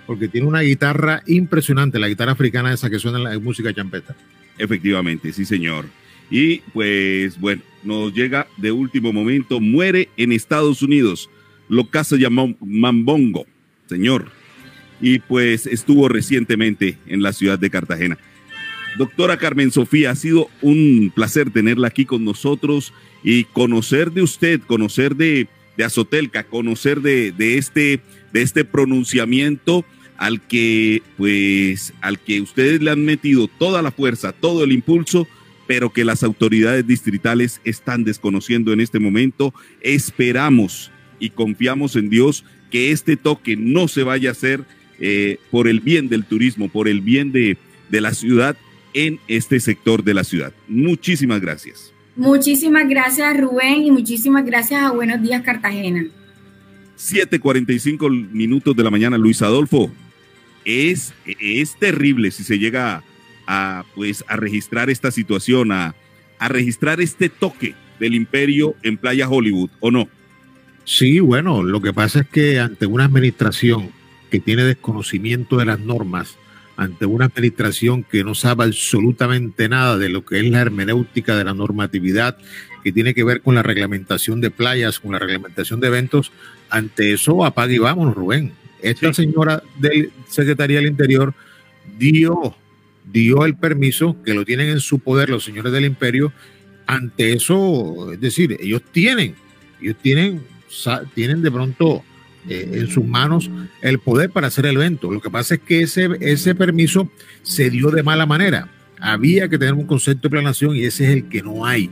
[0.05, 4.15] Porque tiene una guitarra impresionante, la guitarra africana esa que suena en la música champeta.
[4.57, 5.85] Efectivamente, sí, señor.
[6.29, 11.29] Y pues bueno, nos llega de último momento, muere en Estados Unidos,
[11.69, 13.45] lo casa llamó Mambongo,
[13.87, 14.31] señor.
[15.01, 18.17] Y pues estuvo recientemente en la ciudad de Cartagena.
[18.97, 22.93] Doctora Carmen Sofía, ha sido un placer tenerla aquí con nosotros
[23.23, 25.47] y conocer de usted, conocer de,
[25.77, 28.01] de Azotelca, conocer de, de, este,
[28.31, 29.83] de este pronunciamiento
[30.17, 35.27] al que, pues, al que ustedes le han metido toda la fuerza, todo el impulso,
[35.67, 39.53] pero que las autoridades distritales están desconociendo en este momento.
[39.81, 44.65] Esperamos y confiamos en Dios que este toque no se vaya a hacer
[44.99, 47.57] eh, por el bien del turismo, por el bien de,
[47.89, 48.57] de la ciudad
[48.93, 50.53] en este sector de la ciudad.
[50.67, 51.93] Muchísimas gracias.
[52.15, 56.05] Muchísimas gracias Rubén y muchísimas gracias a Buenos Días Cartagena.
[56.97, 59.91] 7:45 minutos de la mañana, Luis Adolfo.
[60.65, 63.03] Es, es terrible si se llega
[63.47, 65.95] a, pues, a registrar esta situación, a,
[66.39, 70.07] a registrar este toque del imperio en Playa Hollywood, ¿o no?
[70.85, 73.91] Sí, bueno, lo que pasa es que ante una administración
[74.29, 76.37] que tiene desconocimiento de las normas,
[76.75, 81.43] ante una administración que no sabe absolutamente nada de lo que es la hermenéutica de
[81.43, 82.37] la normatividad,
[82.83, 86.31] que tiene que ver con la reglamentación de playas, con la reglamentación de eventos,
[86.69, 88.51] ante eso apague y vámonos, Rubén.
[88.83, 91.33] Esta señora del Secretaría del Interior
[91.97, 92.55] dio,
[93.11, 96.33] dio el permiso, que lo tienen en su poder los señores del imperio,
[96.85, 99.35] ante eso, es decir, ellos tienen,
[99.81, 100.43] ellos tienen,
[101.15, 102.03] tienen de pronto
[102.49, 103.49] eh, en sus manos
[103.81, 105.11] el poder para hacer el evento.
[105.11, 107.09] Lo que pasa es que ese, ese permiso
[107.41, 108.69] se dio de mala manera.
[108.99, 111.89] Había que tener un concepto de planación y ese es el que no hay.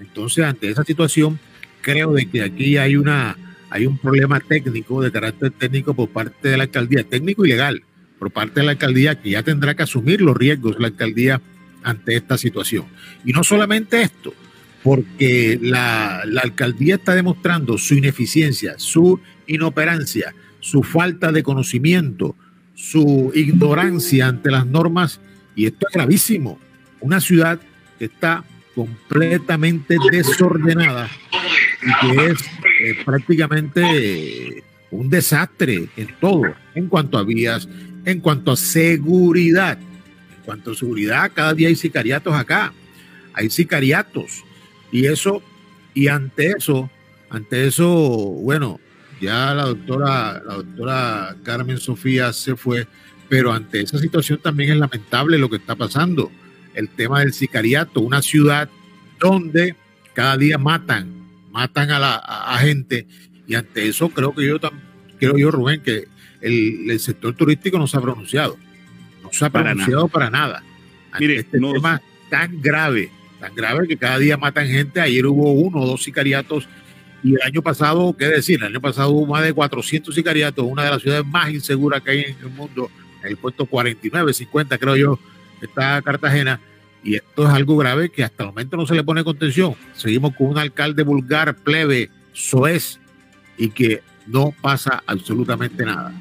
[0.00, 1.38] Entonces, ante esa situación,
[1.82, 3.36] creo de que aquí hay una
[3.72, 7.82] hay un problema técnico, de carácter técnico por parte de la alcaldía, técnico y legal,
[8.18, 11.40] por parte de la alcaldía, que ya tendrá que asumir los riesgos la alcaldía
[11.82, 12.84] ante esta situación.
[13.24, 14.34] Y no solamente esto,
[14.82, 22.36] porque la, la alcaldía está demostrando su ineficiencia, su inoperancia, su falta de conocimiento,
[22.74, 25.18] su ignorancia ante las normas,
[25.56, 26.58] y esto es gravísimo.
[27.00, 27.58] Una ciudad
[27.98, 28.44] que está
[28.74, 31.08] completamente desordenada
[31.82, 32.38] y que es
[32.82, 37.68] eh, prácticamente un desastre en todo, en cuanto a vías,
[38.04, 39.78] en cuanto a seguridad.
[39.78, 42.72] En cuanto a seguridad, cada día hay sicariatos acá,
[43.34, 44.42] hay sicariatos.
[44.90, 45.42] Y eso,
[45.94, 46.90] y ante eso,
[47.30, 48.80] ante eso, bueno,
[49.20, 52.88] ya la doctora, la doctora Carmen Sofía se fue,
[53.28, 56.32] pero ante esa situación también es lamentable lo que está pasando.
[56.74, 58.68] El tema del sicariato, una ciudad
[59.20, 59.76] donde
[60.14, 61.21] cada día matan,
[61.52, 63.06] matan a la gente,
[63.46, 64.58] y ante eso creo que yo
[65.18, 66.08] creo yo, Rubén, que
[66.40, 68.56] el, sector turístico no se ha pronunciado.
[69.22, 70.62] No se ha pronunciado para nada.
[71.18, 75.00] Mire, este tema tan grave, tan grave que cada día matan gente.
[75.00, 76.68] Ayer hubo uno o dos sicariatos
[77.22, 78.58] y el año pasado, ¿qué decir?
[78.60, 82.10] El año pasado hubo más de 400 sicariatos, una de las ciudades más inseguras que
[82.10, 82.90] hay en el mundo,
[83.22, 85.18] en el puesto 49, 50, creo yo,
[85.60, 86.60] está Cartagena.
[87.04, 89.74] Y esto es algo grave que hasta el momento no se le pone contención.
[89.94, 93.00] Seguimos con un alcalde vulgar, plebe, soez,
[93.58, 96.12] y que no pasa absolutamente nada.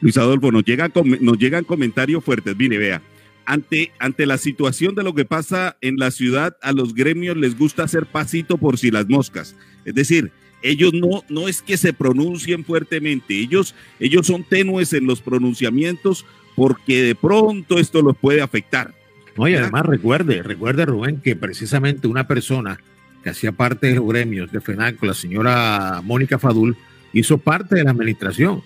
[0.00, 2.56] Luis Adolfo, nos llegan, nos llegan comentarios fuertes.
[2.56, 3.02] Mire, vea,
[3.44, 7.58] ante, ante la situación de lo que pasa en la ciudad, a los gremios les
[7.58, 9.56] gusta hacer pasito por si las moscas.
[9.84, 10.30] Es decir,
[10.62, 16.26] ellos no, no es que se pronuncien fuertemente, ellos, ellos son tenues en los pronunciamientos
[16.56, 18.92] porque de pronto esto los puede afectar.
[19.38, 22.80] No, y además recuerde, recuerde Rubén, que precisamente una persona
[23.22, 26.76] que hacía parte de los gremios de FENALCO, la señora Mónica Fadul,
[27.12, 28.62] hizo parte de la administración.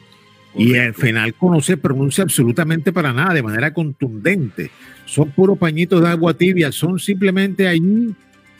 [0.57, 4.71] Y el FENALCO no se pronuncia absolutamente para nada, de manera contundente.
[5.05, 8.15] Son puros pañitos de agua tibia, son simplemente allí,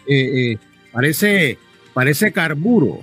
[0.07, 0.59] eh, eh,
[0.93, 1.57] parece,
[1.95, 3.01] parece carburo.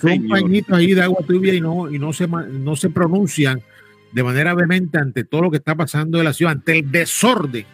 [0.00, 3.60] son pañitos ahí de agua tibia y no, y no se, no se pronuncian
[4.12, 7.66] de manera vehemente ante todo lo que está pasando en la ciudad, ante el desorden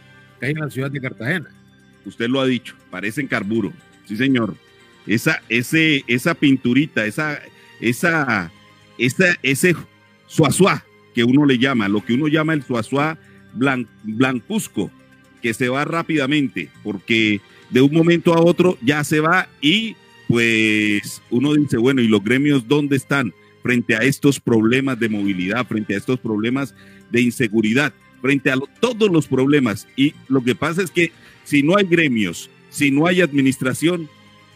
[0.51, 1.51] en la ciudad de Cartagena.
[2.05, 3.73] Usted lo ha dicho, parecen carburo.
[4.07, 4.57] Sí, señor.
[5.07, 7.41] Esa, ese, esa pinturita, esa,
[7.81, 8.51] esa,
[8.99, 9.75] esa, ese
[10.27, 10.85] suazuá
[11.15, 13.19] que uno le llama, lo que uno llama el suazuá
[13.53, 14.91] blancuzco,
[15.43, 17.41] que se va rápidamente, porque
[17.71, 19.95] de un momento a otro ya se va y
[20.27, 25.67] pues uno dice, bueno, ¿y los gremios dónde están frente a estos problemas de movilidad,
[25.67, 26.75] frente a estos problemas
[27.11, 27.93] de inseguridad,
[28.25, 29.87] frente a todos los problemas?
[29.97, 31.13] Y lo que pasa es que
[31.45, 34.09] si no hay gremios, si no hay administración,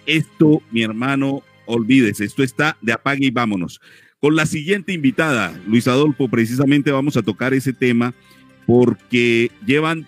[0.07, 3.79] esto, mi hermano, olvídese, esto está de apague y vámonos.
[4.21, 8.15] Con la siguiente invitada, Luis Adolfo, precisamente vamos a tocar ese tema
[8.67, 10.07] porque llevan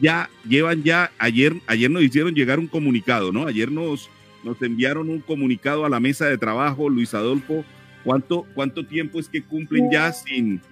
[0.00, 3.46] ya, llevan ya, ayer, ayer nos hicieron llegar un comunicado, ¿no?
[3.46, 4.08] Ayer nos,
[4.42, 7.62] nos enviaron un comunicado a la mesa de trabajo, Luis Adolfo,
[8.04, 10.62] ¿cuánto, cuánto tiempo es que cumplen ya sin,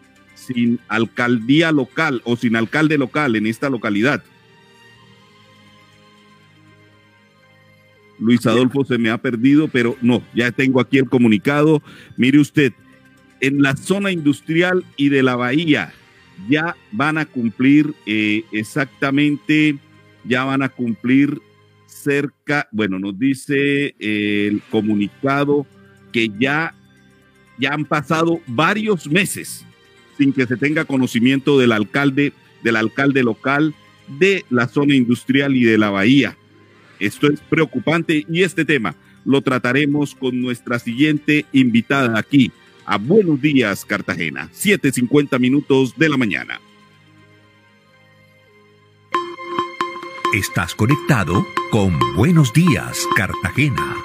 [0.41, 4.23] sin alcaldía local o sin alcalde local en esta localidad?
[8.19, 11.83] Luis Adolfo se me ha perdido, pero no, ya tengo aquí el comunicado.
[12.17, 12.73] Mire usted,
[13.41, 15.93] en la zona industrial y de la bahía
[16.49, 19.79] ya van a cumplir eh, exactamente,
[20.25, 21.41] ya van a cumplir
[21.87, 25.67] cerca, bueno, nos dice eh, el comunicado
[26.13, 26.75] que ya,
[27.59, 29.67] ya han pasado varios meses
[30.21, 33.75] sin que se tenga conocimiento del alcalde, del alcalde local
[34.07, 36.37] de la zona industrial y de la bahía.
[36.99, 38.95] Esto es preocupante y este tema
[39.25, 42.53] lo trataremos con nuestra siguiente invitada aquí
[42.85, 46.61] a Buenos Días Cartagena, 7.50 minutos de la mañana.
[50.35, 53.97] Estás conectado con Buenos Días Cartagena.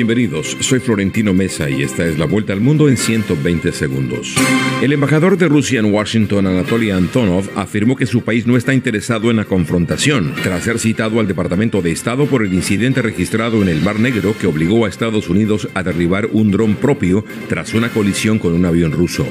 [0.00, 4.34] Bienvenidos, soy Florentino Mesa y esta es la vuelta al mundo en 120 segundos.
[4.80, 9.30] El embajador de Rusia en Washington, Anatoly Antonov, afirmó que su país no está interesado
[9.30, 13.68] en la confrontación, tras ser citado al Departamento de Estado por el incidente registrado en
[13.68, 17.90] el Mar Negro que obligó a Estados Unidos a derribar un dron propio tras una
[17.90, 19.26] colisión con un avión ruso.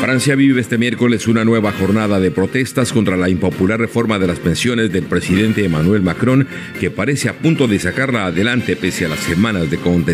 [0.00, 4.38] Francia vive este miércoles una nueva jornada de protestas contra la impopular reforma de las
[4.38, 6.46] pensiones del presidente Emmanuel Macron,
[6.78, 10.11] que parece a punto de sacarla adelante pese a las semanas de contestación.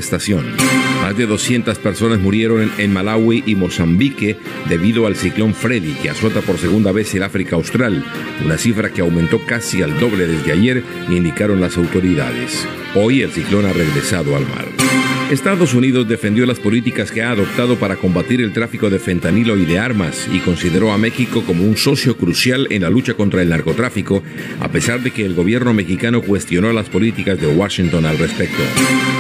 [1.03, 4.39] Más de 200 personas murieron en Malawi y Mozambique
[4.69, 8.05] debido al ciclón Freddy que azota por segunda vez el África Austral,
[8.45, 12.67] una cifra que aumentó casi al doble desde ayer, indicaron las autoridades.
[12.95, 14.98] Hoy el ciclón ha regresado al mar.
[15.31, 19.67] Estados Unidos defendió las políticas que ha adoptado para combatir el tráfico de fentanilo y
[19.67, 23.51] de armas y consideró a México como un socio crucial en la lucha contra el
[23.51, 24.23] narcotráfico,
[24.59, 28.63] a pesar de que el gobierno mexicano cuestionó las políticas de Washington al respecto.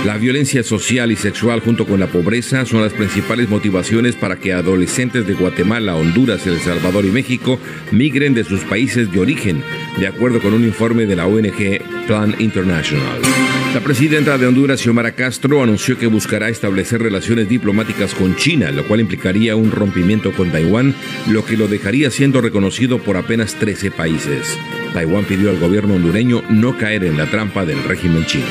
[0.06, 4.54] La violencia social y sexual junto con la pobreza son las principales motivaciones para que
[4.54, 7.60] adolescentes de Guatemala, Honduras, El Salvador y México
[7.92, 9.62] migren de sus países de origen,
[9.98, 13.57] de acuerdo con un informe de la ONG Plan International.
[13.74, 18.86] La presidenta de Honduras, Xiomara Castro, anunció que buscará establecer relaciones diplomáticas con China, lo
[18.88, 20.94] cual implicaría un rompimiento con Taiwán,
[21.28, 24.58] lo que lo dejaría siendo reconocido por apenas 13 países.
[24.94, 28.46] Taiwán pidió al gobierno hondureño no caer en la trampa del régimen chino.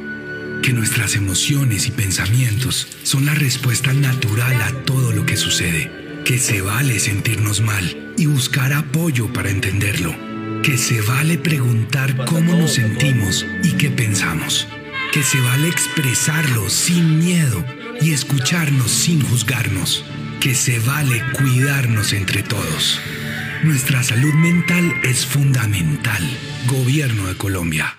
[0.61, 5.89] que nuestras emociones y pensamientos son la respuesta natural a todo lo que sucede,
[6.23, 10.15] que se vale sentirnos mal y buscar apoyo para entenderlo,
[10.61, 14.68] que se vale preguntar cómo nos sentimos y qué pensamos,
[15.11, 17.65] que se vale expresarlo sin miedo
[18.02, 20.06] y escucharnos sin juzgarnos,
[20.39, 22.99] que se vale cuidarnos entre todos.
[23.64, 26.22] Nuestra salud mental es fundamental.
[26.67, 27.95] Gobierno de Colombia.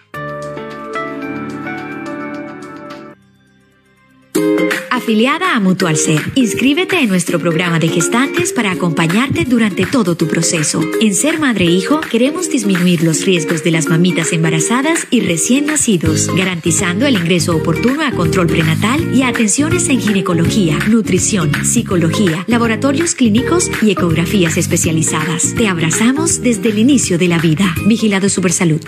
[4.97, 10.27] Afiliada a Mutual Ser, inscríbete en nuestro programa de gestantes para acompañarte durante todo tu
[10.27, 10.81] proceso.
[11.03, 15.67] En Ser Madre e Hijo queremos disminuir los riesgos de las mamitas embarazadas y recién
[15.67, 23.15] nacidos, garantizando el ingreso oportuno a control prenatal y atenciones en ginecología, nutrición, psicología, laboratorios
[23.15, 25.55] clínicos y ecografías especializadas.
[25.55, 27.75] Te abrazamos desde el inicio de la vida.
[27.87, 28.81] Vigilado Supersalud.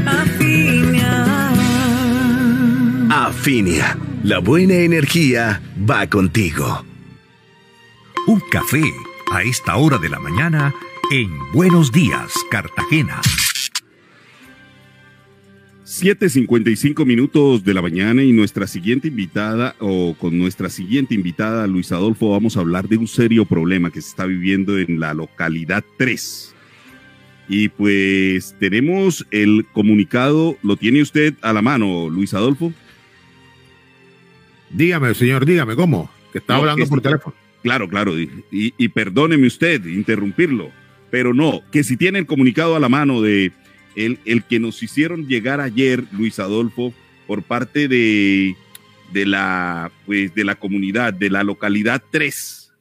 [0.06, 1.54] Afinia.
[3.10, 6.84] Afinia, la buena energía va contigo.
[8.28, 8.84] Un café
[9.32, 10.74] a esta hora de la mañana
[11.12, 13.22] en Buenos Días, Cartagena.
[15.86, 21.94] 7.55 minutos de la mañana y nuestra siguiente invitada, o con nuestra siguiente invitada, Luis
[21.94, 25.86] Adolfo, vamos a hablar de un serio problema que se está viviendo en la localidad
[25.98, 26.54] 3.
[27.48, 32.74] Y pues tenemos el comunicado, ¿lo tiene usted a la mano, Luis Adolfo?
[34.70, 36.10] Dígame, señor, dígame, ¿cómo?
[36.34, 37.34] Que está No, hablando que por teléfono.
[37.64, 40.72] Claro, claro, y, y- y perdóneme usted interrumpirlo,
[41.12, 43.52] pero no, que si tiene el comunicado a la mano de
[43.96, 46.94] el, el que nos hicieron llegar ayer, Luis Adolfo,
[47.26, 48.56] por parte de,
[49.12, 52.72] de la pues de la comunidad, de la localidad 3.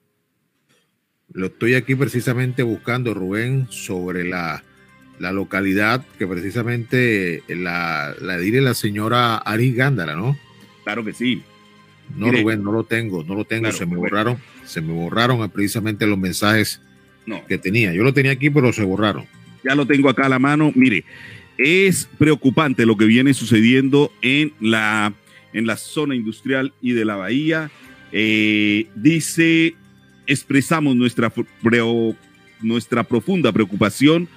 [1.32, 4.62] Lo estoy aquí precisamente buscando, Rubén, sobre la
[5.18, 10.36] la localidad que precisamente la, la diré la señora Ari Gándara, ¿no?
[10.84, 11.42] Claro que sí.
[12.14, 16.06] No, Rubén, no lo tengo, no lo tengo, se me borraron, se me borraron precisamente
[16.06, 16.80] los mensajes
[17.48, 17.92] que tenía.
[17.92, 19.26] Yo lo tenía aquí, pero se borraron.
[19.64, 20.72] Ya lo tengo acá a la mano.
[20.74, 21.04] Mire,
[21.58, 25.12] es preocupante lo que viene sucediendo en la,
[25.52, 27.70] en la zona industrial y de la bahía.
[28.12, 29.74] Eh, dice,
[30.26, 31.32] expresamos nuestra,
[32.60, 34.28] nuestra profunda preocupación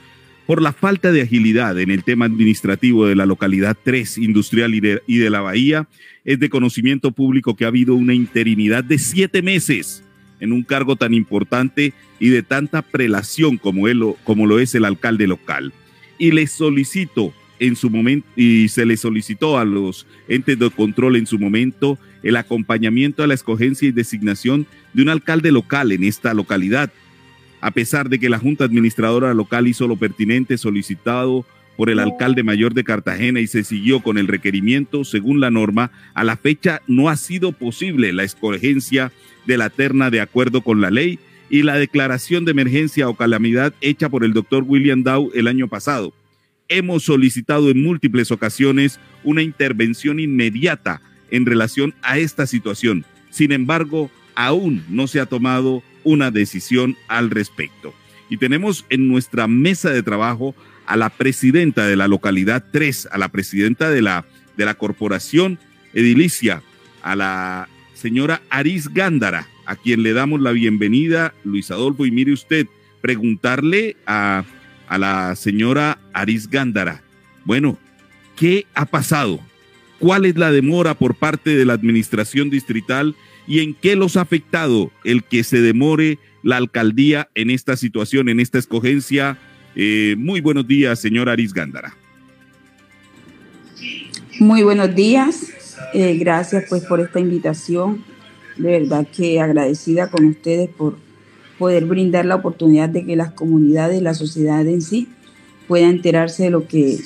[0.50, 4.80] por la falta de agilidad en el tema administrativo de la localidad 3 industrial y
[5.20, 5.88] de, la bahía.
[6.26, 10.04] Es de conocimiento público que ha habido una interinidad de siete meses
[10.40, 14.86] en un cargo tan importante y de tanta prelación como, él, como lo es el
[14.86, 15.72] alcalde local.
[16.18, 21.18] Y le solicito en su momento, y se le solicitó a los entes de control
[21.18, 24.66] en su momento el acompañamiento a la escogencia y designación
[24.96, 26.92] de un alcalde local en esta localidad.
[27.62, 31.46] A pesar de que la Junta Administradora Local hizo lo pertinente solicitado
[31.76, 35.92] por el alcalde mayor de Cartagena y se siguió con el requerimiento según la norma,
[36.14, 39.12] a la fecha no ha sido posible la escogencia
[39.46, 41.20] de la terna de acuerdo con la ley
[41.50, 45.68] y la declaración de emergencia o calamidad hecha por el doctor William Dow el año
[45.68, 46.14] pasado.
[46.68, 53.06] Hemos solicitado en múltiples ocasiones una intervención inmediata en relación a esta situación.
[53.30, 57.94] Sin embargo, aún no se ha tomado una decisión al respecto.
[58.30, 60.56] Y tenemos en nuestra mesa de trabajo
[60.86, 64.26] a la presidenta de la localidad 3, a la presidenta de la,
[64.58, 65.60] de la corporación
[65.94, 66.62] edilicia,
[67.02, 72.34] a la señora Aris Gándara, a quien le damos la bienvenida, Luis Adolfo, y mire
[72.34, 72.68] usted,
[73.02, 74.44] preguntarle a,
[74.88, 77.04] a la señora Aris Gándara,
[77.46, 77.78] bueno,
[78.36, 79.40] ¿qué ha pasado?
[80.00, 83.16] ¿Cuál es la demora por parte de la administración distrital
[83.50, 88.30] y en qué los ha afectado el que se demore la alcaldía en esta situación,
[88.30, 89.40] en esta escogencia?
[89.76, 91.98] Eh, muy buenos días, señora Aris Gándara.
[94.40, 95.52] Muy buenos días.
[95.96, 98.06] Eh, gracias pues por esta invitación.
[98.56, 101.00] De verdad que agradecida con ustedes por
[101.58, 105.10] poder brindar la oportunidad de que las comunidades, la sociedad en sí,
[105.68, 107.00] pueda enterarse de lo que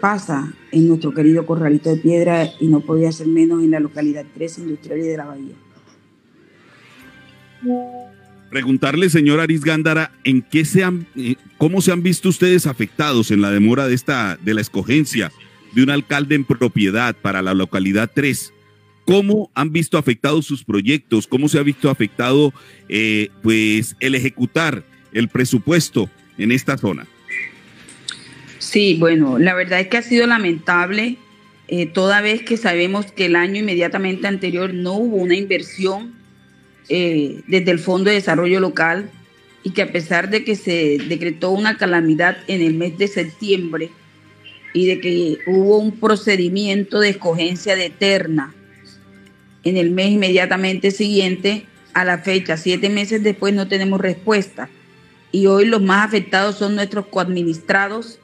[0.00, 4.24] pasa en nuestro querido Corralito de Piedra y no podía ser menos en la localidad
[4.34, 5.54] 3 industrial y de la Bahía.
[8.50, 13.30] Preguntarle, señor Aris Gándara, ¿en qué se han, eh, cómo se han visto ustedes afectados
[13.30, 15.30] en la demora de esta, de la escogencia
[15.72, 18.52] de un alcalde en propiedad para la localidad 3.
[19.06, 21.26] ¿Cómo han visto afectados sus proyectos?
[21.26, 22.52] ¿Cómo se ha visto afectado
[22.88, 26.08] eh, pues, el ejecutar el presupuesto
[26.38, 27.06] en esta zona?
[28.60, 31.16] Sí, bueno, la verdad es que ha sido lamentable,
[31.66, 36.14] eh, toda vez que sabemos que el año inmediatamente anterior no hubo una inversión
[36.88, 39.10] eh, desde el Fondo de Desarrollo Local
[39.64, 43.90] y que a pesar de que se decretó una calamidad en el mes de septiembre,
[44.72, 48.54] y de que hubo un procedimiento de escogencia de eterna
[49.64, 52.56] en el mes inmediatamente siguiente a la fecha.
[52.56, 54.68] Siete meses después no tenemos respuesta.
[55.32, 58.19] Y hoy los más afectados son nuestros coadministrados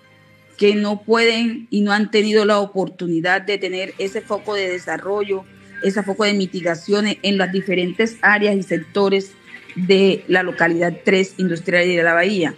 [0.57, 5.45] que no pueden y no han tenido la oportunidad de tener ese foco de desarrollo,
[5.83, 9.33] ese foco de mitigaciones en las diferentes áreas y sectores
[9.75, 12.55] de la localidad 3 industrial y de la Bahía.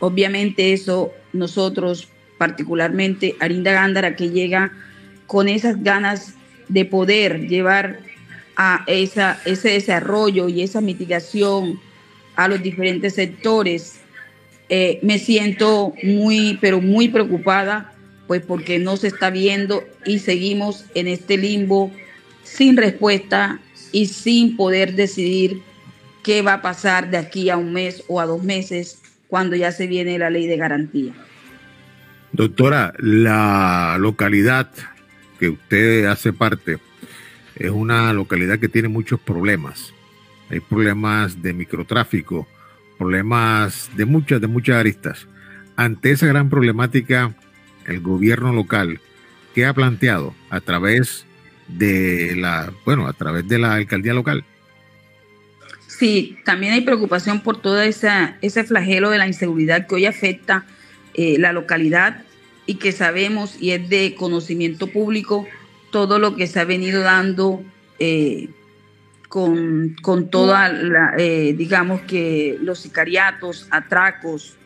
[0.00, 2.08] Obviamente eso nosotros
[2.38, 4.72] particularmente Arinda Gándara, que llega
[5.26, 6.34] con esas ganas
[6.68, 8.00] de poder llevar
[8.56, 11.80] a esa, ese desarrollo y esa mitigación
[12.34, 14.00] a los diferentes sectores.
[14.68, 17.92] Eh, me siento muy, pero muy preocupada,
[18.26, 21.92] pues porque no se está viendo y seguimos en este limbo
[22.42, 23.60] sin respuesta
[23.92, 25.62] y sin poder decidir
[26.24, 29.70] qué va a pasar de aquí a un mes o a dos meses cuando ya
[29.70, 31.12] se viene la ley de garantía.
[32.32, 34.68] Doctora, la localidad
[35.38, 36.78] que usted hace parte
[37.54, 39.92] es una localidad que tiene muchos problemas.
[40.50, 42.46] Hay problemas de microtráfico,
[42.98, 45.26] problemas de muchas, de muchas aristas.
[45.76, 47.34] Ante esa gran problemática,
[47.86, 49.00] el gobierno local,
[49.54, 51.26] ¿qué ha planteado a través
[51.68, 54.44] de la, bueno, a través de la alcaldía local?
[55.86, 60.64] Sí, también hay preocupación por todo esa, ese flagelo de la inseguridad que hoy afecta
[61.14, 62.22] eh, la localidad
[62.66, 65.46] y que sabemos y es de conocimiento público
[65.90, 67.62] todo lo que se ha venido dando
[67.98, 68.50] eh,
[69.28, 74.56] con, con, toda la, eh, digamos que los sicariatos, atracos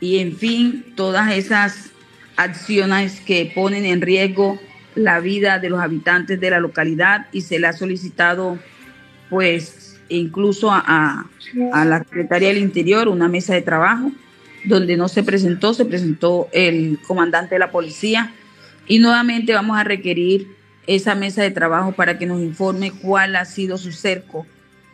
[0.00, 1.90] y en fin, todas esas
[2.36, 4.60] acciones que ponen en riesgo
[4.94, 8.58] la vida de los habitantes de la localidad y se le ha solicitado
[9.30, 11.26] pues incluso a,
[11.72, 14.12] a la Secretaría del Interior una mesa de trabajo
[14.64, 18.32] donde no se presentó, se presentó el comandante de la policía
[18.86, 20.56] y nuevamente vamos a requerir
[20.86, 24.46] esa mesa de trabajo para que nos informe cuál ha sido su cerco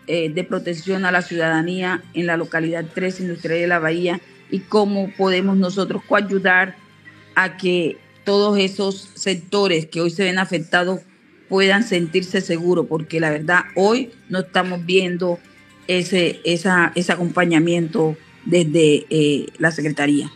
[0.06, 4.20] eh, de protección a la ciudadanía en la localidad 3 industrial de la Bahía
[4.50, 6.76] y cómo podemos nosotros coayudar
[7.34, 11.00] a que todos esos sectores que hoy se ven afectados
[11.48, 15.38] puedan sentirse seguros, porque la verdad hoy no estamos viendo
[15.86, 20.30] ese, ese acompañamiento desde eh, la Secretaría.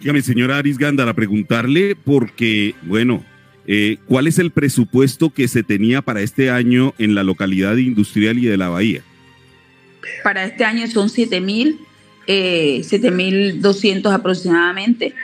[0.00, 3.24] Dígame, señora Aris Gándara, preguntarle porque, bueno,
[3.66, 8.38] eh, ¿cuál es el presupuesto que se tenía para este año en la localidad industrial
[8.38, 9.02] y de la Bahía?
[10.22, 11.80] Para este año son 7 mil,
[12.26, 15.14] eh, 7.200 aproximadamente,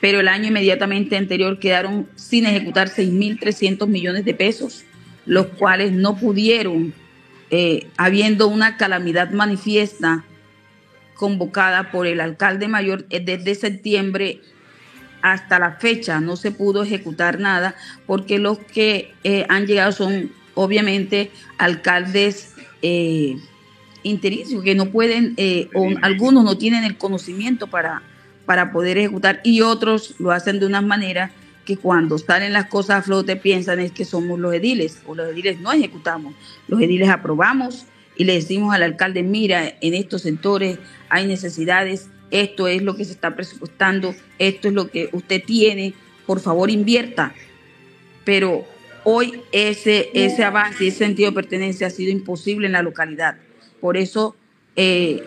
[0.00, 4.84] pero el año inmediatamente anterior quedaron sin ejecutar 6.300 millones de pesos,
[5.26, 6.92] los cuales no pudieron,
[7.50, 10.24] eh, habiendo una calamidad manifiesta
[11.14, 14.40] convocada por el alcalde mayor eh, desde septiembre
[15.24, 17.74] hasta la fecha no se pudo ejecutar nada
[18.06, 22.52] porque los que eh, han llegado son obviamente alcaldes
[22.82, 23.38] eh,
[24.02, 28.02] que no pueden, eh, o algunos no tienen el conocimiento para,
[28.44, 31.30] para poder ejecutar y otros lo hacen de una manera
[31.64, 35.32] que cuando salen las cosas a flote piensan es que somos los ediles o los
[35.32, 36.34] ediles no ejecutamos,
[36.68, 40.78] los ediles aprobamos y le decimos al alcalde, mira, en estos sectores
[41.08, 45.94] hay necesidades, esto es lo que se está presupuestando, esto es lo que usted tiene,
[46.26, 47.32] por favor invierta.
[48.24, 48.66] Pero
[49.04, 53.36] hoy ese, ese avance, ese sentido de pertenencia ha sido imposible en la localidad.
[53.80, 54.34] Por eso,
[54.74, 55.22] eh,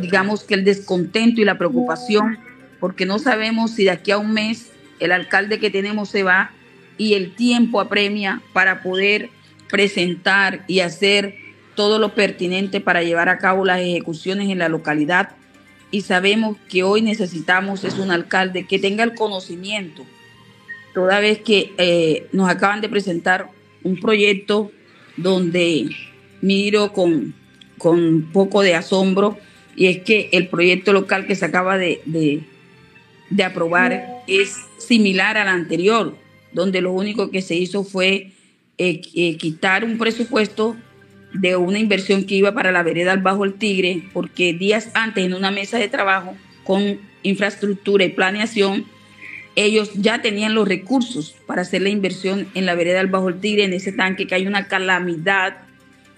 [0.00, 2.38] digamos que el descontento y la preocupación,
[2.78, 4.70] porque no sabemos si de aquí a un mes
[5.00, 6.52] el alcalde que tenemos se va
[6.96, 9.30] y el tiempo apremia para poder
[9.68, 11.34] presentar y hacer
[11.74, 15.30] todo lo pertinente para llevar a cabo las ejecuciones en la localidad
[15.90, 20.04] y sabemos que hoy necesitamos es un alcalde que tenga el conocimiento,
[20.94, 23.50] toda vez que eh, nos acaban de presentar
[23.82, 24.72] un proyecto
[25.16, 25.90] donde
[26.40, 27.34] miro con,
[27.78, 29.38] con poco de asombro
[29.76, 35.48] y es que el proyecto local que se acaba de, de, aprobar es similar al
[35.48, 36.16] anterior,
[36.52, 38.32] donde lo único que se hizo fue
[38.78, 40.76] eh, eh, quitar un presupuesto
[41.40, 45.24] de una inversión que iba para la vereda al Bajo el Tigre, porque días antes
[45.24, 48.86] en una mesa de trabajo con infraestructura y planeación,
[49.54, 53.40] ellos ya tenían los recursos para hacer la inversión en la vereda al Bajo el
[53.40, 55.56] Tigre, en ese tanque, que hay una calamidad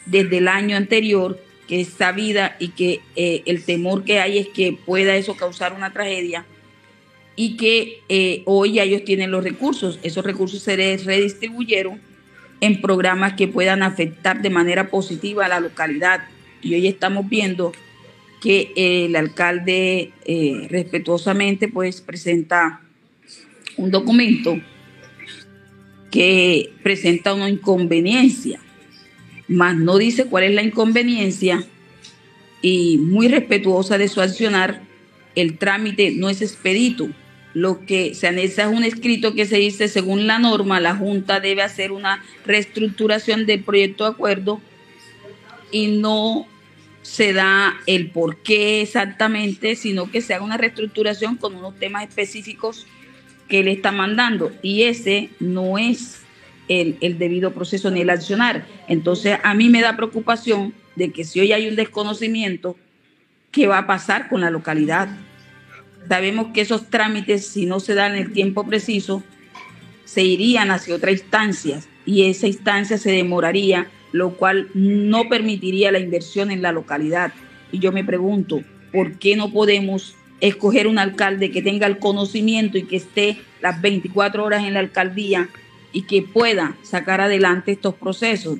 [0.06, 1.38] desde el año anterior
[1.68, 5.74] que es sabida y que eh, el temor que hay es que pueda eso causar
[5.74, 6.46] una tragedia
[7.36, 10.00] y que eh, hoy ellos tienen los recursos.
[10.02, 12.00] Esos recursos se redistribuyeron
[12.60, 16.24] en programas que puedan afectar de manera positiva a la localidad.
[16.62, 17.72] Y hoy estamos viendo
[18.40, 22.80] que el alcalde eh, respetuosamente pues presenta
[23.76, 24.60] un documento
[26.10, 28.60] que presenta una inconveniencia,
[29.47, 31.64] más no dice cuál es la inconveniencia
[32.62, 34.82] y muy respetuosa de su accionar,
[35.35, 37.09] el trámite no es expedito,
[37.59, 41.40] lo que se anexa es un escrito que se dice, según la norma, la Junta
[41.40, 44.60] debe hacer una reestructuración del proyecto de acuerdo
[45.72, 46.47] y no
[47.02, 52.06] se da el por qué exactamente, sino que se haga una reestructuración con unos temas
[52.06, 52.86] específicos
[53.48, 54.52] que él está mandando.
[54.62, 56.20] Y ese no es
[56.68, 58.66] el, el debido proceso ni el accionar.
[58.86, 62.76] Entonces, a mí me da preocupación de que si hoy hay un desconocimiento,
[63.51, 65.09] ¿qué va a pasar con la localidad?
[66.09, 69.22] Sabemos que esos trámites, si no se dan en el tiempo preciso,
[70.05, 75.98] se irían hacia otra instancia y esa instancia se demoraría, lo cual no permitiría la
[75.98, 77.32] inversión en la localidad.
[77.70, 78.62] Y yo me pregunto,
[78.93, 83.82] ¿por qué no podemos escoger un alcalde que tenga el conocimiento y que esté las
[83.82, 85.48] 24 horas en la alcaldía
[85.93, 88.59] y que pueda sacar adelante estos procesos?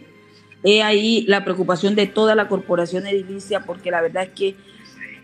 [0.65, 4.55] He ahí la preocupación de toda la corporación edilicia porque la verdad es que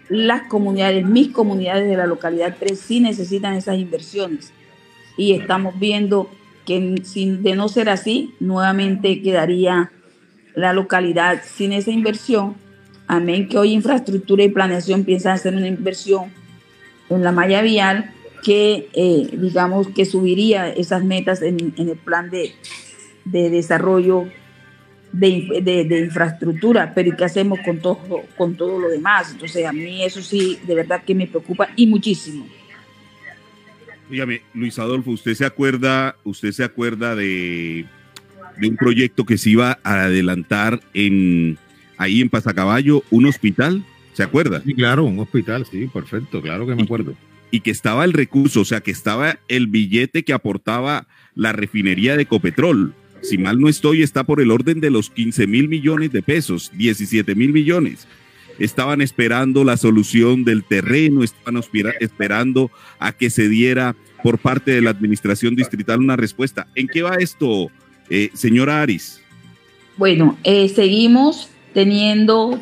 [0.09, 4.53] las comunidades, mis comunidades de la localidad 3 sí necesitan esas inversiones.
[5.17, 6.29] Y estamos viendo
[6.67, 9.93] que sin, de no ser así, nuevamente quedaría
[10.55, 12.55] la localidad sin esa inversión.
[13.07, 16.33] Amén que hoy infraestructura y planeación piensan hacer una inversión
[17.11, 18.11] en la malla vial
[18.43, 22.53] que, eh, digamos, que subiría esas metas en, el plan de,
[23.25, 24.27] de desarrollo
[25.19, 29.33] de, infraestructura, pero ¿y qué hacemos con todo, con todo lo demás?
[29.33, 32.47] Entonces a mí eso sí, de verdad que me preocupa y muchísimo.
[34.11, 37.87] Dígame, Luis Adolfo, ¿usted se acuerda, usted se acuerda de,
[38.59, 41.59] de un proyecto que se iba a adelantar en
[41.97, 43.85] ahí en Pasacaballo, un hospital
[44.15, 44.63] ¿Se acuerda?
[44.65, 47.15] Sí, claro, un hospital, sí, perfecto, claro que me acuerdo.
[47.51, 52.17] Y que estaba el recurso, o sea, que estaba el billete que aportaba la refinería
[52.17, 52.95] de Ecopetrol.
[53.25, 56.71] Si mal no estoy, está por el orden de los 15 mil millones de pesos,
[56.75, 58.07] 17 mil millones.
[58.59, 61.63] Estaban esperando la solución del terreno, estaban
[62.01, 66.67] esperando a que se diera por parte de la administración distrital una respuesta.
[66.75, 67.71] ¿En qué va esto,
[68.11, 69.23] eh, señora Aris?
[69.97, 72.61] Bueno, eh, seguimos teniendo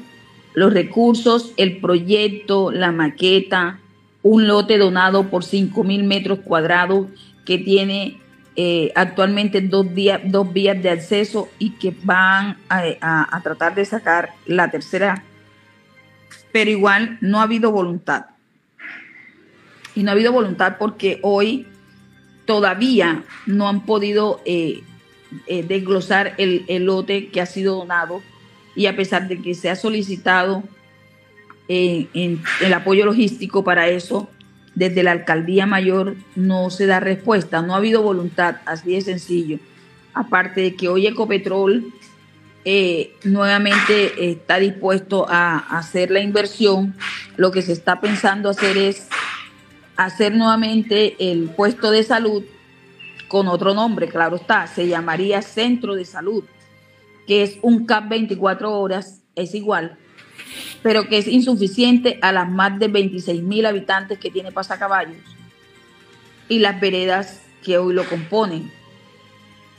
[0.54, 3.80] los recursos, el proyecto, la maqueta,
[4.22, 7.08] un lote donado por 5 mil metros cuadrados
[7.44, 8.21] que tiene
[8.54, 9.86] eh, actualmente dos,
[10.24, 15.24] dos vías de acceso y que van a, tratar de sacar la tercera,
[16.52, 18.26] pero igual no ha habido voluntad.
[19.94, 21.66] Y no ha habido voluntad porque hoy
[22.44, 24.82] todavía no han podido eh,
[25.46, 28.22] eh, desglosar el, lote que ha sido donado
[28.74, 30.62] y a pesar de que se ha solicitado
[31.68, 32.06] eh,
[32.60, 34.28] el apoyo logístico para eso,
[34.74, 39.58] desde la alcaldía mayor no se da respuesta, no ha habido voluntad, así de sencillo.
[40.14, 41.92] Aparte de que hoy Ecopetrol
[42.64, 46.94] eh, nuevamente está dispuesto a, hacer la inversión,
[47.36, 49.08] lo que se está pensando hacer es
[49.96, 52.44] hacer nuevamente el puesto de salud
[53.28, 56.44] con otro nombre, claro está, se llamaría Centro de Salud
[57.26, 59.98] que es un CAP 24 horas, es igual,
[60.82, 65.16] pero que es insuficiente a las más de 26 mil habitantes que tiene Pasacaballos
[66.48, 68.70] y las veredas que hoy lo componen.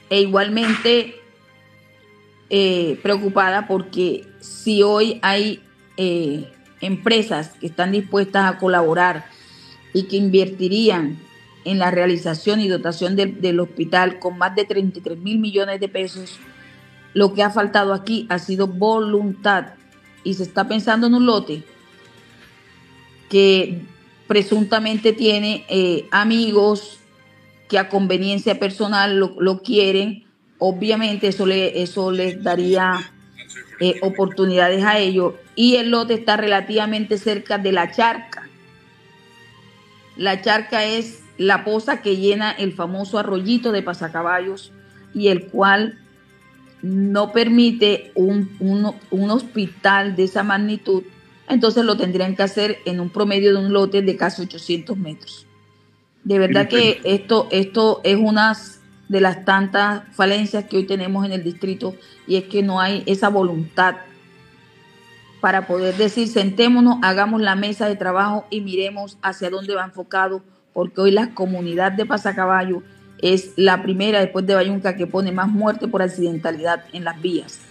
[0.10, 1.16] E igualmente
[2.50, 5.62] eh, preocupada porque si hoy hay
[5.98, 6.52] eh,
[6.82, 9.26] empresas que están dispuestas a colaborar
[9.94, 11.20] y que invertirían
[11.66, 16.40] en la realización y dotación del hospital con más de 33 mil millones de pesos,
[17.14, 19.76] lo que ha faltado aquí ha sido voluntad
[20.24, 21.64] y se está pensando en un lote
[23.30, 23.82] que
[24.28, 27.00] presuntamente tiene eh, amigos
[27.68, 30.26] que a conveniencia personal lo, quieren.
[30.60, 33.12] Obviamente eso, le, eso les daría
[33.80, 35.34] eh, oportunidades a ellos.
[35.56, 38.48] Y el lote está relativamente cerca de la charca.
[40.16, 44.72] La charca es la poza que llena el famoso arroyito de pasacaballos
[45.14, 46.00] y el cual
[46.84, 49.00] no permite un,
[49.32, 51.04] hospital de esa magnitud,
[51.48, 55.48] entonces lo tendrían que hacer en un promedio de un lote de casi 800 metros.
[56.26, 58.56] De verdad que esto, esto es una
[59.08, 61.96] de las tantas falencias que hoy tenemos en el distrito
[62.28, 63.96] y es que no hay esa voluntad
[65.40, 70.42] para poder decir, sentémonos, hagamos la mesa de trabajo y miremos hacia dónde va enfocado,
[70.74, 72.82] porque hoy la comunidad de Pasacaballo
[73.24, 77.62] es la primera después de Bayunca que pone más muerte por accidentalidad en las vías.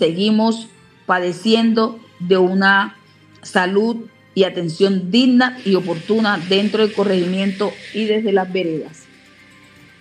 [0.00, 0.68] Seguimos
[1.06, 2.96] padeciendo de una
[3.42, 9.04] salud y atención digna y oportuna dentro del corregimiento y desde las veredas.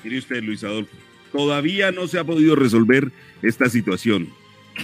[0.04, 0.98] Mire usted, Luis Adolfo,
[1.32, 3.12] todavía no se ha podido resolver
[3.44, 4.30] esta situación.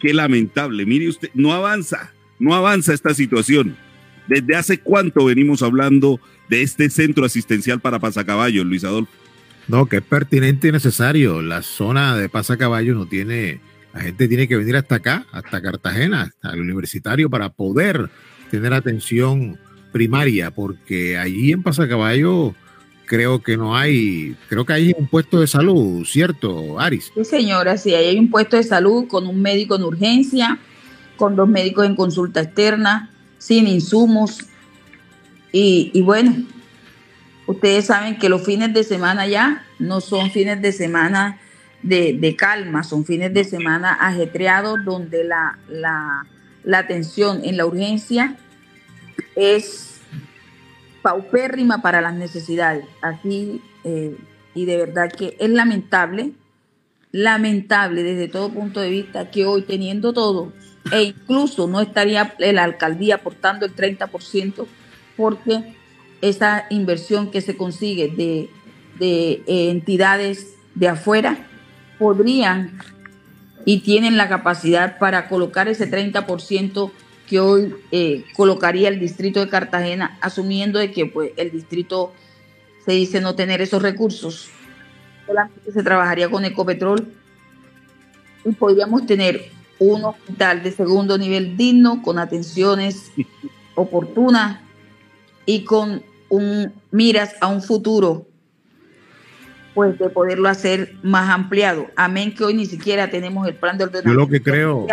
[0.00, 0.86] Qué, lamentable.
[0.86, 3.76] Mire usted, no avanza, no avanza esta situación.
[4.28, 9.21] ¿Desde hace cuánto venimos hablando de este centro asistencial para pasacaballos, Luis Adolfo?
[9.68, 11.42] No, que es pertinente y necesario.
[11.42, 13.60] La zona de Pasacaballo no tiene,
[13.94, 18.10] la gente tiene que venir hasta acá, hasta Cartagena, el universitario, para poder
[18.50, 19.58] tener atención
[19.92, 22.54] primaria, porque allí en Pasacaballo
[23.06, 27.12] creo que no hay, creo que hay un puesto de salud, ¿cierto, Aris?
[27.14, 30.58] Sí, señora, sí, hay un puesto de salud con un médico en urgencia,
[31.16, 34.38] con dos médicos en consulta externa, sin insumos.
[35.52, 36.34] Y, y bueno,
[37.46, 41.40] Ustedes saben que los fines de semana ya no son fines de semana
[41.82, 48.36] de, calma, son fines de semana ajetreados donde la, la, atención en la urgencia
[49.34, 50.00] es
[51.02, 52.84] paupérrima para las necesidades.
[53.00, 54.16] Así, eh,
[54.54, 56.32] y de verdad que es lamentable,
[57.10, 60.52] lamentable desde todo punto de vista que hoy teniendo todo,
[60.92, 64.66] e incluso no estaría la alcaldía aportando el 30%
[65.16, 65.74] porque
[66.22, 68.48] esa inversión que se consigue de,
[69.00, 71.46] eh, entidades de afuera
[71.98, 72.78] podrían
[73.64, 76.90] y tienen la capacidad para colocar ese 30%
[77.28, 82.12] que hoy eh, colocaría el distrito de Cartagena, asumiendo de que pues, el distrito
[82.84, 84.48] se dice no tener esos recursos.
[85.26, 87.12] Solamente se trabajaría con Ecopetrol
[88.44, 93.10] y podríamos tener un hospital de segundo nivel digno, con atenciones
[93.74, 94.60] oportunas
[95.46, 96.02] y con
[96.32, 98.26] un, miras a un futuro,
[99.74, 101.88] pues de poderlo hacer más ampliado.
[101.94, 104.18] Amén que hoy ni siquiera tenemos el plan de ordenamiento.
[104.18, 104.86] Yo lo que creo,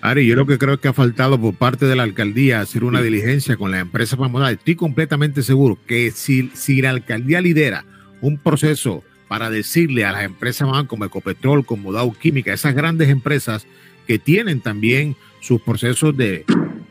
[0.00, 3.02] Ari, yo lo que creo que ha faltado por parte de la alcaldía hacer una
[3.02, 4.50] diligencia con la empresa famosa.
[4.50, 7.84] Estoy completamente seguro que si, si la alcaldía lidera
[8.22, 13.66] un proceso para decirle a las empresas como Ecopetrol, como Dow Química, esas grandes empresas
[14.06, 16.46] que tienen también sus procesos de,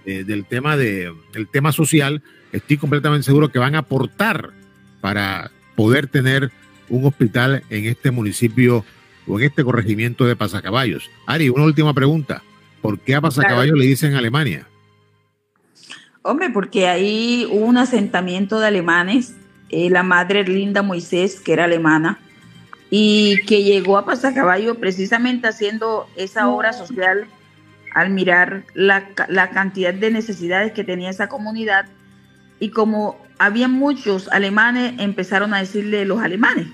[0.06, 2.22] del tema de, del tema social,
[2.56, 4.52] estoy completamente seguro que van a aportar
[5.02, 6.52] para poder tener
[6.90, 8.86] un hospital en este municipio
[9.28, 11.10] o en este corregimiento de Pasacaballos.
[11.26, 12.44] Ari, una última pregunta.
[12.82, 14.68] ¿Por qué a Pasacaballos le dicen Alemania?
[16.22, 19.36] Hombre, porque ahí hubo un asentamiento de alemanes.
[19.70, 22.20] Eh, la madre Linda Moisés, que era alemana,
[22.90, 27.26] y que llegó a Pasacaballo precisamente haciendo esa obra social
[27.94, 31.86] al mirar la, la, cantidad de necesidades que tenía esa comunidad
[32.60, 36.68] y como había muchos alemanes, empezaron a decirle los alemanes,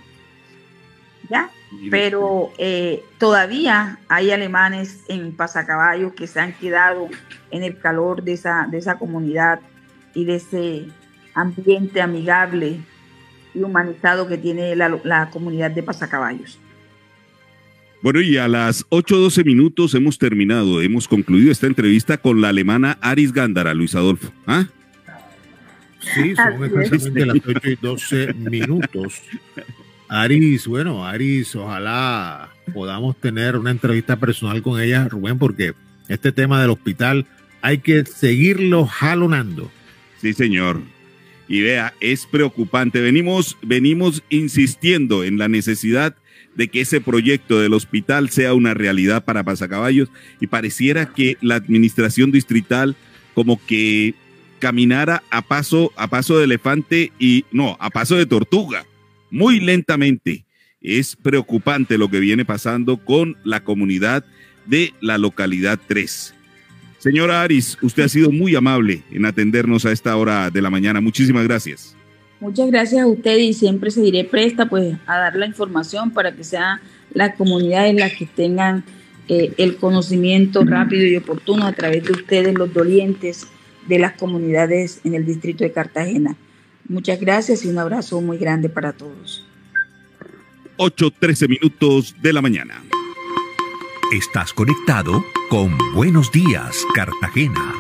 [1.30, 1.50] ¿ya?
[1.90, 7.08] Pero eh, todavía hay alemanes en Pasacaballo que se han quedado
[7.50, 9.62] en el calor de esa, de esa comunidad
[10.14, 10.86] y de ese
[11.34, 12.82] ambiente amigable
[13.54, 16.60] y humanizado que tiene la, la comunidad de Pasacaballos.
[18.02, 22.98] Bueno, y a las 8.12 minutos hemos terminado, hemos concluido esta entrevista con la alemana
[23.00, 24.32] Aris Gándara, Luis Adolfo.
[24.46, 24.66] ¿Ah?
[26.02, 29.22] Sí, son exactamente las 8 y 12 minutos.
[30.10, 35.74] Aris, bueno, Aris, ojalá podamos tener una entrevista personal con ella, Rubén, porque
[36.10, 37.26] este tema del hospital
[37.62, 39.72] hay que seguirlo jalonando.
[40.20, 40.82] Sí, señor.
[41.48, 43.02] Y vea, es preocupante.
[43.02, 46.16] Venimos, venimos insistiendo en la necesidad
[46.56, 50.10] de que ese proyecto del hospital sea una realidad para Pasacaballos
[50.40, 52.96] y pareciera que la administración distrital
[53.34, 54.16] como que
[54.62, 58.86] caminara a paso a paso de elefante y no, a paso de tortuga,
[59.30, 60.46] muy lentamente.
[60.82, 64.24] Es preocupante lo que viene pasando con la comunidad
[64.66, 66.36] de la localidad 3.
[67.00, 71.02] Señora Aris, usted ha sido muy amable en atendernos a esta hora de la mañana.
[71.02, 71.96] Muchísimas gracias.
[72.40, 76.44] Muchas gracias a usted y siempre seguiré presta pues a dar la información para que
[76.44, 76.82] sea
[77.14, 78.84] las comunidades las que tengan
[79.28, 83.48] eh, el conocimiento rápido y oportuno a través de ustedes, los dolientes
[83.88, 86.36] de las comunidades en el distrito de Cartagena.
[86.88, 89.46] Muchas gracias y un abrazo muy grande para todos.
[90.78, 92.82] 8.13 minutos de la mañana.
[94.12, 97.76] Estás conectado con Buenos Días, Cartagena.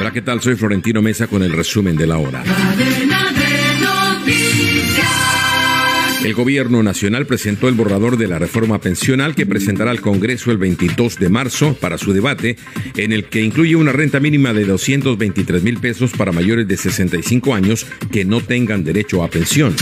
[0.00, 0.40] Hola, ¿qué tal?
[0.40, 2.42] Soy Florentino Mesa con el resumen de la hora.
[6.32, 10.56] El gobierno nacional presentó el borrador de la reforma pensional que presentará al Congreso el
[10.56, 12.56] 22 de marzo para su debate,
[12.96, 17.54] en el que incluye una renta mínima de 223 mil pesos para mayores de 65
[17.54, 19.76] años que no tengan derecho a pensión.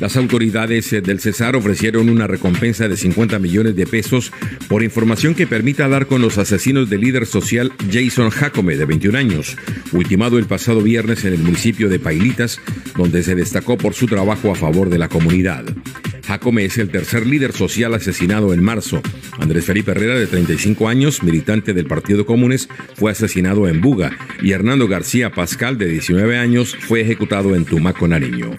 [0.00, 4.32] Las autoridades del Cesar ofrecieron una recompensa de 50 millones de pesos
[4.68, 9.18] por información que permita dar con los asesinos del líder social Jason Jacome, de 21
[9.18, 9.56] años,
[9.92, 12.60] ultimado el pasado viernes en el municipio de Pailitas,
[12.96, 15.64] donde se destacó por su trabajo a favor de la comunidad.
[16.28, 19.00] Jacome es el tercer líder social asesinado en marzo.
[19.38, 24.52] Andrés Felipe Herrera, de 35 años, militante del Partido Comunes, fue asesinado en Buga y
[24.52, 28.50] Hernando García Pascal, de 19 años, fue ejecutado en Tumaco, Nariño.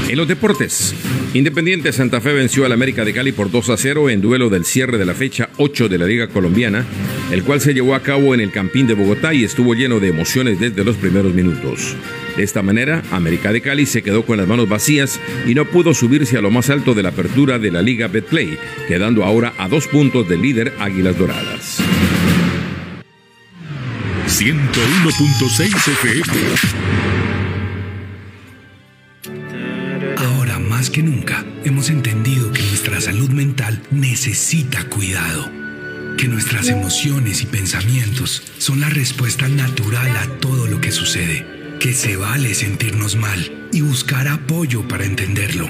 [0.10, 0.96] En los deportes,
[1.34, 4.66] Independiente Santa Fe venció al América de Cali por 2 a 0 en duelo del
[4.66, 6.86] cierre de la fecha 8 de la Liga Colombiana,
[7.32, 10.10] el cual se llevó a cabo en el Campín de Bogotá y estuvo lleno de
[10.10, 11.96] emociones desde los primeros minutos.
[12.36, 15.94] De esta manera, América de Cali se quedó con las manos vacías y no pudo
[15.94, 19.68] subirse a lo más alto de la apertura de la Liga Betplay, quedando ahora a
[19.68, 21.82] dos puntos del líder Águilas Doradas.
[24.28, 26.24] 101.6 FM.
[30.18, 35.52] Ahora más que nunca hemos entendido que nuestra salud mental necesita cuidado,
[36.22, 41.48] que nuestras emociones y pensamientos son la respuesta natural a todo lo que sucede,
[41.80, 45.68] que se vale sentirnos mal y buscar apoyo para entenderlo,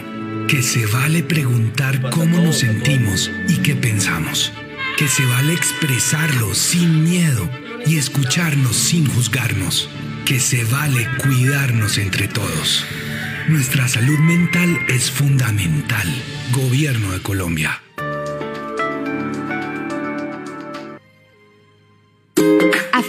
[0.50, 4.52] que se vale preguntar cómo nos sentimos y qué pensamos,
[4.98, 7.50] que se vale expresarlo sin miedo
[7.86, 9.90] y escucharnos sin juzgarnos,
[10.26, 12.84] que se vale cuidarnos entre todos.
[13.48, 16.10] Nuestra salud mental es fundamental.
[16.52, 17.81] Gobierno de Colombia.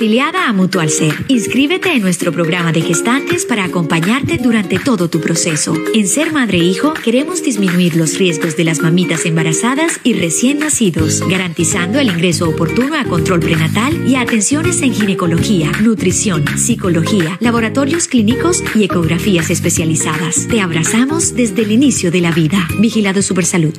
[0.02, 5.20] Afiliada a Mutual Ser, inscríbete en nuestro programa de gestantes para acompañarte durante todo tu
[5.20, 5.74] proceso.
[5.94, 10.58] En Ser Madre e Hijo queremos disminuir los riesgos de las mamitas embarazadas y recién
[10.58, 17.36] nacidos, garantizando el ingreso oportuno a control prenatal y a atenciones en ginecología, nutrición, psicología,
[17.40, 20.48] laboratorios clínicos y ecografías especializadas.
[20.48, 22.66] Te abrazamos desde el inicio de la vida.
[22.80, 23.74] Vigilado Supersalud.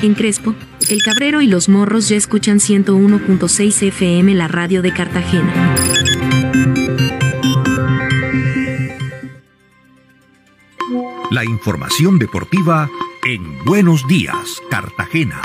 [0.00, 0.54] En Crespo,
[0.90, 5.74] El Cabrero y los Morros ya escuchan 101.6 FM la radio de Cartagena.
[11.32, 12.88] La información deportiva
[13.26, 15.42] en Buenos Días, Cartagena.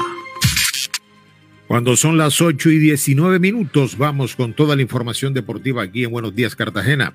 [1.67, 6.11] Cuando son las 8 y 19 minutos, vamos con toda la información deportiva aquí en
[6.11, 7.13] Buenos Días, Cartagena.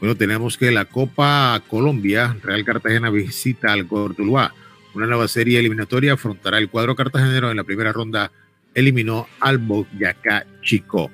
[0.00, 4.54] Bueno, tenemos que la Copa Colombia, Real Cartagena visita al Cortuluá.
[4.94, 8.30] Una nueva serie eliminatoria afrontará el cuadro cartagenero en la primera ronda.
[8.74, 11.10] Eliminó al Boyacá Chico.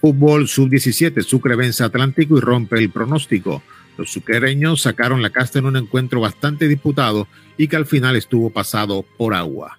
[0.00, 3.62] Fútbol sub-17, Sucre vence Atlántico y rompe el pronóstico.
[3.98, 8.50] Los suquereños sacaron la casta en un encuentro bastante disputado y que al final estuvo
[8.50, 9.78] pasado por agua.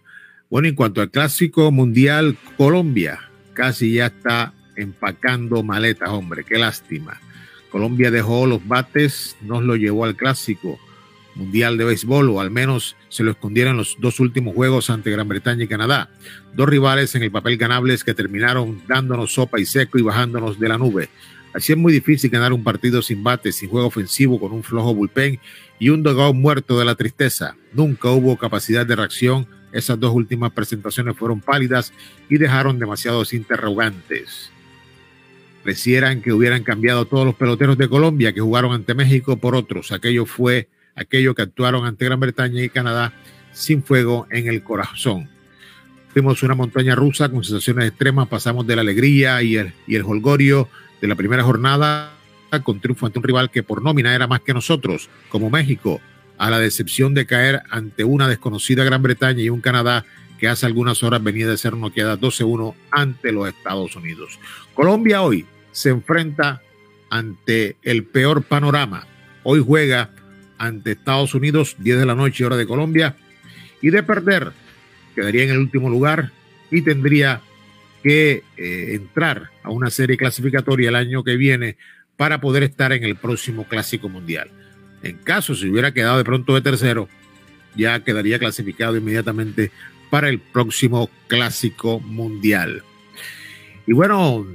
[0.50, 3.20] Bueno, en cuanto al clásico mundial, Colombia
[3.54, 7.20] casi ya está empacando maletas, hombre, qué lástima.
[7.72, 10.80] Colombia dejó los bates, nos lo llevó al clásico
[11.38, 15.28] mundial de béisbol, o al menos se lo escondieron los dos últimos juegos ante Gran
[15.28, 16.10] Bretaña y Canadá.
[16.54, 20.68] Dos rivales en el papel ganables que terminaron dándonos sopa y seco y bajándonos de
[20.68, 21.10] la nube.
[21.54, 24.94] Así es muy difícil ganar un partido sin bate, sin juego ofensivo, con un flojo
[24.94, 25.40] bullpen
[25.80, 27.56] y un dugout muerto de la tristeza.
[27.74, 29.48] Nunca hubo capacidad de reacción.
[29.72, 31.94] Esas dos últimas presentaciones fueron pálidas
[32.30, 34.52] y dejaron demasiados interrogantes.
[35.64, 39.92] Parecieran que hubieran cambiado todos los peloteros de Colombia que jugaron ante México por otros.
[39.92, 43.14] Aquello fue aquello que actuaron ante Gran Bretaña y Canadá
[43.52, 45.30] sin fuego en el corazón.
[46.10, 50.04] Fuimos una montaña rusa con sensaciones extremas, pasamos de la alegría y el, y el
[50.04, 50.68] holgorio
[51.00, 52.14] de la primera jornada
[52.64, 56.02] con triunfo ante un rival que por nómina era más que nosotros, como México,
[56.38, 60.06] a la decepción de caer ante una desconocida Gran Bretaña y un Canadá
[60.40, 64.40] que hace algunas horas venía de ser noqueada 12-1 ante los Estados Unidos.
[64.74, 66.62] Colombia hoy se enfrenta
[67.10, 69.08] ante el peor panorama.
[69.44, 70.12] Hoy juega
[70.58, 73.16] ante Estados Unidos, 10 de la noche, hora de Colombia,
[73.82, 74.52] y de perder,
[75.16, 76.32] quedaría en el último lugar
[76.72, 77.42] y tendría
[78.04, 81.78] que eh, entrar a una serie clasificatoria el año que viene
[82.16, 84.50] para poder estar en el próximo Clásico Mundial.
[85.04, 87.10] En caso si hubiera quedado de pronto de tercero,
[87.76, 89.72] ya quedaría clasificado inmediatamente
[90.10, 92.84] para el próximo Clásico Mundial.
[93.86, 94.46] Y bueno,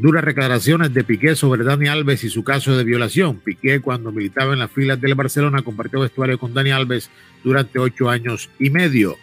[0.00, 3.38] duras declaraciones de Piqué sobre Dani Alves y su caso de violación.
[3.38, 7.10] Piqué, cuando militaba en las filas del Barcelona, compartió vestuario con Dani Alves
[7.44, 9.16] durante ocho años y medio.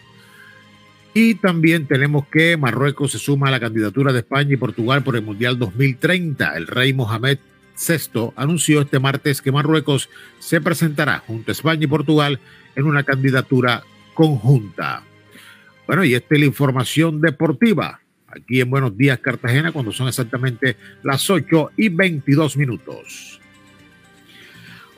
[1.14, 5.16] Y también tenemos que Marruecos se suma a la candidatura de España y Portugal por
[5.16, 6.56] el Mundial 2030.
[6.56, 7.38] El rey Mohamed
[7.76, 10.08] VI anunció este martes que Marruecos
[10.38, 12.38] se presentará junto a España y Portugal
[12.76, 13.82] en una candidatura
[14.14, 15.02] conjunta.
[15.88, 20.76] Bueno, y esta es la información deportiva aquí en Buenos Días Cartagena cuando son exactamente
[21.02, 23.40] las 8 y 22 minutos.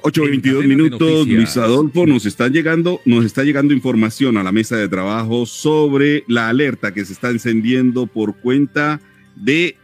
[0.03, 4.51] 8 y 22 minutos, Luis Adolfo, nos está llegando, nos está llegando información a la
[4.51, 9.01] mesa de trabajo sobre la alerta que se está encendiendo por cuenta
[9.37, 9.77] de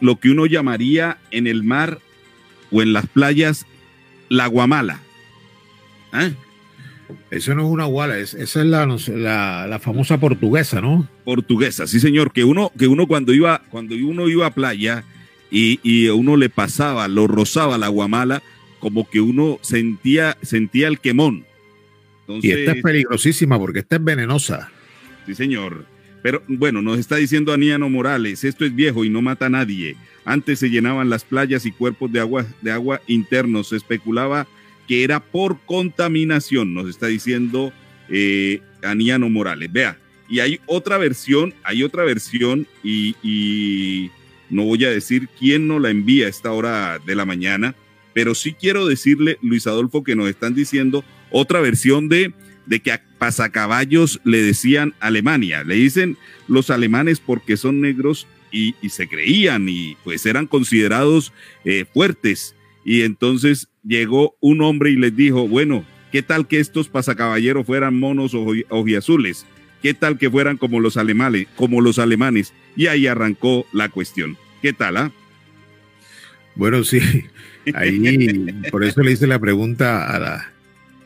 [0.00, 1.98] lo que uno llamaría en el mar
[2.70, 3.66] o en las playas
[4.28, 5.00] la guamala.
[6.12, 6.32] ¿Eh?
[7.30, 8.86] Eso no es una guala, esa es la,
[9.66, 11.08] la, famosa portuguesa, ¿no?
[11.24, 12.32] Portuguesa, sí, señor.
[12.32, 15.04] Que uno, que uno cuando iba, cuando uno iba a playa
[15.50, 18.42] y, y uno le pasaba, lo rozaba la guamala,
[18.78, 21.44] como que uno sentía, sentía el quemón.
[22.28, 24.70] y esta es peligrosísima porque esta es venenosa.
[25.26, 25.86] Sí, señor.
[26.22, 29.96] Pero bueno, nos está diciendo Aníano Morales, esto es viejo y no mata a nadie.
[30.24, 33.68] Antes se llenaban las playas y cuerpos de agua, de agua internos.
[33.68, 34.46] Se especulaba
[34.86, 37.72] que era por contaminación, nos está diciendo
[38.08, 39.72] eh, Aniano Morales.
[39.72, 39.98] Vea,
[40.28, 44.10] y hay otra versión, hay otra versión y,
[44.50, 47.74] no voy a decir quién nos la envía a esta hora de la mañana,
[48.12, 52.32] pero sí quiero decirle, Luis Adolfo, que nos están diciendo otra versión de,
[52.66, 55.64] de que a pasacaballos le decían Alemania.
[55.64, 61.32] Le dicen los alemanes porque son negros y, se creían y pues eran considerados
[61.64, 62.54] eh, fuertes.
[62.84, 67.98] Y entonces llegó un hombre y les dijo, bueno, ¿qué tal que estos pasacaballeros fueran
[67.98, 68.32] monos
[68.68, 69.46] ojiazules?
[69.82, 72.52] ¿Qué tal que fueran como los alemanes, como los alemanes?
[72.76, 74.36] Y ahí arrancó la cuestión.
[74.62, 75.12] ¿Qué tal, ah?
[76.54, 77.00] Bueno, sí,
[77.74, 80.52] ahí por eso le hice la pregunta a la,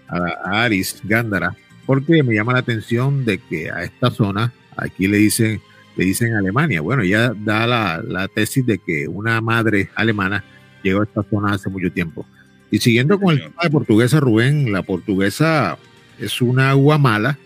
[0.09, 5.17] a, Aris Gándara, porque me llama la atención de que a esta zona, aquí le
[5.19, 5.61] dicen,
[5.97, 6.81] le dicen Alemania.
[6.81, 10.45] Bueno, ya da la, la tesis de que una madre alemana
[10.83, 12.27] llegó a esta zona hace mucho tiempo.
[12.71, 15.79] Y siguiendo con el tema de portuguesa, Rubén, la portuguesa
[16.19, 17.39] es una agua mala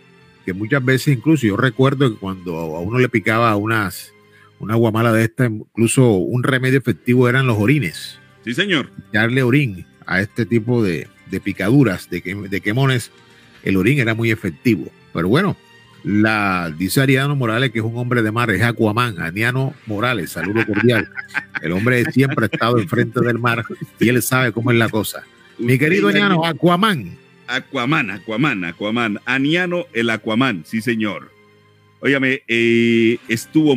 [0.44, 4.12] que muchas veces incluso yo recuerdo que cuando a uno le picaba unas,
[4.58, 8.18] una agua mala de esta, incluso un remedio efectivo eran los orines.
[8.44, 8.90] Sí, señor.
[9.12, 13.12] Darle orín a este tipo de, de picaduras, de, de quemones,
[13.62, 14.86] el orín era muy efectivo.
[15.12, 15.56] Pero bueno,
[16.04, 19.20] la, dice Ariano Morales, que es un hombre de mar, es Aquaman.
[19.20, 21.08] Ariano Morales, saludo cordial.
[21.60, 23.64] El hombre siempre ha estado enfrente del mar
[24.00, 25.24] y él sabe cómo es la cosa.
[25.58, 27.16] Mi querido Aniano, Aquaman.
[27.46, 29.20] Aquaman, Aquaman, Aquaman.
[29.24, 31.30] Aniano el Aquaman, sí, señor.
[32.00, 33.76] Óyame, eh, estuvo,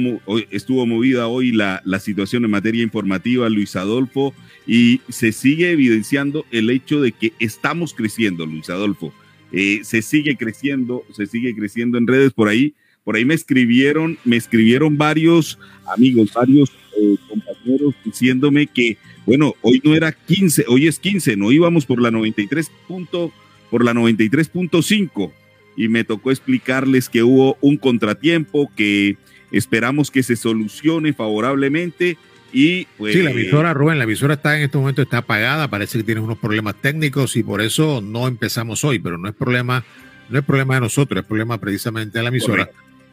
[0.50, 4.34] estuvo movida hoy la, la situación en materia informativa, Luis Adolfo,
[4.66, 9.14] y se sigue evidenciando el hecho de que estamos creciendo, Luis Adolfo
[9.58, 12.74] eh, se sigue creciendo, se sigue creciendo en redes por ahí.
[13.06, 15.58] Por ahí me escribieron, me escribieron varios
[15.96, 21.54] amigos, varios eh, compañeros diciéndome que, bueno, hoy no era 15, hoy es 15, no
[21.54, 23.32] íbamos por la 93 punto,
[23.72, 25.32] por la 93.5
[25.78, 29.16] y me tocó explicarles que hubo un contratiempo que
[29.52, 32.18] esperamos que se solucione favorablemente
[32.58, 35.98] y pues, sí, la emisora, Rubén, la emisora está en este momento está apagada, parece
[35.98, 39.84] que tiene unos problemas técnicos y por eso no empezamos hoy, pero no es problema,
[40.30, 42.70] no es problema de nosotros, es problema precisamente de la emisora.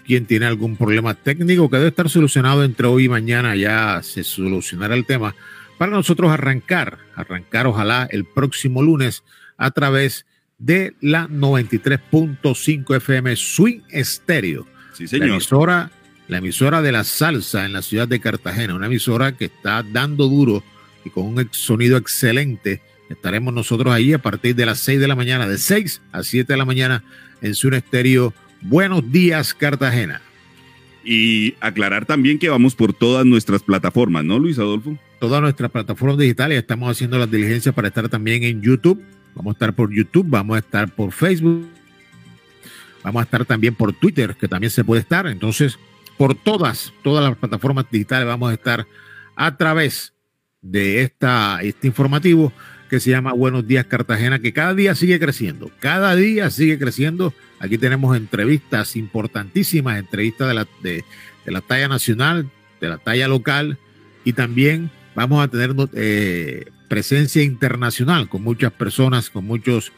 [0.07, 4.23] Quien tiene algún problema técnico que debe estar solucionado entre hoy y mañana, ya se
[4.23, 5.35] solucionará el tema
[5.77, 9.25] para nosotros arrancar, arrancar ojalá el próximo lunes
[9.57, 10.25] a través
[10.59, 14.69] de la 93.5 FM Swing Stereo.
[14.93, 15.27] Sí, señor.
[15.27, 15.91] La emisora
[16.33, 20.29] la emisora de la salsa en la ciudad de Cartagena, una emisora que está dando
[20.29, 20.65] duro
[21.05, 22.81] y con un sonido excelente.
[23.11, 26.51] Estaremos nosotros ahí a partir de las 6 de la mañana, de 6 a 7
[26.51, 27.05] de la mañana
[27.43, 28.33] en su Estéreo.
[28.63, 30.23] Buenos días, Cartagena.
[31.05, 34.97] Y aclarar también que vamos por todas nuestras plataformas, ¿no, Luis Adolfo?
[35.21, 36.59] Todas nuestras plataformas digitales.
[36.59, 39.03] Estamos haciendo las diligencias para estar también en YouTube.
[39.35, 41.67] Vamos a estar por YouTube, vamos a estar por Facebook,
[43.03, 45.27] vamos a estar también por Twitter, que también se puede estar.
[45.27, 45.79] Entonces,
[46.17, 48.87] por todas, todas las plataformas digitales vamos a estar
[49.37, 50.13] a través
[50.61, 52.53] de esta, este informativo
[52.93, 57.33] que se llama Buenos Días Cartagena, que cada día sigue creciendo, cada día sigue creciendo.
[57.59, 61.05] Aquí tenemos entrevistas importantísimas, entrevistas de la, de,
[61.47, 62.51] la talla nacional,
[62.83, 63.79] de la talla local
[64.25, 69.91] y también vamos a tener eh, presencia internacional con muchas personas, con muchos,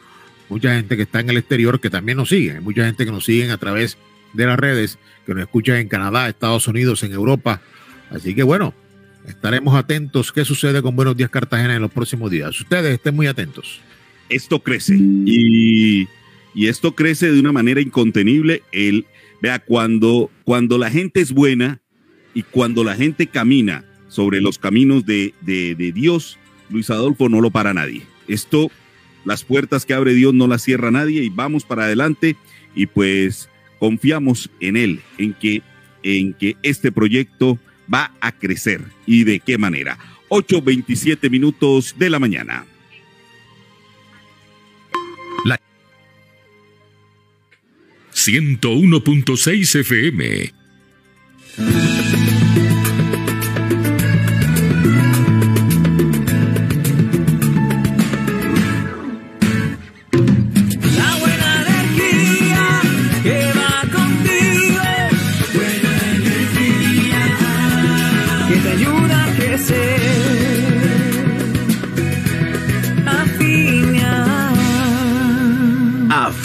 [0.47, 3.25] mucha gente que está en el exterior que también nos sigue, mucha gente que nos
[3.25, 3.99] sigue a través de
[4.35, 7.61] las redes, que nos escuchan en Canadá, Estados Unidos, en Europa.
[8.09, 8.73] Así que bueno,
[9.27, 12.59] estaremos atentos qué sucede con Buenos Días Cartagena en los próximos días.
[12.59, 13.81] Ustedes estén muy atentos.
[14.29, 16.07] Esto crece y,
[16.53, 18.63] y esto crece de una manera incontenible.
[18.71, 19.05] El,
[19.41, 21.81] vea, cuando, cuando la gente es buena
[22.33, 26.37] y cuando la gente camina sobre los caminos de, de, de Dios,
[26.69, 28.03] Luis Adolfo no lo para nadie.
[28.27, 28.71] Esto,
[29.23, 32.35] las puertas que abre Dios no las cierra nadie y vamos para adelante
[32.75, 35.61] y pues confiamos en Él, en que,
[36.03, 37.59] en que este proyecto
[37.91, 39.97] va a crecer y de qué manera.
[40.29, 42.65] 8.27 minutos de la mañana.
[45.45, 45.59] La
[48.13, 50.53] 101.6 FM.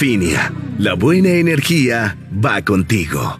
[0.00, 3.38] Afinia, la buena energía va contigo.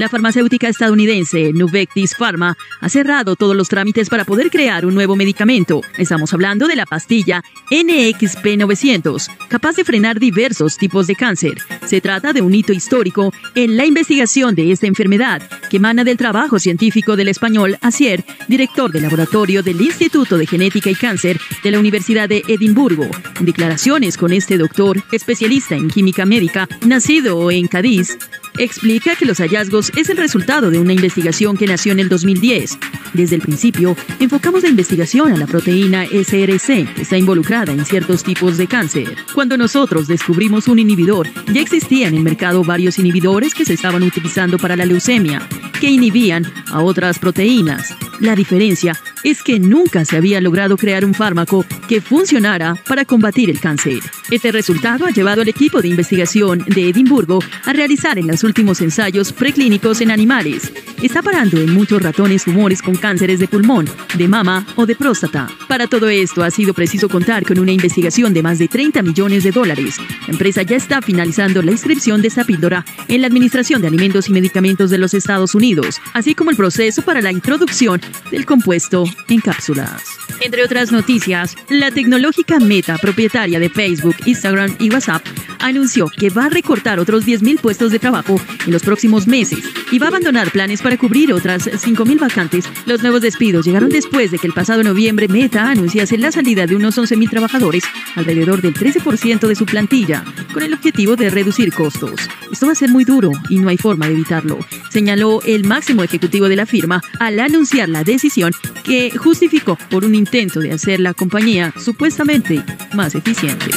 [0.00, 5.14] La farmacéutica estadounidense Nuvectis Pharma ha cerrado todos los trámites para poder crear un nuevo
[5.14, 5.82] medicamento.
[5.96, 11.58] Estamos hablando de la pastilla NXP900, capaz de frenar diversos tipos de cáncer.
[11.86, 15.40] Se trata de un hito histórico en la investigación de esta enfermedad,
[15.70, 20.90] que emana del trabajo científico del español Asier, director del laboratorio del Instituto de Genética
[20.90, 23.06] y Cáncer de la Universidad de Edimburgo.
[23.38, 28.18] En declaraciones con este doctor, especialista en química médica, nacido en Cádiz,
[28.58, 32.78] explica que los hallazgos es el resultado de una investigación que nació en el 2010.
[33.12, 38.22] Desde el principio, enfocamos la investigación a la proteína SRC, que está involucrada en ciertos
[38.24, 39.16] tipos de cáncer.
[39.34, 44.02] Cuando nosotros descubrimos un inhibidor, ya existían en el mercado varios inhibidores que se estaban
[44.02, 45.46] utilizando para la leucemia,
[45.80, 47.94] que inhibían a otras proteínas.
[48.20, 53.50] La diferencia es que nunca se había logrado crear un fármaco que funcionara para combatir
[53.50, 53.98] el cáncer.
[54.30, 59.32] Este resultado ha llevado al equipo de investigación de Edimburgo a realizar en últimos ensayos
[59.32, 60.72] preclínicos en animales.
[61.02, 65.48] Está parando en muchos ratones tumores con cánceres de pulmón, de mama o de próstata.
[65.68, 69.44] Para todo esto ha sido preciso contar con una investigación de más de 30 millones
[69.44, 69.96] de dólares.
[70.26, 74.28] La empresa ya está finalizando la inscripción de esta píldora en la Administración de Alimentos
[74.28, 78.00] y Medicamentos de los Estados Unidos, así como el proceso para la introducción
[78.30, 80.02] del compuesto en cápsulas.
[80.40, 85.22] Entre otras noticias, la tecnológica Meta, propietaria de Facebook, Instagram y WhatsApp,
[85.60, 88.33] anunció que va a recortar otros 10.000 puestos de trabajo
[88.66, 89.58] en los próximos meses
[89.90, 92.64] y va a abandonar planes para cubrir otras 5.000 vacantes.
[92.86, 96.76] Los nuevos despidos llegaron después de que el pasado noviembre Meta anunciase la salida de
[96.76, 102.28] unos 11.000 trabajadores, alrededor del 13% de su plantilla, con el objetivo de reducir costos.
[102.50, 104.58] Esto va a ser muy duro y no hay forma de evitarlo,
[104.90, 108.52] señaló el máximo ejecutivo de la firma al anunciar la decisión
[108.84, 113.70] que justificó por un intento de hacer la compañía supuestamente más eficiente.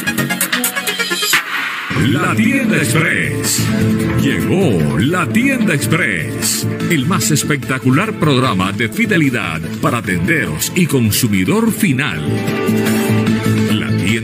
[2.05, 3.67] La tienda express.
[4.21, 6.67] Llegó la tienda express.
[6.91, 13.26] El más espectacular programa de fidelidad para tenderos y consumidor final.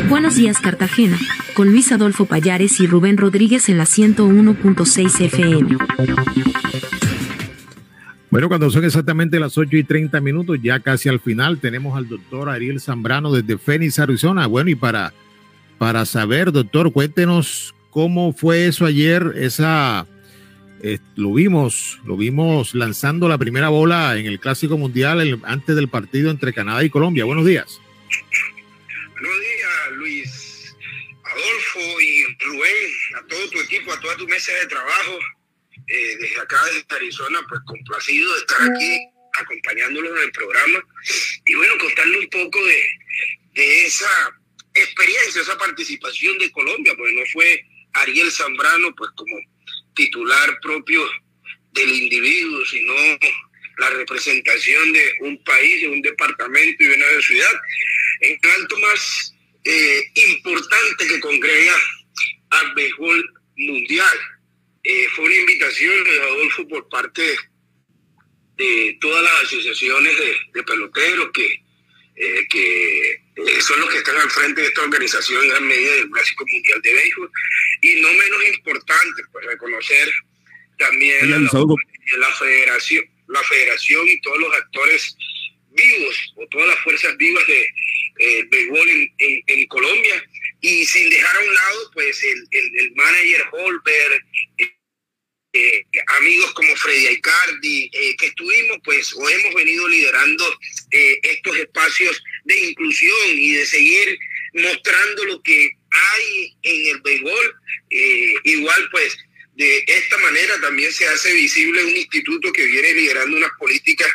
[0.08, 1.18] Buenos días Cartagena,
[1.54, 5.78] con Luis Adolfo Payares y Rubén Rodríguez en la 101.6 FM.
[8.30, 12.08] Bueno, cuando son exactamente las 8 y 30 minutos, ya casi al final, tenemos al
[12.08, 14.46] doctor Ariel Zambrano desde Phoenix, Arizona.
[14.46, 15.14] Bueno, y para,
[15.78, 20.06] para saber, doctor, cuéntenos cómo fue eso ayer, esa,
[20.82, 25.88] eh, lo vimos, lo vimos lanzando la primera bola en el Clásico Mundial antes del
[25.88, 27.24] partido entre Canadá y Colombia.
[27.24, 27.80] Buenos días.
[29.12, 30.76] Buenos días, Luis
[31.22, 35.18] Adolfo y Rubén, a todo tu equipo, a toda tu mesa de trabajo.
[35.88, 38.98] Eh, desde acá, desde Arizona, pues complacido de estar aquí
[39.38, 40.82] acompañándolos en el programa
[41.44, 42.82] y bueno, contarle un poco de,
[43.54, 44.40] esa
[44.74, 49.36] experiencia, esa participación de Colombia, pues no fue Ariel Zambrano, pues como
[49.94, 51.02] titular propio
[51.72, 52.92] del individuo, sino
[53.78, 57.60] la representación de un país, de un departamento y de una ciudad.
[58.20, 59.34] En tanto más
[59.64, 61.76] eh, importante que congrega
[62.50, 64.18] al béisbol mundial.
[64.88, 67.36] Eh, fue una invitación de Adolfo por parte
[68.56, 70.14] de todas las asociaciones
[70.54, 71.60] de, peloteros que,
[72.14, 73.20] eh, que
[73.62, 76.94] son los que están al frente de esta organización en medida del Clásico Mundial de
[76.94, 77.30] Béisbol.
[77.80, 80.08] Y no menos importante, pues reconocer
[80.78, 85.16] también la, la, federación, la federación y todos los actores
[85.70, 87.68] vivos o todas las fuerzas vivas de
[88.18, 90.24] eh, béisbol en, en, Colombia
[90.60, 94.24] y sin dejar a un lado pues el, el, manager Holberg,
[94.58, 94.75] eh,
[95.56, 95.86] eh,
[96.18, 100.58] amigos como Freddy Aicardi, eh, que estuvimos pues o hemos venido liderando
[100.90, 104.18] estos espacios de inclusión y de seguir
[104.54, 107.54] mostrando lo que hay en el béisbol.
[108.44, 109.16] igual pues
[109.56, 114.10] de esta manera también se hace visible un instituto que viene liderando unas políticas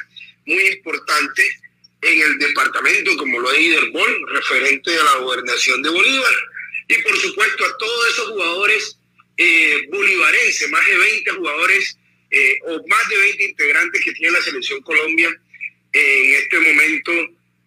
[0.46, 1.44] muy importante
[2.02, 6.34] en el departamento, como lo es Iderbol, referente a la gobernación de Bolívar,
[6.88, 8.98] y por supuesto a todos esos jugadores
[9.42, 11.98] eh, bolivarenses, más de 20 jugadores
[12.30, 15.30] eh, o más de 20 integrantes que tiene la selección Colombia
[15.94, 17.12] en este momento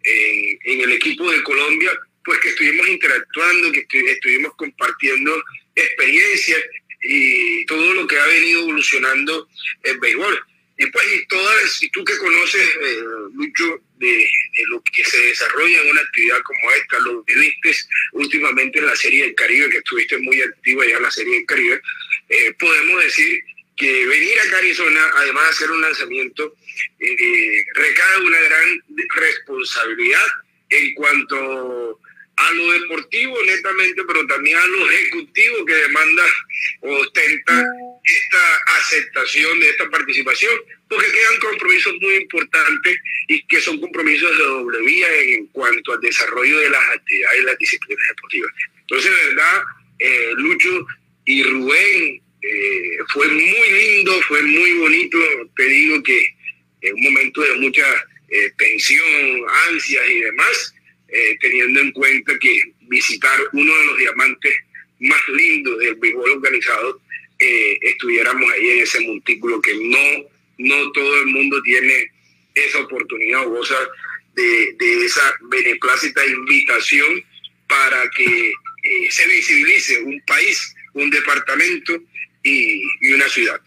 [0.06, 1.90] en el equipo de Colombia,
[2.24, 5.34] pues que estuvimos interactuando, que estuvimos compartiendo
[5.74, 6.62] experiencias
[7.02, 9.48] y todo lo que ha venido evolucionando
[9.82, 10.44] el béisbol.
[10.76, 14.26] Y pues, y todas, y tú que conoces eh, mucho de,
[14.66, 17.72] lo que se desarrolla en una actividad como esta, lo viviste
[18.12, 21.46] últimamente en la Serie del Caribe, que estuviste muy activa ya en la Serie del
[21.46, 21.80] Caribe,
[22.28, 23.40] eh, podemos decir
[23.76, 26.54] que venir a Arizona, además de hacer un lanzamiento,
[26.98, 28.84] eh, recae una gran
[29.16, 30.26] responsabilidad
[30.70, 32.00] en cuanto
[32.36, 36.24] a lo deportivo netamente, pero también a lo ejecutivo que demanda
[36.80, 37.64] o ostenta
[38.04, 40.52] esta aceptación de esta participación,
[40.88, 46.00] porque quedan compromisos muy importantes y que son compromisos de doble vía en cuanto al
[46.00, 48.52] desarrollo de las actividades y las disciplinas deportivas.
[48.80, 49.62] Entonces, de verdad,
[49.98, 50.86] eh, Lucho
[51.24, 55.18] y Rubén, eh, fue muy lindo, fue muy bonito,
[55.56, 56.28] te digo que
[56.82, 57.86] en un momento de mucha
[58.28, 60.74] eh, tensión, ansias y demás,
[61.40, 64.52] teniendo en cuenta que visitar uno de los diamantes
[64.98, 67.00] más lindos del béisbol organizado
[67.44, 72.10] eh, estuviéramos ahí en ese montículo que no, no todo el mundo tiene
[72.54, 73.76] esa oportunidad o goza
[74.34, 77.22] de, esa beneplácita invitación
[77.68, 82.00] para que eh, se visibilice un país, un departamento
[82.42, 83.60] y, una ciudad.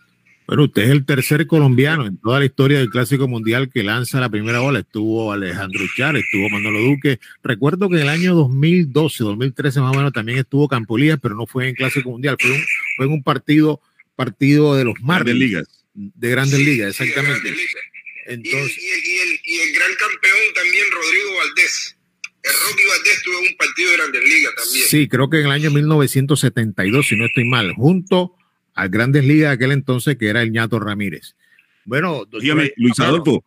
[0.48, 4.22] Bueno, usted es el tercer colombiano en toda la historia del Clásico Mundial que lanza
[4.22, 4.80] la primera bola.
[4.80, 7.20] Estuvo Alejandro Char, estuvo Manolo Duque.
[7.44, 11.48] Recuerdo que en el año 2012, 2013 más o menos también estuvo Campolías, pero no
[11.48, 12.64] fue en Clásico Mundial, fue un,
[12.96, 13.82] fue en un partido,
[14.16, 15.38] partido de los Marlins.
[15.38, 15.86] De ligas.
[15.94, 17.54] De grandes ligas, exactamente.
[18.28, 21.98] Entonces, y, el, gran campeón también, Rodrigo Valdés.
[22.42, 24.86] El Rocky Valdés tuvo un partido de grandes ligas también.
[24.88, 28.37] Sí, creo que en el año 1972, si no estoy mal, junto
[28.78, 31.36] a grandes ligas de aquel entonces que era el ñato Ramírez.
[31.84, 33.44] Bueno, dígame, Luis Adolfo,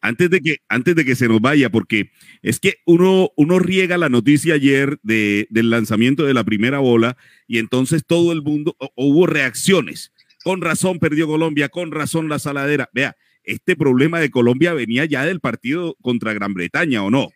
[0.00, 2.10] antes, de que, antes de que se nos vaya, porque
[2.42, 7.16] es que uno, uno riega la noticia ayer de, del lanzamiento de la primera bola
[7.46, 10.12] y entonces todo el mundo, hubo reacciones.
[10.42, 12.90] Con razón perdió Colombia, con razón la saladera.
[12.92, 17.28] Vea, este problema de Colombia venía ya del partido contra Gran Bretaña, ¿o no?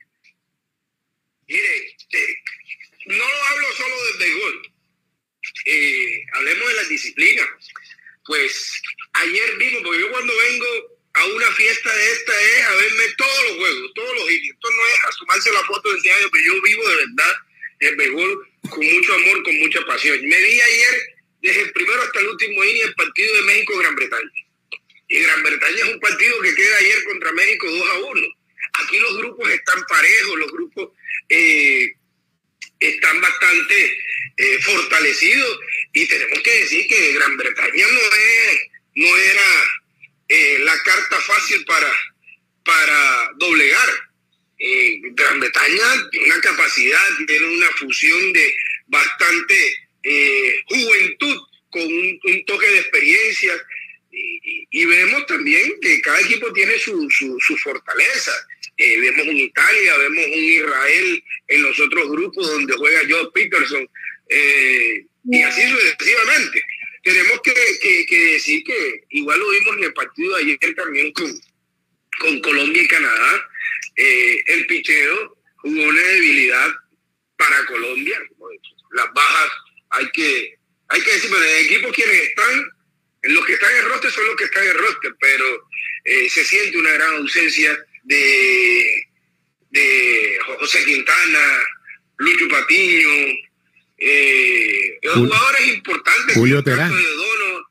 [1.47, 2.19] Mire, eh,
[3.07, 4.74] no hablo solo del béisbol.
[5.65, 7.49] Eh, hablemos de las disciplinas.
[8.27, 8.83] Pues
[9.15, 10.67] ayer vimos, porque yo cuando vengo
[11.15, 14.51] a una fiesta de esta es a verme todos los juegos, todos los hits.
[14.51, 17.35] Esto no es a sumarse la foto de año, pero yo vivo de verdad
[17.81, 20.21] el béisbol con mucho amor, con mucha pasión.
[20.27, 21.04] Me vi ayer,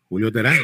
[0.07, 0.57] Julio Terán.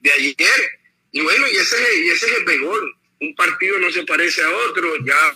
[0.00, 0.60] de ayer.
[1.12, 4.48] Y bueno, y ese, y ese es el mejor Un partido no se parece a
[4.48, 5.34] otro, ya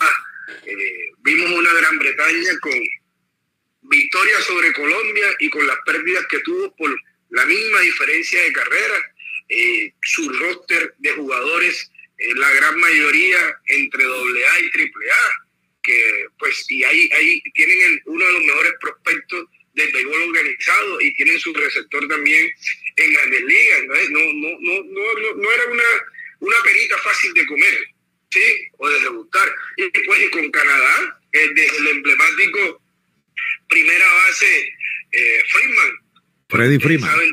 [36.84, 37.23] prima.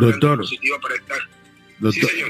[0.00, 0.44] doctor,
[0.82, 1.18] para estar.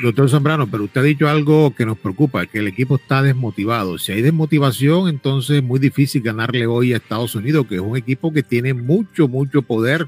[0.02, 3.98] Doctor, Zambrano, pero usted ha dicho algo que nos preocupa, que el equipo está desmotivado.
[3.98, 7.96] Si hay desmotivación, entonces es muy difícil ganarle hoy a Estados Unidos, que es un
[7.96, 10.06] equipo que tiene mucho, mucho poder,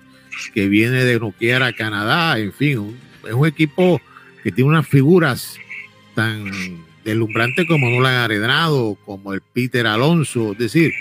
[0.55, 4.01] que viene de noquear a Canadá, en fin, un, es un equipo
[4.45, 5.57] que tiene unas figuras
[6.15, 6.45] tan
[7.05, 10.93] deslumbrantes como Nolan Arenado, como el Peter Alonso, es decir,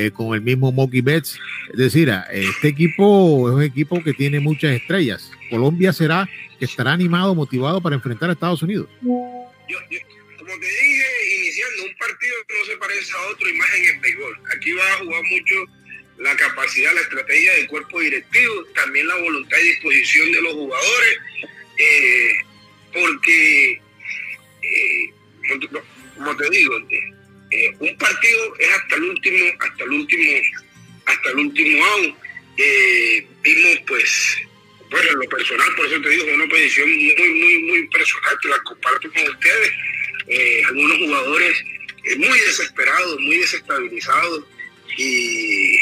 [0.00, 1.40] eh, con el mismo Monkey Betts.
[1.72, 5.28] Es decir, ah, este equipo es un equipo que tiene muchas estrellas.
[5.50, 6.28] Colombia será
[6.60, 8.88] estará animado, motivado para enfrentar a Estados Unidos.
[9.02, 9.98] Yo, yo,
[10.38, 11.04] como te dije,
[11.40, 14.40] iniciando un partido que no se parece a otro, y más en béisbol.
[14.56, 15.54] Aquí va a jugar mucho
[16.18, 21.18] la capacidad, la estrategia del cuerpo directivo, también la voluntad y disposición de los jugadores,
[21.76, 22.32] eh,
[22.92, 23.82] porque,
[24.62, 25.12] eh,
[26.16, 27.17] como te digo, eh,
[27.50, 30.42] eh, un partido es hasta el último, hasta el último,
[31.06, 32.14] hasta el último out.
[32.58, 34.36] Eh, vimos pues,
[34.90, 38.48] bueno, en lo personal, por eso te digo, una posición muy, muy, muy personal, que
[38.48, 39.72] la comparto con ustedes.
[40.26, 41.64] Eh, algunos jugadores
[42.18, 44.44] muy desesperados, muy desestabilizados
[44.98, 45.78] y,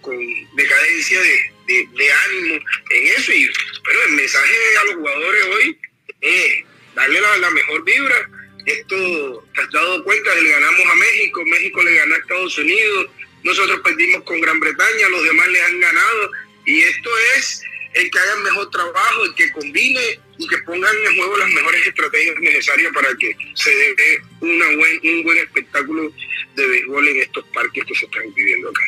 [0.00, 2.54] con, decadencia de, ánimo
[2.90, 3.32] en eso.
[3.32, 3.50] Y,
[3.84, 5.78] pero el mensaje a los jugadores hoy
[6.22, 8.30] es darle la, la mejor vibra
[8.66, 13.06] esto, te has dado cuenta, le ganamos a México, México le ganó a Estados Unidos,
[13.42, 16.30] nosotros perdimos con Gran Bretaña, los demás les han ganado.
[16.66, 17.62] Y esto es
[17.94, 21.50] el que haga el mejor trabajo, el que combine y que pongan en juego las
[21.50, 26.12] mejores estrategias necesarias para que se dé una buen, un buen espectáculo
[26.54, 28.82] de béisbol en estos parques que se están viviendo acá.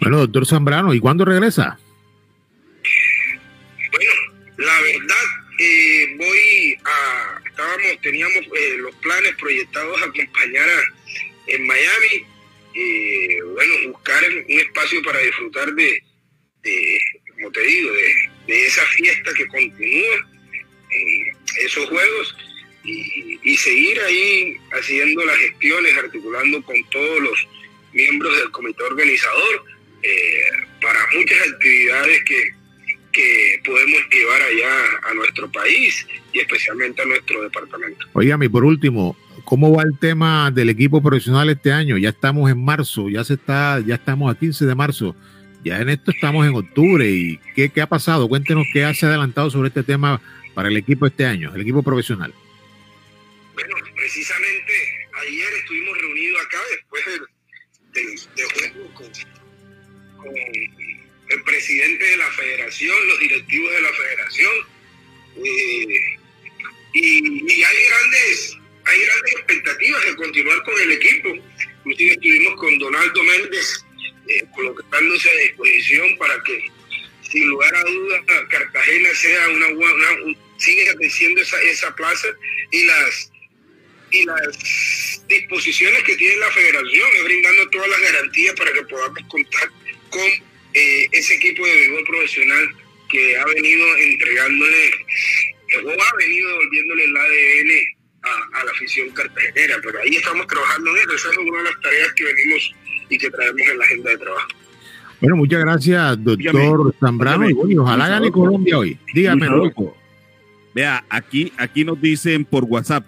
[0.00, 1.78] Bueno, doctor Zambrano, ¿y cuándo regresa?
[3.92, 4.10] Bueno,
[4.56, 5.24] la verdad,
[5.58, 10.68] eh, voy a estábamos, teníamos eh, los planes proyectados a acompañar
[11.46, 12.26] en Miami,
[12.74, 16.02] eh, bueno, buscar un espacio para disfrutar de,
[17.34, 20.28] como te digo, de, esa fiesta que continúa,
[21.60, 22.36] esos juegos,
[22.82, 27.48] y, seguir ahí haciendo las gestiones, articulando con todos los
[27.92, 29.64] miembros del comité organizador
[30.80, 32.50] para muchas actividades que,
[33.12, 38.06] que podemos llevar allá a nuestro país y especialmente a nuestro departamento.
[38.12, 41.96] Oígame, por último, ¿cómo va el tema del equipo profesional este año?
[41.98, 45.16] Ya estamos en marzo, ya se está, ya estamos a 15 de marzo,
[45.64, 48.28] ya en esto estamos en octubre y ¿qué, qué ha pasado?
[48.28, 50.20] Cuéntenos qué ha adelantado sobre este tema
[50.54, 52.32] para el equipo este año, el equipo profesional.
[53.54, 54.72] Bueno, precisamente
[55.26, 57.04] ayer estuvimos reunidos acá después
[57.92, 58.16] del,
[58.72, 60.79] juego con el
[61.50, 64.52] presidente de la federación, los directivos de la federación.
[65.44, 66.16] Eh,
[66.94, 71.28] y, hay grandes hay grandes expectativas de continuar con el equipo.
[71.84, 73.84] Inclusive estuvimos con Donaldo Méndez
[74.28, 76.66] eh, colocándose a disposición para que,
[77.30, 82.28] sin lugar a dudas, Cartagena sea una, buena, siga creciendo esa, esa plaza
[82.70, 83.32] y las
[84.12, 89.22] y las disposiciones que tiene la federación es brindando todas las garantías para que podamos
[89.28, 89.70] contar
[90.10, 92.68] con eh, ese equipo de béisbol profesional
[93.08, 94.90] que ha venido entregándole
[95.84, 97.70] o ha venido devolviéndole el ADN
[98.22, 101.80] a, la afición cartagenera, pero ahí estamos trabajando en eso, esa es una de las
[101.80, 102.74] tareas que venimos
[103.08, 104.48] y que traemos en la agenda de trabajo.
[105.20, 108.98] Bueno, muchas gracias, doctor Zambrano, y ojalá gane Colombia hoy.
[109.12, 109.96] Dígame, loco.
[110.74, 113.06] Vea, aquí, aquí nos dicen por WhatsApp,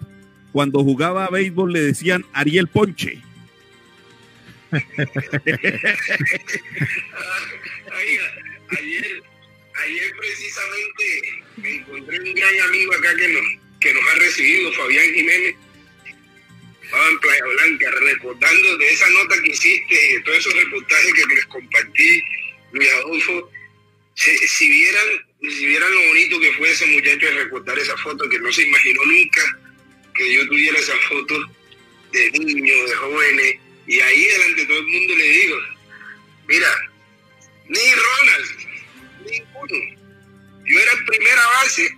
[0.51, 3.19] cuando jugaba béisbol le decían Ariel Ponche.
[8.71, 9.23] Ayer,
[9.75, 11.03] ayer precisamente
[11.57, 13.43] me encontré un gran amigo acá que nos,
[13.79, 15.55] que nos ha recibido, Fabián Jiménez,
[16.83, 21.13] estaba en Playa Blanca, recordando de esa nota que hiciste y de todos esos reportajes
[21.13, 22.23] que les compartí,
[22.71, 23.51] Luis Adolfo,
[24.15, 28.39] si, vieran, si vieran lo bonito que fue ese muchacho de recordar esa foto, que
[28.39, 29.41] no se imaginó nunca
[30.13, 31.35] que yo tuviera esa foto
[32.11, 33.55] de niños, de jóvenes,
[33.87, 35.57] y ahí delante de todo el mundo le digo,
[36.47, 36.67] mira,
[37.67, 38.49] ni Ronald,
[39.25, 39.99] ninguno.
[40.65, 41.97] Yo era en primera base,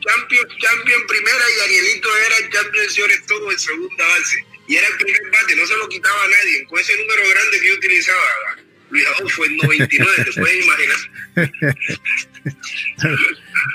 [0.00, 4.44] champion, champion primera y Arielito era el champion señores todo en segunda base.
[4.68, 6.64] Y era el primer bate, no se lo quitaba a nadie.
[6.66, 8.24] Con ese número grande que yo utilizaba,
[8.90, 10.96] Luis fue en 99, te puedes imaginar.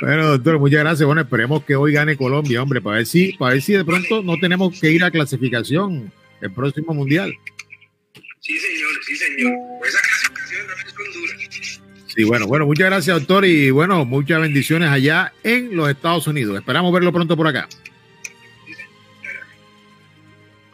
[0.01, 1.05] bueno, doctor, muchas gracias.
[1.05, 4.23] Bueno, esperemos que hoy gane Colombia, hombre, para ver si, para ver si de pronto
[4.23, 7.33] no tenemos que ir a clasificación el próximo mundial.
[8.39, 9.53] Sí, señor, sí, señor.
[9.79, 11.85] Pues esa clasificación también es dura.
[12.07, 16.57] Sí, bueno, bueno, muchas gracias, doctor, y bueno, muchas bendiciones allá en los Estados Unidos.
[16.57, 17.67] Esperamos verlo pronto por acá.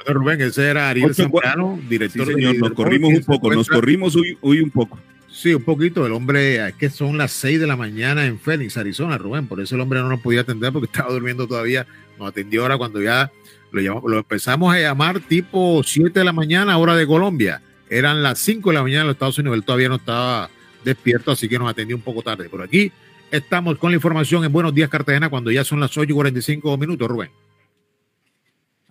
[0.06, 4.16] Bueno, Rubén, ese era Ariel Zambrano, director sí, señor, nos corrimos un poco, nos corrimos
[4.16, 5.00] hoy, hoy un poco.
[5.32, 6.06] Sí, un poquito.
[6.06, 9.48] El hombre, es que son las 6 de la mañana en Phoenix, Arizona, Rubén.
[9.48, 11.88] Por eso el hombre no nos podía atender porque estaba durmiendo todavía.
[12.20, 13.32] Nos atendió ahora cuando ya
[13.72, 17.62] lo, empezamos a llamar tipo 7 de la mañana, hora de Colombia.
[17.90, 19.58] Eran las 5 de la mañana en los Estados Unidos.
[19.58, 20.50] Él todavía no estaba
[20.84, 22.50] despierto, así que nos atendió un poco tarde.
[22.50, 22.92] Por aquí
[23.32, 26.78] estamos con la información en Buenos Días Cartagena cuando ya son las 8 y 45
[26.78, 27.30] minutos, Rubén.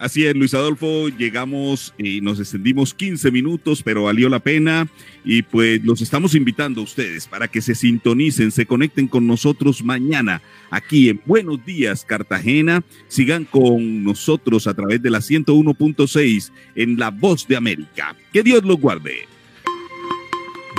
[0.00, 4.88] Así es, Luis Adolfo, llegamos y nos extendimos 15 minutos, pero valió la pena
[5.26, 9.84] y pues los estamos invitando a ustedes para que se sintonicen, se conecten con nosotros
[9.84, 16.98] mañana aquí en Buenos Días Cartagena, sigan con nosotros a través de la 101.6 en
[16.98, 18.16] La Voz de América.
[18.32, 19.28] Que Dios los guarde.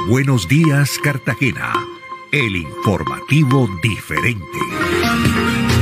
[0.10, 1.74] Buenos Días Cartagena,
[2.32, 5.81] el informativo diferente.